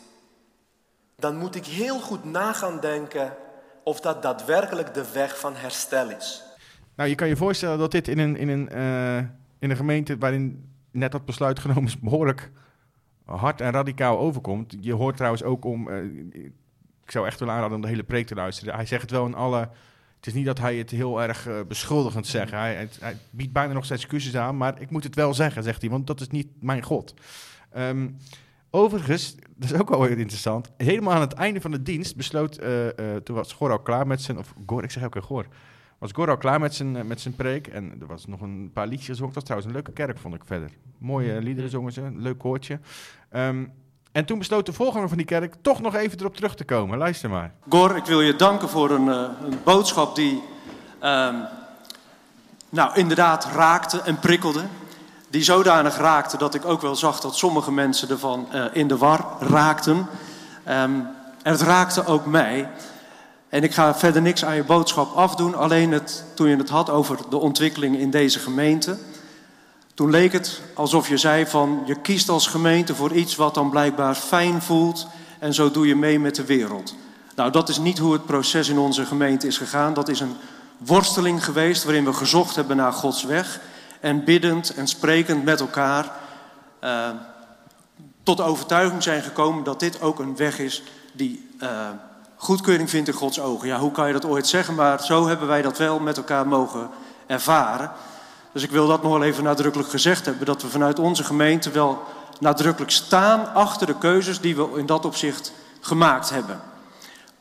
dan 1.15 1.37
moet 1.37 1.55
ik 1.55 1.65
heel 1.65 1.99
goed 1.99 2.23
na 2.23 2.53
gaan 2.53 2.79
denken 2.79 3.35
of 3.83 3.99
dat 3.99 4.21
daadwerkelijk 4.21 4.93
de 4.93 5.11
weg 5.11 5.39
van 5.39 5.55
herstel 5.55 6.09
is. 6.09 6.43
Nou, 6.95 7.09
je 7.09 7.15
kan 7.15 7.27
je 7.27 7.35
voorstellen 7.35 7.77
dat 7.77 7.91
dit 7.91 8.07
in 8.07 8.19
een, 8.19 8.37
in 8.37 8.49
een, 8.49 8.69
eh, 8.69 9.40
in 9.61 9.69
een 9.69 9.75
gemeente 9.75 10.17
waarin 10.17 10.69
net 10.91 11.11
dat 11.11 11.25
besluit 11.25 11.59
genomen 11.63 11.83
is, 11.83 11.99
behoorlijk 11.99 12.51
hard 13.25 13.61
en 13.61 13.71
radicaal 13.71 14.19
overkomt. 14.19 14.75
Je 14.79 14.93
hoort 14.93 15.15
trouwens 15.15 15.43
ook 15.43 15.65
om, 15.65 15.89
eh, 15.89 16.03
ik 17.03 17.11
zou 17.11 17.27
echt 17.27 17.39
willen 17.39 17.53
aanraden 17.53 17.75
om 17.75 17.81
de 17.81 17.87
hele 17.87 18.03
preek 18.03 18.27
te 18.27 18.35
luisteren. 18.35 18.75
Hij 18.75 18.85
zegt 18.85 19.01
het 19.01 19.11
wel 19.11 19.25
in 19.25 19.35
alle, 19.35 19.59
het 20.15 20.27
is 20.27 20.33
niet 20.33 20.45
dat 20.45 20.59
hij 20.59 20.75
het 20.75 20.89
heel 20.89 21.21
erg 21.21 21.47
eh, 21.47 21.59
beschuldigend 21.67 22.27
zegt. 22.27 22.51
Hij, 22.51 22.75
hij, 22.75 22.89
hij 22.99 23.17
biedt 23.29 23.53
bijna 23.53 23.73
nog 23.73 23.85
zijn 23.85 23.99
excuses 23.99 24.35
aan, 24.35 24.57
maar 24.57 24.81
ik 24.81 24.89
moet 24.89 25.03
het 25.03 25.15
wel 25.15 25.33
zeggen, 25.33 25.63
zegt 25.63 25.81
hij, 25.81 25.89
want 25.89 26.07
dat 26.07 26.21
is 26.21 26.27
niet 26.27 26.47
mijn 26.59 26.83
God. 26.83 27.13
Ehm, 27.71 28.09
overigens, 28.69 29.35
dat 29.55 29.71
is 29.71 29.79
ook 29.79 29.89
wel 29.89 30.01
weer 30.01 30.19
interessant. 30.19 30.71
Helemaal 30.77 31.13
aan 31.13 31.21
het 31.21 31.33
einde 31.33 31.61
van 31.61 31.71
de 31.71 31.81
dienst 31.81 32.15
besloot, 32.15 32.57
eh, 32.57 32.87
toen 33.23 33.35
was 33.35 33.53
Gor 33.53 33.71
al 33.71 33.79
klaar 33.79 34.07
met 34.07 34.21
zijn, 34.21 34.37
of 34.37 34.53
Gor, 34.65 34.83
ik 34.83 34.91
zeg 34.91 35.03
ook 35.03 35.13
weer 35.13 35.23
Gor, 35.23 35.45
was 36.01 36.11
Gor 36.11 36.29
al 36.29 36.37
klaar 36.37 36.59
met 36.59 36.75
zijn, 36.75 36.95
eh, 36.95 37.03
met 37.03 37.21
zijn 37.21 37.35
preek. 37.35 37.67
En 37.67 37.93
er 37.99 38.07
was 38.07 38.25
nog 38.25 38.41
een 38.41 38.69
paar 38.73 38.87
liedjes 38.87 39.07
gezongen. 39.07 39.33
Dat 39.33 39.35
was 39.35 39.43
trouwens 39.43 39.69
een 39.69 39.75
leuke 39.75 39.91
kerk, 39.91 40.19
vond 40.19 40.35
ik 40.35 40.41
verder. 40.45 40.69
Mooie 40.97 41.41
liederen 41.41 41.69
zongen 41.69 41.93
ze, 41.93 42.01
een 42.01 42.21
leuk 42.21 42.37
koortje. 42.37 42.79
Ehm, 43.29 43.65
en 44.11 44.25
toen 44.25 44.37
besloot 44.37 44.65
de 44.65 44.73
volganger 44.73 45.07
van 45.07 45.17
die 45.17 45.25
kerk 45.25 45.55
toch 45.61 45.81
nog 45.81 45.95
even 45.95 46.19
erop 46.19 46.35
terug 46.35 46.55
te 46.55 46.63
komen. 46.63 46.97
Luister 46.97 47.29
maar. 47.29 47.53
Gor, 47.69 47.95
ik 47.95 48.05
wil 48.05 48.21
je 48.21 48.35
danken 48.35 48.69
voor 48.69 48.91
een, 48.91 49.09
eh, 49.09 49.29
een 49.43 49.57
boodschap 49.63 50.15
die 50.15 50.41
ehm, 50.99 51.35
nou, 52.69 52.95
inderdaad 52.95 53.45
raakte 53.45 54.01
en 54.01 54.19
prikkelde. 54.19 54.63
Die 55.29 55.43
zodanig 55.43 55.97
raakte 55.97 56.37
dat 56.37 56.53
ik 56.53 56.65
ook 56.65 56.81
wel 56.81 56.95
zag 56.95 57.19
dat 57.19 57.35
sommige 57.35 57.71
mensen 57.71 58.09
ervan 58.09 58.47
eh, 58.51 58.65
in 58.73 58.87
de 58.87 58.97
war 58.97 59.25
raakten. 59.39 60.07
Ehm, 60.63 60.99
en 61.43 61.51
het 61.51 61.61
raakte 61.61 62.05
ook 62.05 62.25
mij. 62.25 62.69
En 63.51 63.63
ik 63.63 63.73
ga 63.73 63.95
verder 63.95 64.21
niks 64.21 64.45
aan 64.45 64.55
je 64.55 64.63
boodschap 64.63 65.15
afdoen. 65.15 65.55
Alleen 65.55 65.91
het, 65.91 66.23
toen 66.33 66.49
je 66.49 66.55
het 66.55 66.69
had 66.69 66.89
over 66.89 67.17
de 67.29 67.37
ontwikkeling 67.37 67.97
in 67.97 68.09
deze 68.09 68.39
gemeente. 68.39 68.97
Toen 69.93 70.09
leek 70.09 70.31
het 70.31 70.61
alsof 70.73 71.07
je 71.07 71.17
zei 71.17 71.45
van 71.45 71.83
je 71.85 71.95
kiest 71.95 72.29
als 72.29 72.47
gemeente 72.47 72.95
voor 72.95 73.11
iets 73.11 73.35
wat 73.35 73.53
dan 73.53 73.69
blijkbaar 73.69 74.15
fijn 74.15 74.61
voelt. 74.61 75.07
En 75.39 75.53
zo 75.53 75.71
doe 75.71 75.87
je 75.87 75.95
mee 75.95 76.19
met 76.19 76.35
de 76.35 76.45
wereld. 76.45 76.95
Nou, 77.35 77.51
dat 77.51 77.69
is 77.69 77.77
niet 77.77 77.97
hoe 77.97 78.13
het 78.13 78.25
proces 78.25 78.69
in 78.69 78.77
onze 78.77 79.05
gemeente 79.05 79.47
is 79.47 79.57
gegaan. 79.57 79.93
Dat 79.93 80.09
is 80.09 80.19
een 80.19 80.35
worsteling 80.77 81.43
geweest 81.43 81.83
waarin 81.83 82.05
we 82.05 82.13
gezocht 82.13 82.55
hebben 82.55 82.77
naar 82.77 82.93
Gods 82.93 83.23
weg. 83.23 83.59
En 83.99 84.23
biddend 84.23 84.73
en 84.73 84.87
sprekend 84.87 85.43
met 85.43 85.59
elkaar 85.59 86.11
eh, 86.79 87.09
tot 88.23 88.41
overtuiging 88.41 89.03
zijn 89.03 89.23
gekomen 89.23 89.63
dat 89.63 89.79
dit 89.79 90.01
ook 90.01 90.19
een 90.19 90.35
weg 90.35 90.59
is 90.59 90.83
die 91.13 91.49
eh, 91.59 91.89
goedkeuring 92.41 92.89
vindt 92.89 93.07
in 93.07 93.13
Gods 93.13 93.39
ogen. 93.39 93.67
Ja, 93.67 93.79
hoe 93.79 93.91
kan 93.91 94.07
je 94.07 94.13
dat 94.13 94.25
ooit 94.25 94.47
zeggen? 94.47 94.75
Maar 94.75 95.03
zo 95.03 95.27
hebben 95.27 95.47
wij 95.47 95.61
dat 95.61 95.77
wel 95.77 95.99
met 95.99 96.17
elkaar 96.17 96.47
mogen 96.47 96.89
ervaren. 97.27 97.91
Dus 98.51 98.63
ik 98.63 98.71
wil 98.71 98.87
dat 98.87 99.03
nog 99.03 99.11
wel 99.11 99.23
even 99.23 99.43
nadrukkelijk 99.43 99.89
gezegd 99.89 100.25
hebben. 100.25 100.45
Dat 100.45 100.61
we 100.61 100.67
vanuit 100.67 100.99
onze 100.99 101.23
gemeente 101.23 101.69
wel 101.69 102.03
nadrukkelijk 102.39 102.91
staan 102.91 103.53
achter 103.53 103.87
de 103.87 103.97
keuzes 103.97 104.39
die 104.39 104.55
we 104.55 104.69
in 104.75 104.85
dat 104.85 105.05
opzicht 105.05 105.53
gemaakt 105.79 106.29
hebben. 106.29 106.61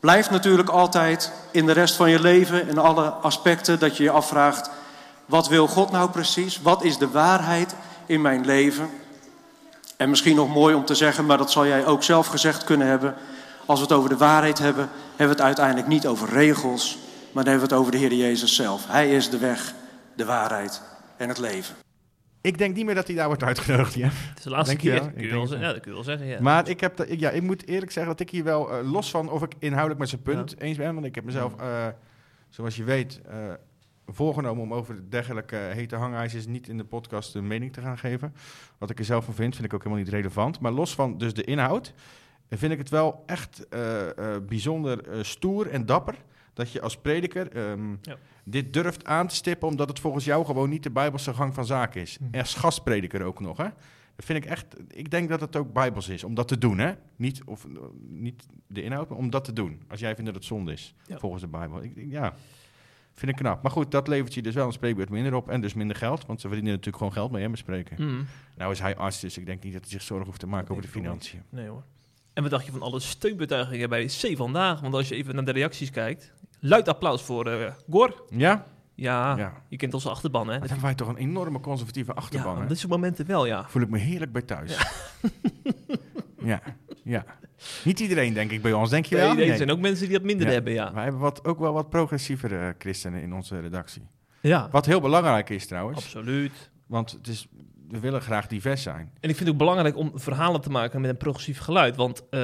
Blijft 0.00 0.30
natuurlijk 0.30 0.68
altijd 0.68 1.32
in 1.50 1.66
de 1.66 1.72
rest 1.72 1.94
van 1.94 2.10
je 2.10 2.20
leven, 2.20 2.68
in 2.68 2.78
alle 2.78 3.08
aspecten, 3.08 3.78
dat 3.78 3.96
je 3.96 4.02
je 4.02 4.10
afvraagt: 4.10 4.70
wat 5.26 5.48
wil 5.48 5.66
God 5.66 5.90
nou 5.90 6.10
precies? 6.10 6.62
Wat 6.62 6.84
is 6.84 6.98
de 6.98 7.10
waarheid 7.10 7.74
in 8.06 8.20
mijn 8.20 8.44
leven? 8.44 8.90
En 9.96 10.10
misschien 10.10 10.36
nog 10.36 10.48
mooi 10.48 10.74
om 10.74 10.84
te 10.84 10.94
zeggen, 10.94 11.26
maar 11.26 11.38
dat 11.38 11.50
zal 11.50 11.66
jij 11.66 11.86
ook 11.86 12.02
zelf 12.02 12.26
gezegd 12.26 12.64
kunnen 12.64 12.86
hebben. 12.86 13.14
Als 13.70 13.78
we 13.78 13.84
het 13.84 13.94
over 13.94 14.08
de 14.08 14.16
waarheid 14.16 14.58
hebben, 14.58 14.88
hebben 15.08 15.26
we 15.26 15.32
het 15.32 15.40
uiteindelijk 15.40 15.86
niet 15.86 16.06
over 16.06 16.28
regels, 16.28 16.98
maar 17.32 17.44
dan 17.44 17.52
hebben 17.52 17.68
we 17.68 17.74
het 17.74 17.82
over 17.82 17.92
de 17.92 17.98
Heer 17.98 18.12
Jezus 18.12 18.54
zelf. 18.54 18.86
Hij 18.86 19.14
is 19.14 19.30
de 19.30 19.38
weg, 19.38 19.74
de 20.16 20.24
waarheid 20.24 20.82
en 21.16 21.28
het 21.28 21.38
leven. 21.38 21.74
Ik 22.40 22.58
denk 22.58 22.74
niet 22.74 22.84
meer 22.84 22.94
dat 22.94 23.06
hij 23.06 23.16
daar 23.16 23.26
wordt 23.26 23.42
uitgenodigd, 23.42 23.94
ja. 23.94 24.08
Het 24.08 24.38
is 24.38 24.44
de 24.44 24.50
laatste 24.50 24.76
Denk 24.76 24.94
je 24.94 25.00
keer. 25.00 25.12
Kun 25.12 25.22
je 25.22 25.30
wel 25.30 25.40
het 25.40 25.50
Ja, 25.50 25.72
dat 25.72 25.80
kun 25.80 25.90
je 25.90 25.96
wel 25.96 26.04
zeggen, 26.04 26.26
ja. 26.26 26.40
Maar 26.40 26.68
ik, 26.68 26.80
heb 26.80 26.96
de- 26.96 27.06
ik, 27.06 27.20
ja, 27.20 27.30
ik 27.30 27.42
moet 27.42 27.66
eerlijk 27.66 27.92
zeggen 27.92 28.12
dat 28.12 28.20
ik 28.20 28.30
hier 28.30 28.44
wel, 28.44 28.70
eh, 28.70 28.90
los 28.90 29.10
van 29.10 29.30
of 29.30 29.42
ik 29.42 29.52
inhoudelijk 29.58 30.00
met 30.00 30.08
zijn 30.08 30.22
punt 30.22 30.60
eens 30.60 30.76
ben, 30.76 30.94
want 30.94 31.06
ik 31.06 31.14
heb 31.14 31.24
mezelf, 31.24 31.56
eh, 31.56 31.86
zoals 32.48 32.76
je 32.76 32.84
weet, 32.84 33.20
eh, 33.28 33.36
voorgenomen 34.06 34.62
om 34.62 34.74
over 34.74 35.10
dergelijke 35.10 35.56
hete 35.56 35.96
hangijzers 35.96 36.46
niet 36.46 36.68
in 36.68 36.76
de 36.76 36.84
podcast 36.84 37.34
een 37.34 37.46
mening 37.46 37.72
te 37.72 37.80
gaan 37.80 37.98
geven. 37.98 38.34
Wat 38.78 38.90
ik 38.90 38.98
er 38.98 39.04
zelf 39.04 39.24
van 39.24 39.34
vind, 39.34 39.54
vind 39.54 39.66
ik 39.66 39.74
ook 39.74 39.82
helemaal 39.82 40.04
niet 40.04 40.12
relevant. 40.12 40.60
Maar 40.60 40.72
los 40.72 40.94
van 40.94 41.18
dus 41.18 41.34
de 41.34 41.44
inhoud, 41.44 41.92
vind 42.58 42.72
ik 42.72 42.78
het 42.78 42.88
wel 42.88 43.22
echt 43.26 43.68
eh, 43.68 44.34
eh, 44.34 44.42
bijzonder 44.42 45.08
eh, 45.08 45.22
stoer 45.22 45.70
en 45.70 45.86
dapper 45.86 46.14
dat 46.54 46.72
je 46.72 46.80
als 46.80 46.96
prediker 46.96 47.52
ehm, 47.52 47.90
Ja. 48.02 48.16
dit 48.44 48.72
durft 48.72 49.04
aan 49.04 49.26
te 49.26 49.34
stippen, 49.34 49.68
omdat 49.68 49.88
het 49.88 49.98
volgens 50.00 50.24
jou 50.24 50.44
gewoon 50.44 50.68
niet 50.70 50.82
de 50.82 50.90
bijbelse 50.90 51.34
gang 51.34 51.54
van 51.54 51.66
zaken 51.66 52.00
is. 52.00 52.18
Hm. 52.30 52.38
Als 52.38 52.54
gastprediker 52.54 53.22
ook 53.22 53.40
nog, 53.40 53.56
hè? 53.56 53.68
Dat 54.16 54.24
vind 54.28 54.44
ik 54.44 54.50
echt. 54.50 54.66
Ik 54.88 55.10
denk 55.10 55.28
dat 55.28 55.40
het 55.40 55.56
ook 55.56 55.72
bijbels 55.72 56.08
is 56.08 56.24
om 56.24 56.34
dat 56.34 56.48
te 56.48 56.58
doen, 56.58 56.78
hè? 56.78 56.92
Niet, 57.16 57.42
of, 57.44 57.66
niet 58.08 58.46
de 58.66 58.82
inhoud, 58.82 59.08
maar 59.08 59.18
om 59.18 59.30
dat 59.30 59.44
te 59.44 59.52
doen. 59.52 59.82
Als 59.88 60.00
jij 60.00 60.14
vindt 60.14 60.24
dat 60.26 60.34
het 60.34 60.44
zonde 60.44 60.72
is, 60.72 60.94
Ja. 61.06 61.18
volgens 61.18 61.42
de 61.42 61.48
Bijbel. 61.48 61.82
Ik, 61.82 61.92
ja, 61.96 62.34
vind 63.14 63.30
ik 63.30 63.36
knap. 63.36 63.62
Maar 63.62 63.70
goed, 63.72 63.90
dat 63.90 64.08
levert 64.08 64.34
je 64.34 64.42
dus 64.42 64.54
wel 64.54 64.66
een 64.66 64.72
spreekbeurt 64.72 65.10
minder 65.10 65.34
op 65.34 65.48
en 65.48 65.60
dus 65.60 65.74
minder 65.74 65.96
geld, 65.96 66.26
want 66.26 66.40
ze 66.40 66.46
verdienen 66.46 66.70
natuurlijk 66.72 66.96
gewoon 66.98 67.12
geld 67.12 67.30
mee, 67.30 67.42
hè, 67.42 67.48
met 67.48 67.58
spreken. 67.58 67.96
Mm. 68.06 68.26
Nou 68.56 68.72
is 68.72 68.80
hij 68.80 68.96
arts, 68.96 69.20
dus 69.20 69.38
ik 69.38 69.46
denk 69.46 69.62
niet 69.62 69.72
dat 69.72 69.82
hij 69.82 69.90
zich 69.90 70.02
zorgen 70.02 70.26
hoeft 70.26 70.40
te 70.40 70.46
maken 70.46 70.70
over 70.70 70.82
de 70.82 70.88
financiën. 70.88 71.42
Nee 71.48 71.68
hoor. 71.68 71.82
En 72.40 72.46
wat 72.50 72.54
dacht 72.58 72.66
je 72.66 72.72
van 72.78 72.82
alle 72.82 73.00
steunbetuigingen 73.00 73.88
bij 73.88 74.04
C 74.04 74.36
vandaag? 74.36 74.80
Want 74.80 74.94
als 74.94 75.08
je 75.08 75.14
even 75.14 75.34
naar 75.34 75.44
de 75.44 75.50
reacties 75.52 75.90
kijkt. 75.90 76.32
Luid 76.60 76.88
applaus 76.88 77.22
voor 77.22 77.46
eh 77.46 77.72
Gor. 77.90 78.22
Ja? 78.30 78.66
Ja, 78.94 79.36
Ja. 79.36 79.62
je 79.68 79.76
kent 79.76 79.94
onze 79.94 80.10
achterban 80.10 80.48
hè. 80.48 80.58
Wat 80.58 80.68
hebben 80.68 80.86
wij 80.86 80.94
toch 80.94 81.08
een 81.08 81.16
enorme 81.16 81.60
conservatieve 81.60 82.10
Ja, 82.14 82.20
achterban, 82.20 82.54
op 82.54 82.60
hè? 82.60 82.66
dit 82.66 82.78
soort 82.78 82.92
momenten 82.92 83.26
wel 83.26 83.46
ja. 83.46 83.64
Voel 83.68 83.82
ik 83.82 83.88
me 83.88 83.98
heerlijk 83.98 84.32
bij 84.32 84.42
thuis. 84.42 84.78
Ja. 86.44 86.60
ja, 87.04 87.24
Niet 87.84 88.00
iedereen, 88.00 88.32
denk 88.34 88.50
ik, 88.50 88.62
bij 88.62 88.72
ons. 88.72 88.90
Denk 88.90 89.04
je 89.06 89.16
wel? 89.16 89.34
Nee, 89.34 89.50
er 89.50 89.56
zijn 89.56 89.70
ook 89.70 89.78
mensen 89.80 90.08
die 90.08 90.16
dat 90.18 90.26
minder 90.26 90.46
Ja. 90.46 90.52
hebben 90.52 90.72
ja. 90.72 90.92
Wij 90.92 91.02
hebben 91.02 91.20
wat, 91.20 91.44
ook 91.44 91.58
wel 91.58 91.72
wat 91.72 91.88
progressievere 91.90 92.58
eh, 92.58 92.68
christenen 92.78 93.22
in 93.22 93.32
onze 93.34 93.60
redactie. 93.60 94.02
Ja, 94.40 94.68
Wat 94.70 94.86
heel 94.86 95.00
belangrijk 95.00 95.50
is 95.50 95.66
trouwens. 95.66 95.98
absoluut. 95.98 96.70
Want 96.86 97.10
het 97.10 97.26
is, 97.28 97.48
we 97.90 97.98
willen 98.00 98.20
graag 98.22 98.46
divers 98.46 98.82
zijn. 98.82 99.10
En 99.20 99.28
ik 99.28 99.36
vind 99.36 99.38
het 99.38 99.48
ook 99.48 99.56
belangrijk 99.58 99.96
om 99.96 100.12
verhalen 100.14 100.60
te 100.60 100.70
maken 100.70 101.00
met 101.00 101.10
een 101.10 101.16
progressief 101.16 101.58
geluid. 101.58 101.96
Want 101.96 102.22
eh, 102.30 102.40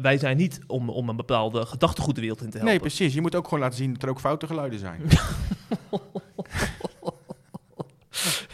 wij 0.00 0.18
zijn 0.18 0.36
niet 0.36 0.58
om, 0.66 0.90
om 0.90 1.08
een 1.08 1.16
bepaalde 1.16 1.66
gedachtegoed 1.66 2.14
de 2.14 2.20
wereld 2.20 2.40
in 2.42 2.46
te 2.50 2.56
helpen. 2.56 2.70
Nee, 2.74 2.80
precies. 2.82 3.14
Je 3.14 3.20
moet 3.20 3.34
ook 3.34 3.44
gewoon 3.44 3.60
laten 3.60 3.78
zien 3.78 3.92
dat 3.92 4.02
er 4.02 4.08
ook 4.08 4.20
foute 4.20 4.46
geluiden 4.46 4.78
zijn. 4.78 5.00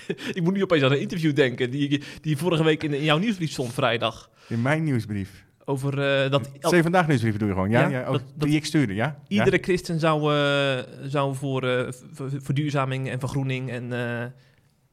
ik 0.35 0.43
moet 0.43 0.55
nu 0.55 0.63
opeens 0.63 0.83
aan 0.83 0.93
een 0.93 1.01
interview 1.01 1.35
denken 1.35 1.71
die, 1.71 2.03
die 2.21 2.37
vorige 2.37 2.65
week 2.65 2.83
in, 2.83 2.93
in 2.95 3.05
jouw 3.05 3.19
nieuwsbrief 3.19 3.51
stond 3.51 3.73
vrijdag. 3.73 4.31
In 4.49 4.63
mijn 4.63 4.85
nieuwsbrief. 4.85 5.45
Over 5.65 6.23
eh, 6.25 6.31
dat 6.31 6.51
Zeven 6.61 6.83
vandaag 6.83 7.07
nieuwsbrief 7.07 7.37
doe 7.37 7.49
je 7.49 7.55
gewoon. 7.55 7.71
Ja, 7.71 7.81
Ja, 7.81 7.89
ja, 7.89 8.01
oh, 8.07 8.13
dat- 8.13 8.23
dat- 8.35 8.49
die 8.49 8.57
ik 8.57 8.65
stuurde, 8.65 8.95
ja? 8.95 9.19
iedere 9.29 9.59
christen 9.61 10.01
zou, 10.01 10.35
eh, 10.35 10.79
zou 11.09 11.35
voor 11.35 11.63
eh, 11.69 11.93
v- 11.93 12.03
v- 12.15 12.45
verduurzaming 12.45 13.09
en 13.11 13.19
vergroening 13.19 13.71
en, 13.71 13.93
eh, 13.93 14.25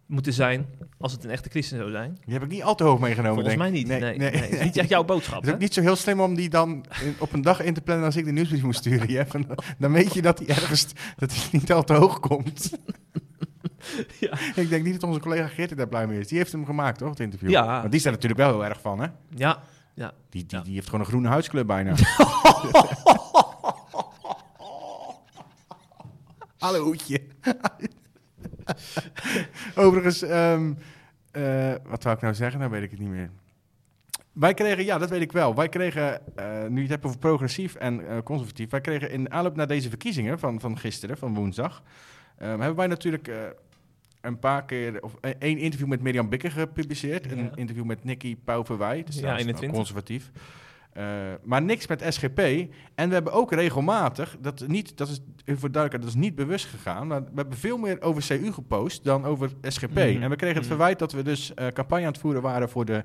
moeten 0.09 0.33
zijn. 0.33 0.65
Als 0.97 1.11
het 1.11 1.23
een 1.23 1.29
echte 1.29 1.49
christen 1.49 1.77
zou 1.77 1.91
zijn. 1.91 2.17
Die 2.25 2.33
heb 2.33 2.43
ik 2.43 2.49
niet 2.49 2.63
al 2.63 2.75
te 2.75 2.83
hoog 2.83 2.99
meegenomen, 2.99 3.33
Volgens 3.43 3.55
denk 3.55 3.69
mij 3.69 3.79
niet. 3.79 3.87
Nee, 3.87 4.17
nee, 4.17 4.29
Het 4.41 4.51
is 4.51 4.63
niet 4.63 4.77
echt 4.77 4.89
jouw 4.89 5.03
boodschap. 5.03 5.35
Het 5.39 5.47
is 5.47 5.53
ook 5.53 5.59
niet 5.59 5.73
zo 5.73 5.81
heel 5.81 5.95
slim 5.95 6.19
om 6.21 6.35
die 6.35 6.49
dan 6.49 6.85
in- 7.03 7.15
op 7.19 7.33
een 7.33 7.41
dag 7.41 7.61
in 7.61 7.73
te 7.73 7.81
plannen 7.81 8.05
als 8.05 8.15
ik 8.15 8.25
de 8.25 8.31
nieuwsbrief 8.31 8.63
moet 8.63 8.75
sturen. 8.75 9.27
Dan- 9.77 9.91
weet 9.91 10.13
je 10.13 10.21
dat 10.21 10.39
hij 10.39 10.47
ergens 10.47 10.87
dat 11.17 11.33
hij 11.33 11.43
niet 11.51 11.71
al 11.71 11.83
te 11.83 11.93
hoog 11.93 12.19
komt. 12.19 12.69
Ja. 14.19 14.37
Ik 14.55 14.69
denk 14.69 14.83
niet 14.83 14.93
dat 14.93 15.03
onze 15.03 15.19
collega 15.19 15.47
Geert 15.47 15.77
daar 15.77 15.87
blij 15.87 16.07
mee 16.07 16.19
is. 16.19 16.27
Die 16.27 16.37
heeft 16.37 16.51
hem 16.51 16.65
gemaakt, 16.65 16.97
toch, 16.97 17.09
het 17.09 17.19
interview? 17.19 17.49
Ja. 17.49 17.79
Want 17.79 17.91
die 17.91 17.99
staat 17.99 18.13
natuurlijk 18.13 18.39
wel 18.41 18.49
heel 18.51 18.65
erg 18.65 18.81
van, 18.81 18.99
hè? 18.99 19.07
Ja, 19.35 19.59
ja. 19.93 20.13
Die, 20.29 20.45
die, 20.45 20.57
Ja. 20.57 20.63
die 20.63 20.73
heeft 20.73 20.85
gewoon 20.85 20.99
een 21.01 21.05
groene 21.07 21.27
huidskleur 21.27 21.65
bijna. 21.65 21.93
Hallo 26.57 26.83
hoedje. 26.83 27.21
Overigens, 29.75 30.21
ehm, 30.21 30.73
eh, 31.31 31.73
wat 31.87 32.03
wou 32.03 32.15
ik 32.15 32.21
nou 32.21 32.33
zeggen? 32.33 32.59
Nou 32.59 32.71
weet 32.71 32.83
ik 32.83 32.91
het 32.91 32.99
niet 32.99 33.09
meer. 33.09 33.29
Wij 34.31 34.53
kregen, 34.53 34.85
ja, 34.85 34.97
dat 34.97 35.09
weet 35.09 35.21
ik 35.21 35.31
wel. 35.31 35.55
Wij 35.55 35.69
kregen, 35.69 36.35
eh, 36.37 36.45
nu 36.67 36.75
je 36.75 36.81
het 36.81 36.89
hebt 36.89 37.05
over 37.05 37.17
progressief 37.17 37.75
en 37.75 38.07
eh, 38.07 38.17
conservatief, 38.23 38.69
wij 38.69 38.81
kregen 38.81 39.11
in 39.11 39.31
aanloop 39.31 39.55
naar 39.55 39.67
deze 39.67 39.89
verkiezingen 39.89 40.39
van, 40.39 40.59
van 40.59 40.77
gisteren, 40.77 41.17
van 41.17 41.33
woensdag, 41.33 41.83
eh, 42.37 42.47
hebben 42.47 42.75
wij 42.75 42.87
natuurlijk 42.87 43.29
een 44.21 44.39
paar 44.39 44.65
keer, 44.65 45.03
of 45.03 45.15
eh, 45.21 45.31
één 45.39 45.57
interview 45.57 45.87
met 45.87 46.01
Mirjam 46.01 46.29
Bikker 46.29 46.51
gepubliceerd, 46.51 47.25
Ja. 47.25 47.31
een 47.31 47.51
interview 47.55 47.85
met 47.85 48.03
Nicky 48.03 48.35
Pauverwij, 48.43 49.03
dus 49.03 49.15
Ja, 49.15 49.19
trouwens 49.21 49.45
21. 49.45 49.77
conservatief. 49.77 50.31
Eh, 50.93 51.03
maar 51.43 51.61
niks 51.61 51.87
met 51.87 52.03
SGP. 52.09 52.39
En 52.95 53.07
we 53.07 53.13
hebben 53.13 53.33
ook 53.33 53.51
regelmatig, 53.51 54.37
dat, 54.39 54.67
niet, 54.67 54.97
dat 54.97 55.07
is 55.07 55.19
voor 55.45 55.71
duidelijkheid, 55.71 56.01
dat 56.01 56.09
is 56.11 56.15
niet 56.27 56.35
bewust 56.35 56.65
gegaan, 56.65 57.07
maar 57.07 57.21
we 57.23 57.29
hebben 57.35 57.57
veel 57.57 57.77
meer 57.77 58.01
over 58.01 58.23
CU 58.27 58.51
gepost 58.51 59.03
dan 59.03 59.25
over 59.25 59.49
SGP. 59.61 59.89
Mhm. 59.95 60.21
En 60.21 60.29
we 60.29 60.35
kregen 60.35 60.55
het 60.57 60.65
Mhm. 60.65 60.75
verwijt 60.75 60.99
dat 60.99 61.11
we 61.11 61.23
dus 61.23 61.53
eh, 61.53 61.67
campagne 61.67 62.05
aan 62.05 62.11
het 62.11 62.21
voeren 62.21 62.41
waren 62.41 62.69
voor 62.69 62.85
de 62.85 63.03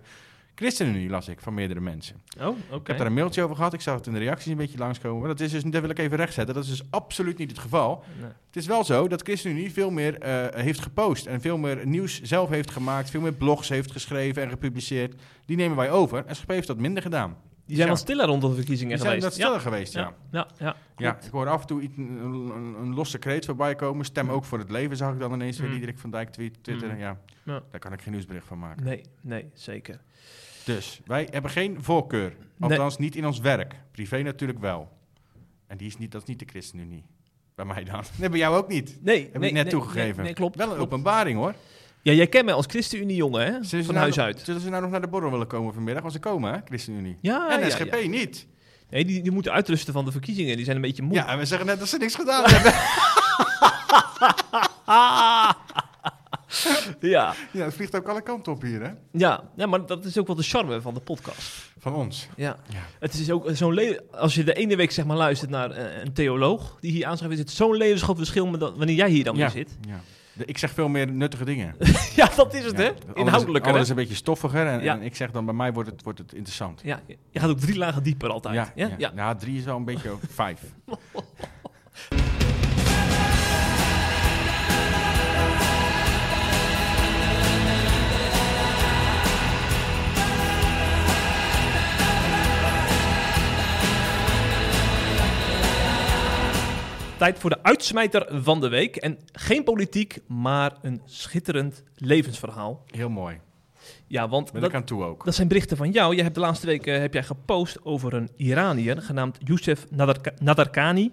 ChristenUnie, 0.55 1.09
las 1.09 1.29
ik, 1.29 1.41
van 1.41 1.55
meerdere 1.55 1.81
mensen. 1.81 2.17
Oh, 2.41 2.47
oké. 2.47 2.81
Ik 2.81 2.87
heb 2.87 2.99
daar 2.99 3.07
een 3.07 3.13
mailtje 3.15 3.43
over 3.43 3.57
gehad, 3.57 3.73
ik 3.73 3.81
zag 3.81 3.95
het 3.95 4.07
in 4.07 4.13
de 4.13 4.19
reacties 4.19 4.51
een 4.51 4.57
beetje 4.57 4.79
langskomen. 4.79 5.19
Maar 5.19 5.29
dat, 5.29 5.41
is 5.41 5.51
dus, 5.51 5.63
dat 5.63 5.81
wil 5.81 5.91
ik 5.91 5.99
even 5.99 6.17
rechtzetten, 6.17 6.55
dat 6.55 6.65
is 6.65 6.71
dus 6.71 6.83
absoluut 6.91 7.39
niet 7.39 7.51
het 7.51 7.59
geval. 7.59 8.05
Nee. 8.21 8.31
Het 8.47 8.57
is 8.57 8.67
wel 8.67 8.85
zo 8.85 9.09
dat 9.09 9.23
ChristenUnie 9.23 9.73
veel 9.73 9.91
meer 9.91 10.19
eh, 10.19 10.63
heeft 10.63 10.81
gepost 10.81 11.27
en 11.27 11.41
veel 11.41 11.59
meer 11.59 11.87
nieuws 11.87 12.23
zelf 12.23 12.49
heeft 12.49 12.71
gemaakt, 12.71 13.11
veel 13.11 13.21
meer 13.21 13.33
blogs 13.35 13.69
heeft 13.69 13.93
geschreven 13.93 14.43
en 14.43 14.49
gepubliceerd. 14.49 15.21
Die 15.47 15.57
nemen 15.57 15.77
wij 15.77 15.91
over. 15.91 16.25
SGP 16.31 16.51
heeft 16.51 16.67
dat 16.67 16.79
minder 16.79 17.03
gedaan. 17.03 17.37
Die 17.67 17.77
zijn 17.77 17.89
Ja. 17.89 17.95
wat 17.95 18.03
stiller 18.03 18.27
rond 18.27 18.43
de 18.43 18.55
verkiezingen 18.55 18.97
Die 18.97 19.07
zijn 19.07 19.15
geweest. 19.21 19.23
dat 19.37 19.43
stiller 19.47 19.61
geweest, 19.61 19.93
ja. 19.93 20.15
ja. 20.31 20.47
Ja, 20.59 20.77
ja, 20.97 21.17
ik 21.23 21.31
hoor 21.31 21.49
af 21.49 21.61
en 21.61 21.67
toe 21.67 21.81
iets, 21.81 21.97
een, 21.97 22.21
een, 22.25 22.75
een 22.81 22.95
losse 22.95 23.19
kreet 23.19 23.45
voorbij 23.45 23.75
komen. 23.75 24.05
Stem 24.05 24.31
ook 24.31 24.45
voor 24.45 24.59
het 24.59 24.71
leven, 24.71 24.97
zag 24.97 25.13
ik 25.13 25.19
dan 25.19 25.33
ineens 25.33 25.59
weer 25.59 25.67
Mm. 25.67 25.73
Diederik 25.73 25.99
van 25.99 26.11
Dijk 26.11 26.31
tweet, 26.31 26.63
twitteren. 26.63 26.95
Mm. 26.95 27.01
Ja, 27.01 27.19
Ja. 27.45 27.63
daar 27.71 27.81
kan 27.81 27.93
ik 27.93 28.03
geen 28.03 28.13
nieuwsbericht 28.13 28.47
van 28.47 28.59
maken. 28.59 28.85
Nee, 28.85 29.01
nee, 29.21 29.51
zeker. 29.55 30.01
Dus 30.65 31.01
wij 31.07 31.29
hebben 31.31 31.51
geen 31.51 31.83
voorkeur. 31.83 32.37
Althans, 32.61 32.97
niet 32.99 33.17
in 33.17 33.27
ons 33.27 33.39
werk. 33.41 33.75
Privé 33.91 34.23
natuurlijk 34.23 34.59
wel. 34.59 34.89
En 35.67 35.77
die 35.77 35.87
is 35.87 35.99
niet, 35.99 36.13
dat 36.13 36.23
is 36.23 36.29
niet 36.29 36.39
de 36.39 36.47
ChristenUnie. 36.49 37.05
Bij 37.55 37.65
mij 37.65 37.85
dan. 37.85 38.03
Nee, 38.19 38.29
bij 38.29 38.39
jou 38.39 38.57
ook 38.57 38.69
niet. 38.69 38.99
Nee, 39.03 39.23
Heb 39.33 39.39
nee, 39.41 39.49
ik 39.49 39.55
net 39.55 39.63
nee, 39.63 39.73
toegegeven. 39.73 40.17
Nee, 40.17 40.25
nee, 40.25 40.33
klopt. 40.35 40.57
Wel 40.57 40.69
een 40.71 40.75
klopt. 40.77 40.93
openbaring 40.93 41.39
hoor. 41.39 41.55
Ja, 42.05 42.13
jij 42.13 42.27
kent 42.27 42.45
mij 42.45 42.55
als 42.55 42.67
ChristenUnie-jongen, 42.69 43.41
hè? 43.41 43.51
Zullen 43.53 43.69
ze 43.69 43.85
Van 43.85 43.95
nou 43.95 43.99
huis 43.99 44.19
uit. 44.19 44.41
Zullen 44.45 44.61
ze 44.61 44.69
nou 44.69 44.83
nog 44.83 44.91
naar 44.91 45.01
de 45.01 45.09
borrel 45.09 45.31
willen 45.31 45.47
komen 45.47 45.75
vanmiddag? 45.75 46.03
Want 46.03 46.15
ze 46.15 46.21
komen, 46.21 46.53
hè, 46.53 46.59
ChristenUnie. 46.65 47.19
Ja, 47.21 47.51
en 47.51 47.61
ja, 47.61 47.71
SGP 47.71 47.95
ja. 47.95 48.09
niet. 48.09 48.47
Nee, 48.91 49.05
die, 49.05 49.23
die 49.23 49.33
moeten 49.33 49.53
uitrusten 49.53 49.93
van 49.93 50.05
de 50.05 50.13
verkiezingen. 50.13 50.57
Die 50.57 50.65
zijn 50.65 50.77
een 50.77 50.83
beetje 50.83 51.03
moe. 51.03 51.15
Ja, 51.15 51.29
en 51.29 51.39
we 51.39 51.45
zeggen 51.45 51.67
net 51.67 51.79
dat 51.79 51.89
ze 51.89 51.97
niks 51.97 52.15
gedaan 52.15 52.45
hebben. 52.51 52.73
ja. 57.15 57.35
ja, 57.53 57.65
het 57.65 57.75
vliegt 57.75 57.97
ook 57.97 58.09
alle 58.09 58.23
kanten 58.23 58.53
op 58.53 58.63
hier, 58.63 58.83
hè? 58.83 58.91
Ja. 59.13 59.45
ja, 59.57 59.67
maar 59.67 59.87
dat 59.87 60.05
is 60.05 60.19
ook 60.19 60.27
wel 60.27 60.37
de 60.37 60.43
charme 60.43 60.81
van 60.81 60.95
de 60.95 61.01
podcast. 61.01 61.73
Van 61.79 61.95
ons. 61.95 62.29
Ja. 62.37 62.57
Ja. 62.69 62.83
Het 62.99 63.15
is 63.15 63.31
ook 63.31 63.49
zo'n 63.53 64.01
Als 64.11 64.35
je 64.35 64.45
de 64.45 64.55
ene 64.55 64.77
week 64.77 64.91
zeg 64.91 65.05
maar 65.05 65.17
luistert 65.17 65.51
naar 65.51 65.71
eh, 65.71 66.03
een 66.03 66.13
theoloog 66.13 66.77
die 66.81 66.93
hier 66.93 67.07
aanschrijft, 67.07 67.35
is 67.35 67.41
het 67.41 67.51
zo'n 67.51 67.77
levensgroot 67.77 68.17
verschil 68.17 68.47
met 68.47 68.61
dat, 68.61 68.77
wanneer 68.77 68.97
jij 68.97 69.11
hier 69.11 69.25
dan 69.25 69.37
ja. 69.37 69.41
weer 69.41 69.51
zit. 69.51 69.77
ja. 69.89 70.01
Ik 70.39 70.59
zeg 70.59 70.71
veel 70.71 70.89
meer 70.89 71.11
nuttige 71.13 71.45
dingen. 71.45 71.75
ja, 72.17 72.29
dat 72.37 72.55
is 72.55 72.65
het, 72.65 72.79
Ja. 72.79 72.83
hè? 72.85 72.93
Inhoudelijker, 73.15 73.71
Alles 73.71 73.83
is 73.83 73.89
een 73.89 73.95
beetje 73.97 74.15
stoffiger. 74.15 74.67
En, 74.67 74.83
Ja. 74.83 74.95
en 74.95 75.03
ik 75.03 75.17
zeg 75.17 75.31
dan, 75.31 75.45
bij 75.45 75.55
mij 75.55 75.73
wordt 75.73 75.91
het, 75.91 76.03
wordt 76.03 76.19
het 76.19 76.33
interessant. 76.35 76.81
Ja, 76.85 77.01
je 77.31 77.41
gaat 77.41 77.51
ook 77.51 77.59
drie 77.61 77.77
lagen 77.79 78.03
dieper 78.03 78.31
altijd. 78.31 78.55
Ja, 78.55 78.73
Ja, 78.75 78.87
ja, 78.87 78.95
ja. 78.99 79.11
ja. 79.15 79.35
drie 79.35 79.59
is 79.59 79.65
wel 79.65 79.77
een 79.77 79.85
beetje 79.85 80.13
vijf. 80.29 80.61
Tijd 97.25 97.39
voor 97.39 97.51
de 97.51 97.63
uitsmijter 97.63 98.43
van 98.43 98.61
de 98.61 98.69
week. 98.69 98.97
En 98.97 99.19
geen 99.33 99.65
politiek, 99.65 100.19
maar 100.27 100.73
een 100.83 101.01
schitterend 101.05 101.83
levensverhaal. 101.97 102.85
Heel 102.91 103.09
mooi. 103.09 103.41
Ja, 104.07 104.29
want 104.29 104.53
Ben 104.53 104.61
dat, 104.61 104.71
ik 104.71 104.77
aan 104.77 104.85
toe 104.85 105.05
ook. 105.05 105.25
dat 105.25 105.35
zijn 105.35 105.49
berichten 105.49 105.77
van 105.77 105.91
jou. 105.91 106.17
Je 106.17 106.23
hebt 106.23 106.35
de 106.35 106.41
laatste 106.41 106.67
week 106.67 106.87
eh, 106.87 106.99
heb 106.99 107.13
jij 107.13 107.23
gepost 107.23 107.85
over 107.85 108.15
een 108.15 108.29
Iranier 108.37 109.03
genaamd 109.03 109.39
Youssef 109.45 109.87
Nadarka- 109.91 110.35
Nadarkhani. 110.43 111.13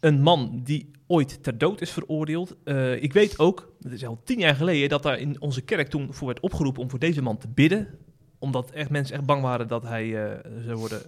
Een 0.00 0.22
man 0.22 0.60
die 0.64 0.90
ooit 1.06 1.42
ter 1.42 1.58
dood 1.58 1.80
is 1.80 1.90
veroordeeld. 1.90 2.56
Eh, 2.64 3.02
ik 3.02 3.12
weet 3.12 3.38
ook, 3.38 3.72
dat 3.80 3.92
is 3.92 4.06
al 4.06 4.20
tien 4.24 4.38
jaar 4.38 4.54
geleden, 4.54 4.88
dat 4.88 5.02
daar 5.02 5.18
in 5.18 5.40
onze 5.40 5.60
kerk 5.62 5.88
toen 5.88 6.14
voor 6.14 6.26
werd 6.26 6.40
opgeroepen 6.40 6.82
om 6.82 6.90
voor 6.90 6.98
deze 6.98 7.22
man 7.22 7.38
te 7.38 7.48
bidden. 7.48 7.98
Omdat 8.38 8.70
echt 8.70 8.90
mensen 8.90 9.16
echt 9.16 9.24
bang 9.26 9.42
waren 9.42 9.68
dat 9.68 9.82
hij 9.82 10.24
eh, 10.24 10.50
zou 10.66 10.76
worden 10.78 11.02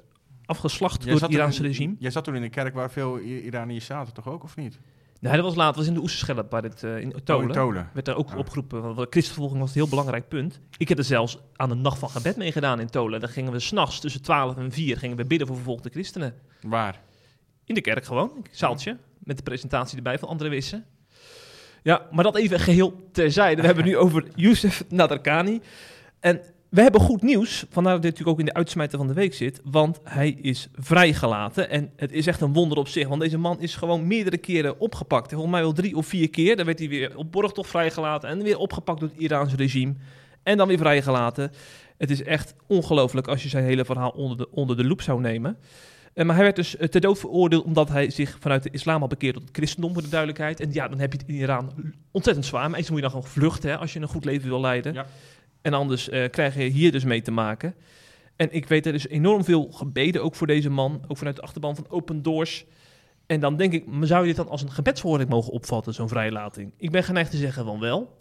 afgeslacht 0.46 1.06
door 1.06 1.20
het 1.20 1.30
Iraanse 1.30 1.60
in- 1.62 1.66
regime. 1.68 1.94
Jij 1.98 2.10
zat 2.10 2.24
toen 2.24 2.34
in 2.36 2.42
een 2.42 2.50
kerk 2.50 2.74
waar 2.74 2.90
veel 2.90 3.18
Iraniërs 3.18 3.84
zaten, 3.86 4.14
toch 4.14 4.28
ook, 4.28 4.42
of 4.42 4.56
niet? 4.56 4.78
Nee, 5.20 5.32
dat 5.32 5.44
was 5.44 5.54
later, 5.54 5.66
dat 5.66 5.76
was 5.76 5.86
in 5.86 5.94
de 5.94 6.00
Oesterschelp, 6.00 6.50
bij 6.50 6.60
het, 6.60 6.82
eh, 6.82 6.98
in 6.98 7.12
Tolen. 7.24 7.42
Oh, 7.42 7.48
in 7.48 7.54
Tolen. 7.54 7.90
werd 7.92 8.06
daar 8.06 8.16
ook 8.16 8.30
Ah. 8.30 8.38
opgeroepen. 8.38 8.82
Want 8.82 8.96
de 8.96 9.06
christenvervolging 9.10 9.60
was 9.60 9.68
een 9.74 9.80
heel 9.80 9.88
belangrijk 9.88 10.28
punt. 10.28 10.60
Ik 10.76 10.88
heb 10.88 10.98
er 10.98 11.04
zelfs 11.04 11.38
aan 11.56 11.68
de 11.68 11.74
nacht 11.74 11.98
van 11.98 12.10
gebed 12.10 12.36
mee 12.36 12.52
gedaan 12.52 12.80
in 12.80 12.90
Tolen. 12.90 13.20
Dan 13.20 13.28
gingen 13.28 13.52
we 13.52 13.58
s'nachts 13.58 14.00
tussen 14.00 14.22
12 14.22 14.56
en 14.56 14.72
4 14.72 14.98
gingen 14.98 15.16
we 15.16 15.24
bidden 15.24 15.46
voor 15.46 15.56
vervolgde 15.56 15.90
christenen. 15.90 16.34
Waar? 16.60 17.00
In 17.64 17.74
de 17.74 17.80
kerk 17.80 18.04
gewoon, 18.04 18.30
een 18.36 18.44
zaaltje. 18.50 18.96
Met 19.18 19.36
de 19.36 19.42
presentatie 19.42 19.96
erbij 19.96 20.18
van 20.18 20.28
André 20.28 20.48
Wissen. 20.48 20.84
Ja, 21.82 22.06
maar 22.12 22.24
dat 22.24 22.36
even 22.36 22.60
geheel 22.60 23.08
terzijde. 23.12 23.60
We 23.60 23.66
hebben 23.70 23.84
nu 23.84 23.96
over 23.96 24.24
Youssef 24.34 24.84
Nadarkhani. 24.88 25.60
En 26.20 26.40
we 26.74 26.82
hebben 26.82 27.00
goed 27.00 27.22
nieuws, 27.22 27.64
vandaar 27.70 27.92
dat 27.92 28.02
dit 28.02 28.10
natuurlijk 28.10 28.38
ook 28.38 28.46
in 28.46 28.52
de 28.52 28.58
uitsmijter 28.58 28.98
van 28.98 29.06
de 29.06 29.12
week 29.12 29.34
zit. 29.34 29.60
Want 29.64 30.00
hij 30.04 30.30
is 30.30 30.68
vrijgelaten. 30.74 31.70
En 31.70 31.90
het 31.96 32.12
is 32.12 32.26
echt 32.26 32.40
een 32.40 32.52
wonder 32.52 32.78
op 32.78 32.88
zich. 32.88 33.08
Want 33.08 33.20
deze 33.20 33.38
man 33.38 33.60
is 33.60 33.76
gewoon 33.76 34.06
meerdere 34.06 34.38
keren 34.38 34.80
opgepakt. 34.80 35.30
Volgens 35.30 35.50
mij 35.50 35.60
wel 35.60 35.72
drie 35.72 35.96
of 35.96 36.06
vier 36.06 36.30
keer. 36.30 36.56
Dan 36.56 36.66
werd 36.66 36.78
hij 36.78 36.88
weer 36.88 37.16
op 37.16 37.32
borgtocht 37.32 37.70
vrijgelaten. 37.70 38.28
En 38.28 38.42
weer 38.42 38.58
opgepakt 38.58 39.00
door 39.00 39.08
het 39.08 39.18
Iraanse 39.18 39.56
regime. 39.56 39.94
En 40.42 40.56
dan 40.56 40.68
weer 40.68 40.78
vrijgelaten. 40.78 41.50
Het 41.98 42.10
is 42.10 42.22
echt 42.22 42.54
ongelooflijk 42.66 43.28
als 43.28 43.42
je 43.42 43.48
zijn 43.48 43.64
hele 43.64 43.84
verhaal 43.84 44.10
onder 44.10 44.36
de, 44.36 44.50
onder 44.50 44.76
de 44.76 44.84
loep 44.84 45.02
zou 45.02 45.20
nemen. 45.20 45.58
Eh, 46.14 46.24
maar 46.24 46.34
hij 46.34 46.44
werd 46.44 46.56
dus 46.56 46.76
eh, 46.76 46.88
ter 46.88 47.00
dood 47.00 47.18
veroordeeld 47.18 47.64
omdat 47.64 47.88
hij 47.88 48.10
zich 48.10 48.36
vanuit 48.40 48.62
de 48.62 48.70
islam 48.70 49.00
had 49.00 49.08
bekeerd 49.08 49.34
tot 49.34 49.42
het 49.42 49.56
christendom, 49.56 49.92
voor 49.92 50.02
de 50.02 50.08
duidelijkheid. 50.08 50.60
En 50.60 50.72
ja, 50.72 50.88
dan 50.88 50.98
heb 50.98 51.12
je 51.12 51.18
het 51.18 51.28
in 51.28 51.34
Iran 51.34 51.72
ontzettend 52.10 52.46
zwaar. 52.46 52.70
Maar 52.70 52.78
eens 52.78 52.88
moet 52.88 52.96
je 52.96 53.02
dan 53.02 53.12
gewoon 53.12 53.30
vluchten 53.30 53.78
als 53.78 53.92
je 53.92 54.00
een 54.00 54.08
goed 54.08 54.24
leven 54.24 54.48
wil 54.48 54.60
leiden. 54.60 54.92
Ja. 54.92 55.06
En 55.64 55.72
anders 55.72 56.08
eh, 56.08 56.30
krijg 56.30 56.54
je 56.54 56.62
hier 56.62 56.92
dus 56.92 57.04
mee 57.04 57.22
te 57.22 57.30
maken. 57.30 57.74
En 58.36 58.52
ik 58.52 58.68
weet, 58.68 58.86
er 58.86 58.94
is 58.94 59.08
enorm 59.08 59.44
veel 59.44 59.68
gebeden 59.72 60.22
ook 60.22 60.34
voor 60.34 60.46
deze 60.46 60.70
man. 60.70 61.04
Ook 61.08 61.16
vanuit 61.16 61.36
de 61.36 61.42
achterban 61.42 61.76
van 61.76 61.86
Open 61.88 62.22
Doors. 62.22 62.64
En 63.26 63.40
dan 63.40 63.56
denk 63.56 63.72
ik, 63.72 63.84
zou 64.00 64.20
je 64.20 64.26
dit 64.26 64.36
dan 64.36 64.48
als 64.48 64.62
een 64.62 64.70
gebedsverhoring 64.70 65.28
mogen 65.28 65.52
opvatten, 65.52 65.94
zo'n 65.94 66.08
vrijlating? 66.08 66.72
Ik 66.76 66.90
ben 66.90 67.04
geneigd 67.04 67.30
te 67.30 67.36
zeggen 67.36 67.64
van 67.64 67.80
wel. 67.80 68.18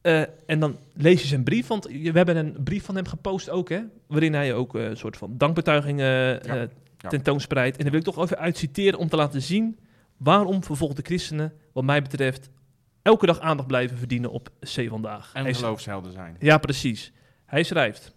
Eh, 0.00 0.22
en 0.46 0.60
dan 0.60 0.76
lees 0.94 1.22
je 1.22 1.28
zijn 1.28 1.44
brief, 1.44 1.66
want 1.66 1.86
we 1.86 2.10
hebben 2.12 2.36
een 2.36 2.56
brief 2.64 2.84
van 2.84 2.94
hem 2.94 3.06
gepost 3.06 3.50
ook, 3.50 3.68
hè? 3.68 3.80
Waarin 4.06 4.34
hij 4.34 4.54
ook 4.54 4.76
eh, 4.76 4.84
een 4.84 4.96
soort 4.96 5.16
van 5.16 5.34
dankbetuigingen 5.36 6.06
ja. 6.06 6.68
tentoonspreidt. 7.08 7.76
En 7.76 7.82
daar 7.82 7.92
wil 7.92 8.00
ik 8.00 8.06
toch 8.06 8.24
even 8.24 8.38
uit 8.38 8.58
citeren 8.58 8.98
om 8.98 9.08
te 9.08 9.16
laten 9.16 9.42
zien 9.42 9.78
waarom 10.16 10.64
vervolgde 10.64 11.02
christenen, 11.02 11.52
wat 11.72 11.84
mij 11.84 12.02
betreft, 12.02 12.50
elke 13.02 13.26
dag 13.26 13.40
aandacht 13.40 13.68
blijven 13.68 13.98
verdienen 13.98 14.30
op 14.30 14.48
C 14.60 14.86
vandaag. 14.88 15.30
En 15.34 15.42
Hij 15.42 15.54
geloofshelden 15.54 16.12
zijn. 16.12 16.36
ja, 16.38 16.58
precies. 16.58 17.12
Hij 17.46 17.62
schrijft: 17.62 18.14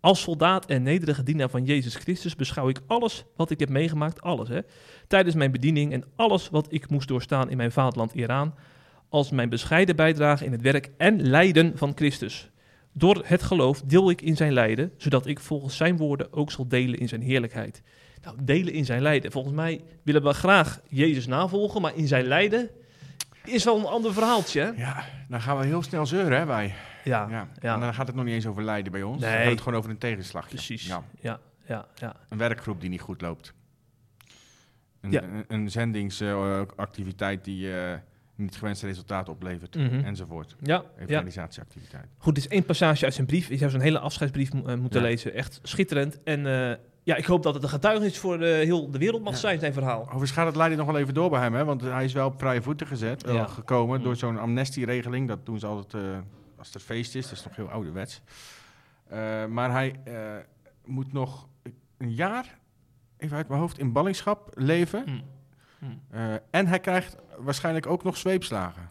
Als 0.00 0.20
soldaat 0.20 0.66
en 0.66 0.82
nederige 0.82 1.22
dienaar 1.22 1.50
van 1.50 1.64
Jezus 1.64 1.94
Christus 1.94 2.36
beschouw 2.36 2.68
ik 2.68 2.80
alles 2.86 3.24
wat 3.36 3.50
ik 3.50 3.60
heb 3.60 3.68
meegemaakt, 3.68 4.20
alles 4.20 4.48
hè, 4.48 4.60
tijdens 5.06 5.34
mijn 5.34 5.52
bediening 5.52 5.92
en 5.92 6.04
alles 6.16 6.48
wat 6.48 6.66
ik 6.70 6.90
moest 6.90 7.08
doorstaan 7.08 7.50
in 7.50 7.56
mijn 7.56 7.72
vaderland 7.72 8.12
Iran, 8.12 8.54
als 9.08 9.30
mijn 9.30 9.48
bescheiden 9.48 9.96
bijdrage 9.96 10.44
in 10.44 10.52
het 10.52 10.62
werk 10.62 10.90
en 10.96 11.22
lijden 11.22 11.78
van 11.78 11.92
Christus. 11.94 12.50
Door 12.92 13.22
het 13.24 13.42
geloof 13.42 13.82
deel 13.82 14.10
ik 14.10 14.22
in 14.22 14.36
zijn 14.36 14.52
lijden, 14.52 14.92
zodat 14.96 15.26
ik 15.26 15.40
volgens 15.40 15.76
zijn 15.76 15.96
woorden 15.96 16.32
ook 16.32 16.50
zal 16.50 16.68
delen 16.68 16.98
in 16.98 17.08
zijn 17.08 17.22
heerlijkheid. 17.22 17.82
Nou, 18.22 18.36
delen 18.42 18.72
in 18.72 18.84
zijn 18.84 19.02
lijden. 19.02 19.32
Volgens 19.32 19.54
mij 19.54 19.80
willen 20.02 20.22
we 20.22 20.32
graag 20.32 20.80
Jezus 20.88 21.26
navolgen, 21.26 21.80
maar 21.80 21.96
in 21.96 22.06
zijn 22.06 22.24
lijden 22.24 22.70
is 23.50 23.64
wel 23.64 23.78
een 23.78 23.84
ander 23.84 24.12
verhaaltje. 24.12 24.60
Hè? 24.60 24.68
Ja, 24.82 25.04
dan 25.28 25.40
gaan 25.40 25.58
we 25.58 25.66
heel 25.66 25.82
snel 25.82 26.06
zeuren, 26.06 26.38
hè, 26.38 26.44
wij. 26.44 26.74
Ja, 27.04 27.26
Ja. 27.30 27.48
ja. 27.60 27.74
En 27.74 27.80
dan 27.80 27.94
gaat 27.94 28.06
het 28.06 28.16
nog 28.16 28.24
niet 28.24 28.34
eens 28.34 28.46
over 28.46 28.62
lijden 28.62 28.92
bij 28.92 29.02
ons. 29.02 29.20
Dan 29.20 29.30
Nee. 29.30 29.38
gaat 29.42 29.50
het 29.50 29.60
gewoon 29.60 29.78
over 29.78 29.90
een 29.90 29.98
tegenslagje. 29.98 30.54
precies. 30.54 30.86
Ja. 30.86 31.02
Ja, 31.20 31.38
ja, 31.66 31.86
ja. 31.94 32.14
Een 32.28 32.38
werkgroep 32.38 32.80
die 32.80 32.90
niet 32.90 33.00
goed 33.00 33.20
loopt. 33.20 33.52
Een, 35.00 35.10
Ja. 35.10 35.22
een, 35.22 35.44
een 35.48 35.70
zendingsactiviteit 35.70 37.44
die 37.44 37.76
eh, 37.80 37.94
niet 38.34 38.56
gewenste 38.56 38.86
resultaten 38.86 39.32
oplevert. 39.32 39.74
Mhm. 39.76 40.04
Enzovoort. 40.04 40.56
Ja. 40.60 40.84
Evangelisatieactiviteit. 40.98 42.06
Goed, 42.18 42.34
dit 42.34 42.44
is 42.44 42.50
één 42.50 42.64
passage 42.64 43.04
uit 43.04 43.14
zijn 43.14 43.26
brief. 43.26 43.48
Je 43.48 43.56
zou 43.56 43.70
zo'n 43.70 43.80
hele 43.80 43.98
afscheidsbrief 43.98 44.50
eh, 44.54 44.74
moeten 44.74 45.02
lezen. 45.02 45.34
Echt 45.34 45.60
schitterend. 45.62 46.22
En 46.22 46.46
eh, 46.70 46.76
ja, 47.08 47.16
ik 47.16 47.24
hoop 47.24 47.42
dat 47.42 47.54
het 47.54 47.62
een 47.62 47.68
getuigenis 47.68 48.18
voor 48.18 48.40
eh, 48.40 48.52
heel 48.64 48.90
de 48.90 48.98
wereld 48.98 49.22
mag 49.22 49.32
Ja. 49.32 49.38
zijn, 49.38 49.58
zijn 49.58 49.72
verhaal. 49.72 50.02
Overigens 50.02 50.30
gaat 50.30 50.46
het 50.46 50.56
lijden 50.56 50.78
nog 50.78 50.86
wel 50.86 50.98
even 50.98 51.14
door 51.14 51.30
bij 51.30 51.40
hem, 51.40 51.54
hè? 51.54 51.64
want 51.64 51.80
hij 51.80 52.04
is 52.04 52.12
wel 52.12 52.26
op 52.26 52.38
vrije 52.38 52.62
voeten 52.62 52.86
gezet, 52.86 53.22
wel 53.22 53.34
Ja. 53.34 53.46
gekomen 53.46 53.98
Mm. 53.98 54.04
door 54.04 54.16
zo'n 54.16 54.38
amnestieregeling. 54.38 55.28
Dat 55.28 55.46
doen 55.46 55.58
ze 55.58 55.66
altijd 55.66 56.02
eh, 56.04 56.18
als 56.58 56.72
het 56.72 56.82
feest 56.82 57.14
is, 57.14 57.22
dat 57.28 57.38
is 57.38 57.44
nog 57.44 57.56
heel 57.56 57.68
ouderwets. 57.70 58.22
Eh, 59.08 59.46
maar 59.46 59.70
hij 59.70 59.94
eh, 60.04 60.14
moet 60.84 61.12
nog 61.12 61.48
een 61.98 62.14
jaar, 62.14 62.58
even 63.16 63.36
uit 63.36 63.48
mijn 63.48 63.60
hoofd, 63.60 63.78
in 63.78 63.92
ballingschap 63.92 64.50
leven. 64.54 65.04
Hm. 65.78 65.86
Eh, 66.10 66.34
en 66.50 66.66
hij 66.66 66.80
krijgt 66.80 67.16
waarschijnlijk 67.38 67.86
ook 67.86 68.02
nog 68.04 68.16
zweepslagen. 68.16 68.90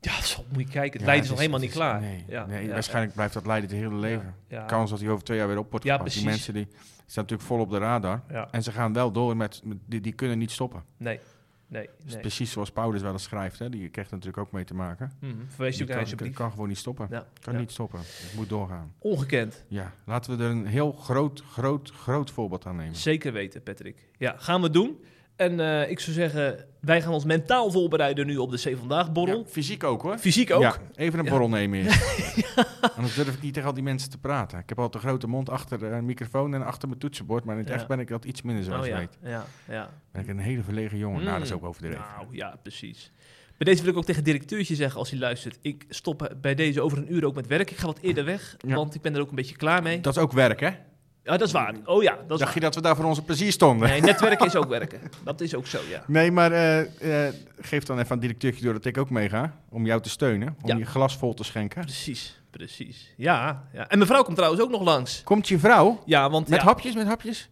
Ja, 0.00 0.22
zo 0.22 0.44
moet 0.52 0.58
je 0.62 0.68
kijken. 0.68 0.90
Het 0.92 1.00
Ja, 1.00 1.06
lijden 1.06 1.24
is 1.24 1.30
nog 1.30 1.38
helemaal 1.38 1.60
niet 1.60 1.72
klaar. 1.72 2.00
Nee, 2.00 2.24
Ja, 2.28 2.46
nee 2.46 2.66
ja, 2.66 2.72
waarschijnlijk 2.72 3.14
blijft 3.14 3.34
dat 3.34 3.46
lijden 3.46 3.70
het 3.70 3.78
hele 3.78 3.94
leven. 3.94 4.34
Ja, 4.48 4.58
ja. 4.58 4.64
Kans 4.64 4.90
dat 4.90 5.00
hij 5.00 5.08
over 5.08 5.24
twee 5.24 5.38
jaar 5.38 5.48
weer 5.48 5.58
op 5.58 5.70
wordt 5.70 5.84
Ja, 5.84 5.92
gepakt. 5.96 6.12
Die 6.14 6.22
precies. 6.24 6.36
mensen 6.52 6.54
die 6.54 6.68
staan 7.06 7.22
natuurlijk 7.24 7.48
vol 7.48 7.60
op 7.60 7.70
de 7.70 7.78
radar. 7.78 8.22
Ja. 8.30 8.48
En 8.50 8.62
ze 8.62 8.72
gaan 8.72 8.92
wel 8.92 9.12
door 9.12 9.36
met, 9.36 9.60
met- 9.64 9.78
die, 9.86 10.00
die 10.00 10.12
kunnen 10.12 10.38
niet 10.38 10.50
stoppen. 10.50 10.82
Nee, 10.96 11.20
nee, 11.66 11.88
nee. 12.06 12.20
precies 12.20 12.50
zoals 12.50 12.70
Paulus 12.70 13.02
wel 13.02 13.12
eens 13.12 13.22
schrijft. 13.22 13.58
Hè? 13.58 13.68
Die 13.70 13.88
krijgt 13.88 14.10
er 14.10 14.16
natuurlijk 14.16 14.46
ook 14.46 14.52
mee 14.52 14.64
te 14.64 14.74
maken. 14.74 15.12
Mhm. 15.20 15.32
Verwees 15.48 15.76
Die 15.76 15.86
je 15.86 15.92
ook 15.92 16.06
naar 16.06 16.14
kan, 16.16 16.32
kan, 16.32 16.50
gewoon 16.50 16.68
niet 16.68 16.78
stoppen. 16.78 17.06
Ja, 17.10 17.26
Kan 17.40 17.52
ja. 17.52 17.58
niet 17.58 17.70
stoppen. 17.70 17.98
Het 17.98 18.32
moet 18.36 18.48
doorgaan. 18.48 18.92
Ongekend. 18.98 19.64
Ja, 19.68 19.92
laten 20.04 20.36
we 20.38 20.44
er 20.44 20.50
een 20.50 20.66
heel 20.66 20.92
groot, 20.92 21.42
groot, 21.50 21.90
groot 21.90 22.30
voorbeeld 22.30 22.66
aan 22.66 22.76
nemen. 22.76 22.96
Zeker 22.96 23.32
weten, 23.32 23.62
Patrick. 23.62 24.08
Ja, 24.18 24.34
gaan 24.38 24.62
we 24.62 24.70
doen. 24.70 24.98
En 25.36 25.60
eh, 25.60 25.90
ik 25.90 26.00
zou 26.00 26.12
zeggen, 26.16 26.64
wij 26.80 27.02
gaan 27.02 27.12
ons 27.12 27.24
mentaal 27.24 27.70
voorbereiden 27.70 28.26
nu 28.26 28.36
op 28.36 28.50
de 28.50 28.56
C 28.72 28.76
Vandaag 28.78 29.12
borrel. 29.12 29.38
Ja, 29.38 29.44
fysiek 29.46 29.84
ook 29.84 30.02
hoor. 30.02 30.18
Fysiek 30.18 30.50
ook. 30.52 30.62
Ja, 30.62 30.76
even 30.94 31.18
een 31.18 31.24
Ja. 31.24 31.30
borrel 31.30 31.48
nemen 31.48 31.78
eerst. 31.78 32.02
Anders 32.96 33.14
durf 33.14 33.34
ik 33.34 33.42
niet 33.42 33.54
tegen 33.54 33.68
al 33.68 33.74
die 33.74 33.82
mensen 33.82 34.10
te 34.10 34.18
praten. 34.18 34.58
Ik 34.58 34.68
heb 34.68 34.78
altijd 34.78 35.02
een 35.02 35.08
grote 35.08 35.26
mond 35.26 35.48
achter 35.50 35.82
een 35.82 36.04
microfoon 36.04 36.54
en 36.54 36.62
achter 36.64 36.88
mijn 36.88 37.00
toetsenbord. 37.00 37.44
Maar 37.44 37.54
in 37.54 37.60
het 37.60 37.68
Ja. 37.70 37.74
echt 37.74 37.86
ben 37.86 38.00
ik 38.00 38.08
dat 38.08 38.24
iets 38.24 38.42
minder 38.42 38.64
zoals 38.64 38.80
oh, 38.80 38.86
je 38.86 38.92
ja. 38.92 38.98
weet. 38.98 39.18
Ja, 39.22 39.44
ja. 39.68 39.88
Ben 40.12 40.22
ik 40.22 40.28
een 40.28 40.38
hele 40.38 40.62
verlegen 40.62 40.98
jongen. 40.98 41.22
Nou, 41.24 41.34
dat 41.38 41.42
is 41.46 41.50
Mm. 41.50 41.56
ook 41.56 41.64
overdreven. 41.64 42.04
Nou, 42.16 42.26
ja, 42.30 42.56
precies. 42.62 43.12
Bij 43.56 43.66
deze 43.72 43.82
wil 43.82 43.90
ik 43.92 43.96
ook 43.98 44.04
tegen 44.04 44.22
het 44.22 44.30
directeurtje 44.30 44.74
zeggen 44.74 44.98
als 44.98 45.10
hij 45.10 45.18
luistert. 45.18 45.58
Ik 45.62 45.84
stop 45.88 46.34
bij 46.40 46.54
deze 46.54 46.80
over 46.80 46.98
een 46.98 47.14
uur 47.14 47.24
ook 47.26 47.34
met 47.34 47.46
werk. 47.46 47.70
Ik 47.70 47.76
ga 47.76 47.86
wat 47.86 47.98
eerder 48.00 48.24
weg, 48.24 48.56
Ja. 48.66 48.74
want 48.74 48.94
ik 48.94 49.00
ben 49.00 49.14
er 49.14 49.20
ook 49.20 49.28
een 49.28 49.34
beetje 49.34 49.56
klaar 49.56 49.82
mee. 49.82 50.00
Dat 50.00 50.16
is 50.16 50.22
ook 50.22 50.32
werk, 50.32 50.60
hè? 50.60 50.70
Ja, 51.24 51.36
dat 51.36 51.46
is 51.46 51.52
waar. 51.52 51.74
Oh 51.84 52.02
ja, 52.02 52.12
dat 52.12 52.20
is 52.22 52.26
Dacht 52.28 52.40
waar. 52.44 52.54
je 52.54 52.60
dat 52.60 52.74
we 52.74 52.80
daar 52.80 52.96
voor 52.96 53.04
onze 53.04 53.22
plezier 53.22 53.52
stonden? 53.52 53.88
Nee, 53.88 54.00
netwerken 54.00 54.46
is 54.46 54.56
ook 54.56 54.68
werken. 54.68 55.00
Dat 55.24 55.40
is 55.40 55.54
ook 55.54 55.66
zo, 55.66 55.78
ja. 55.88 56.04
Nee, 56.18 56.30
maar 56.30 56.52
eh, 56.52 57.26
eh, 57.28 57.34
geef 57.60 57.84
dan 57.84 57.96
even 57.98 58.08
aan 58.10 58.16
het 58.16 58.20
directeurtje 58.26 58.64
door 58.64 58.72
dat 58.72 58.84
ik 58.84 58.98
ook 58.98 59.10
meega. 59.10 59.56
Om 59.68 59.86
jou 59.86 60.00
te 60.00 60.08
steunen. 60.08 60.56
Om 60.62 60.68
Ja. 60.68 60.76
je 60.76 60.84
glas 60.84 61.16
vol 61.16 61.34
te 61.34 61.44
schenken. 61.44 61.80
Precies, 61.82 62.40
precies. 62.50 63.12
Ja, 63.16 63.68
ja. 63.72 63.88
En 63.88 63.98
mevrouw 63.98 64.22
komt 64.22 64.36
trouwens 64.36 64.62
ook 64.62 64.70
nog 64.70 64.82
langs. 64.82 65.22
Komt 65.24 65.48
je 65.48 65.58
vrouw? 65.58 66.02
Ja, 66.06 66.30
want 66.30 66.48
Met 66.48 66.58
ja, 66.60 66.64
hapjes, 66.64 66.94
met 66.94 67.06
hapjes? 67.06 67.50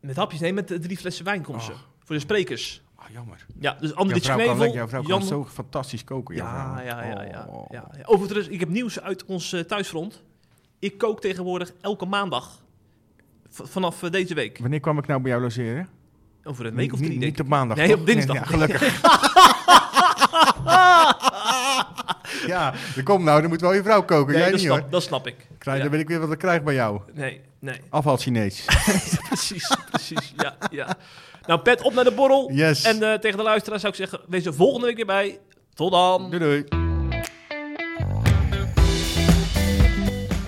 met 0.00 0.16
hapjes, 0.16 0.40
nee, 0.40 0.52
met 0.52 0.66
drie 0.82 0.96
flessen 0.98 1.24
wijn 1.24 1.42
komt 1.42 1.62
ze. 1.62 1.70
Oh. 1.72 1.78
Voor 2.04 2.14
de 2.14 2.20
sprekers. 2.20 2.82
Oh, 2.98 3.04
jammer. 3.12 3.46
Ja, 3.60 3.76
dus 3.80 3.88
Jouw 3.88 3.98
Andries 3.98 4.24
vrouw, 4.24 4.36
kan, 4.36 4.46
Knevel, 4.46 4.74
jouw 4.74 4.88
vrouw 4.88 5.02
kan 5.02 5.22
zo 5.22 5.44
fantastisch 5.44 6.04
koken. 6.04 6.34
jouw 6.34 6.46
Ja, 6.46 6.72
vrouw. 6.74 6.84
ja, 6.84 7.02
ja, 7.04 7.22
ja, 7.22 7.46
Oh. 7.50 7.66
ja, 7.70 7.88
ja. 7.96 8.02
Overigens, 8.04 8.48
ik 8.48 8.60
heb 8.60 8.68
nieuws 8.68 9.00
uit 9.00 9.24
ons 9.24 9.52
eh, 9.52 9.60
thuisfront. 9.60 10.22
Ik 10.78 10.98
kook 10.98 11.20
tegenwoordig 11.20 11.72
elke 11.80 12.04
maandag. 12.06 12.64
Vanaf 13.62 14.02
eh, 14.02 14.10
deze 14.10 14.34
week. 14.34 14.58
Wanneer 14.58 14.80
kwam 14.80 14.98
ik 14.98 15.06
nou 15.06 15.20
bij 15.20 15.30
jou 15.30 15.42
logeren? 15.42 15.88
Over 16.44 16.66
een 16.66 16.74
week 16.74 16.92
of 16.92 16.98
drie, 16.98 17.10
Niet, 17.10 17.20
denk 17.20 17.32
ik. 17.32 17.40
op 17.40 17.48
maandag. 17.48 17.76
Nee, 17.76 17.88
toch? 17.88 17.98
op 17.98 18.06
dinsdag. 18.06 18.36
ja, 18.36 18.44
gelukkig. 18.44 19.00
ja, 22.46 22.74
dan 22.94 23.04
kom 23.04 23.24
nou, 23.24 23.40
dan 23.40 23.50
moet 23.50 23.60
wel 23.60 23.74
je 23.74 23.82
vrouw 23.82 24.02
koken. 24.04 24.32
Nee, 24.32 24.42
Jij 24.42 24.50
dat, 24.50 24.60
niet 24.60 24.68
snap, 24.68 24.80
hoor. 24.80 24.90
dat 24.90 25.02
snap 25.02 25.26
ik. 25.26 25.34
Krijg, 25.58 25.76
Ja. 25.76 25.82
Dan 25.82 25.92
weet 25.92 26.00
ik 26.00 26.08
weer 26.08 26.20
wat 26.20 26.32
ik 26.32 26.38
krijg 26.38 26.62
bij 26.62 26.74
jou. 26.74 27.00
Nee, 27.14 27.40
nee. 27.58 27.80
Afval 27.88 28.16
Chinees. 28.16 28.64
precies, 29.28 29.76
precies. 29.90 30.32
Ja, 30.36 30.56
ja. 30.70 30.96
Nou, 31.46 31.60
Pet, 31.60 31.82
op 31.82 31.94
naar 31.94 32.04
de 32.04 32.12
borrel. 32.12 32.52
Yes. 32.52 32.84
En 32.84 33.02
eh, 33.12 33.18
tegen 33.18 33.36
de 33.36 33.42
luisteraar 33.44 33.80
zou 33.80 33.92
ik 33.92 33.98
zeggen, 33.98 34.20
wees 34.28 34.46
er 34.46 34.54
volgende 34.54 34.86
week 34.86 34.96
weer 34.96 35.06
bij. 35.06 35.38
Tot 35.74 35.90
dan. 35.90 36.30
Doei 36.30 36.38
doei. 36.38 36.85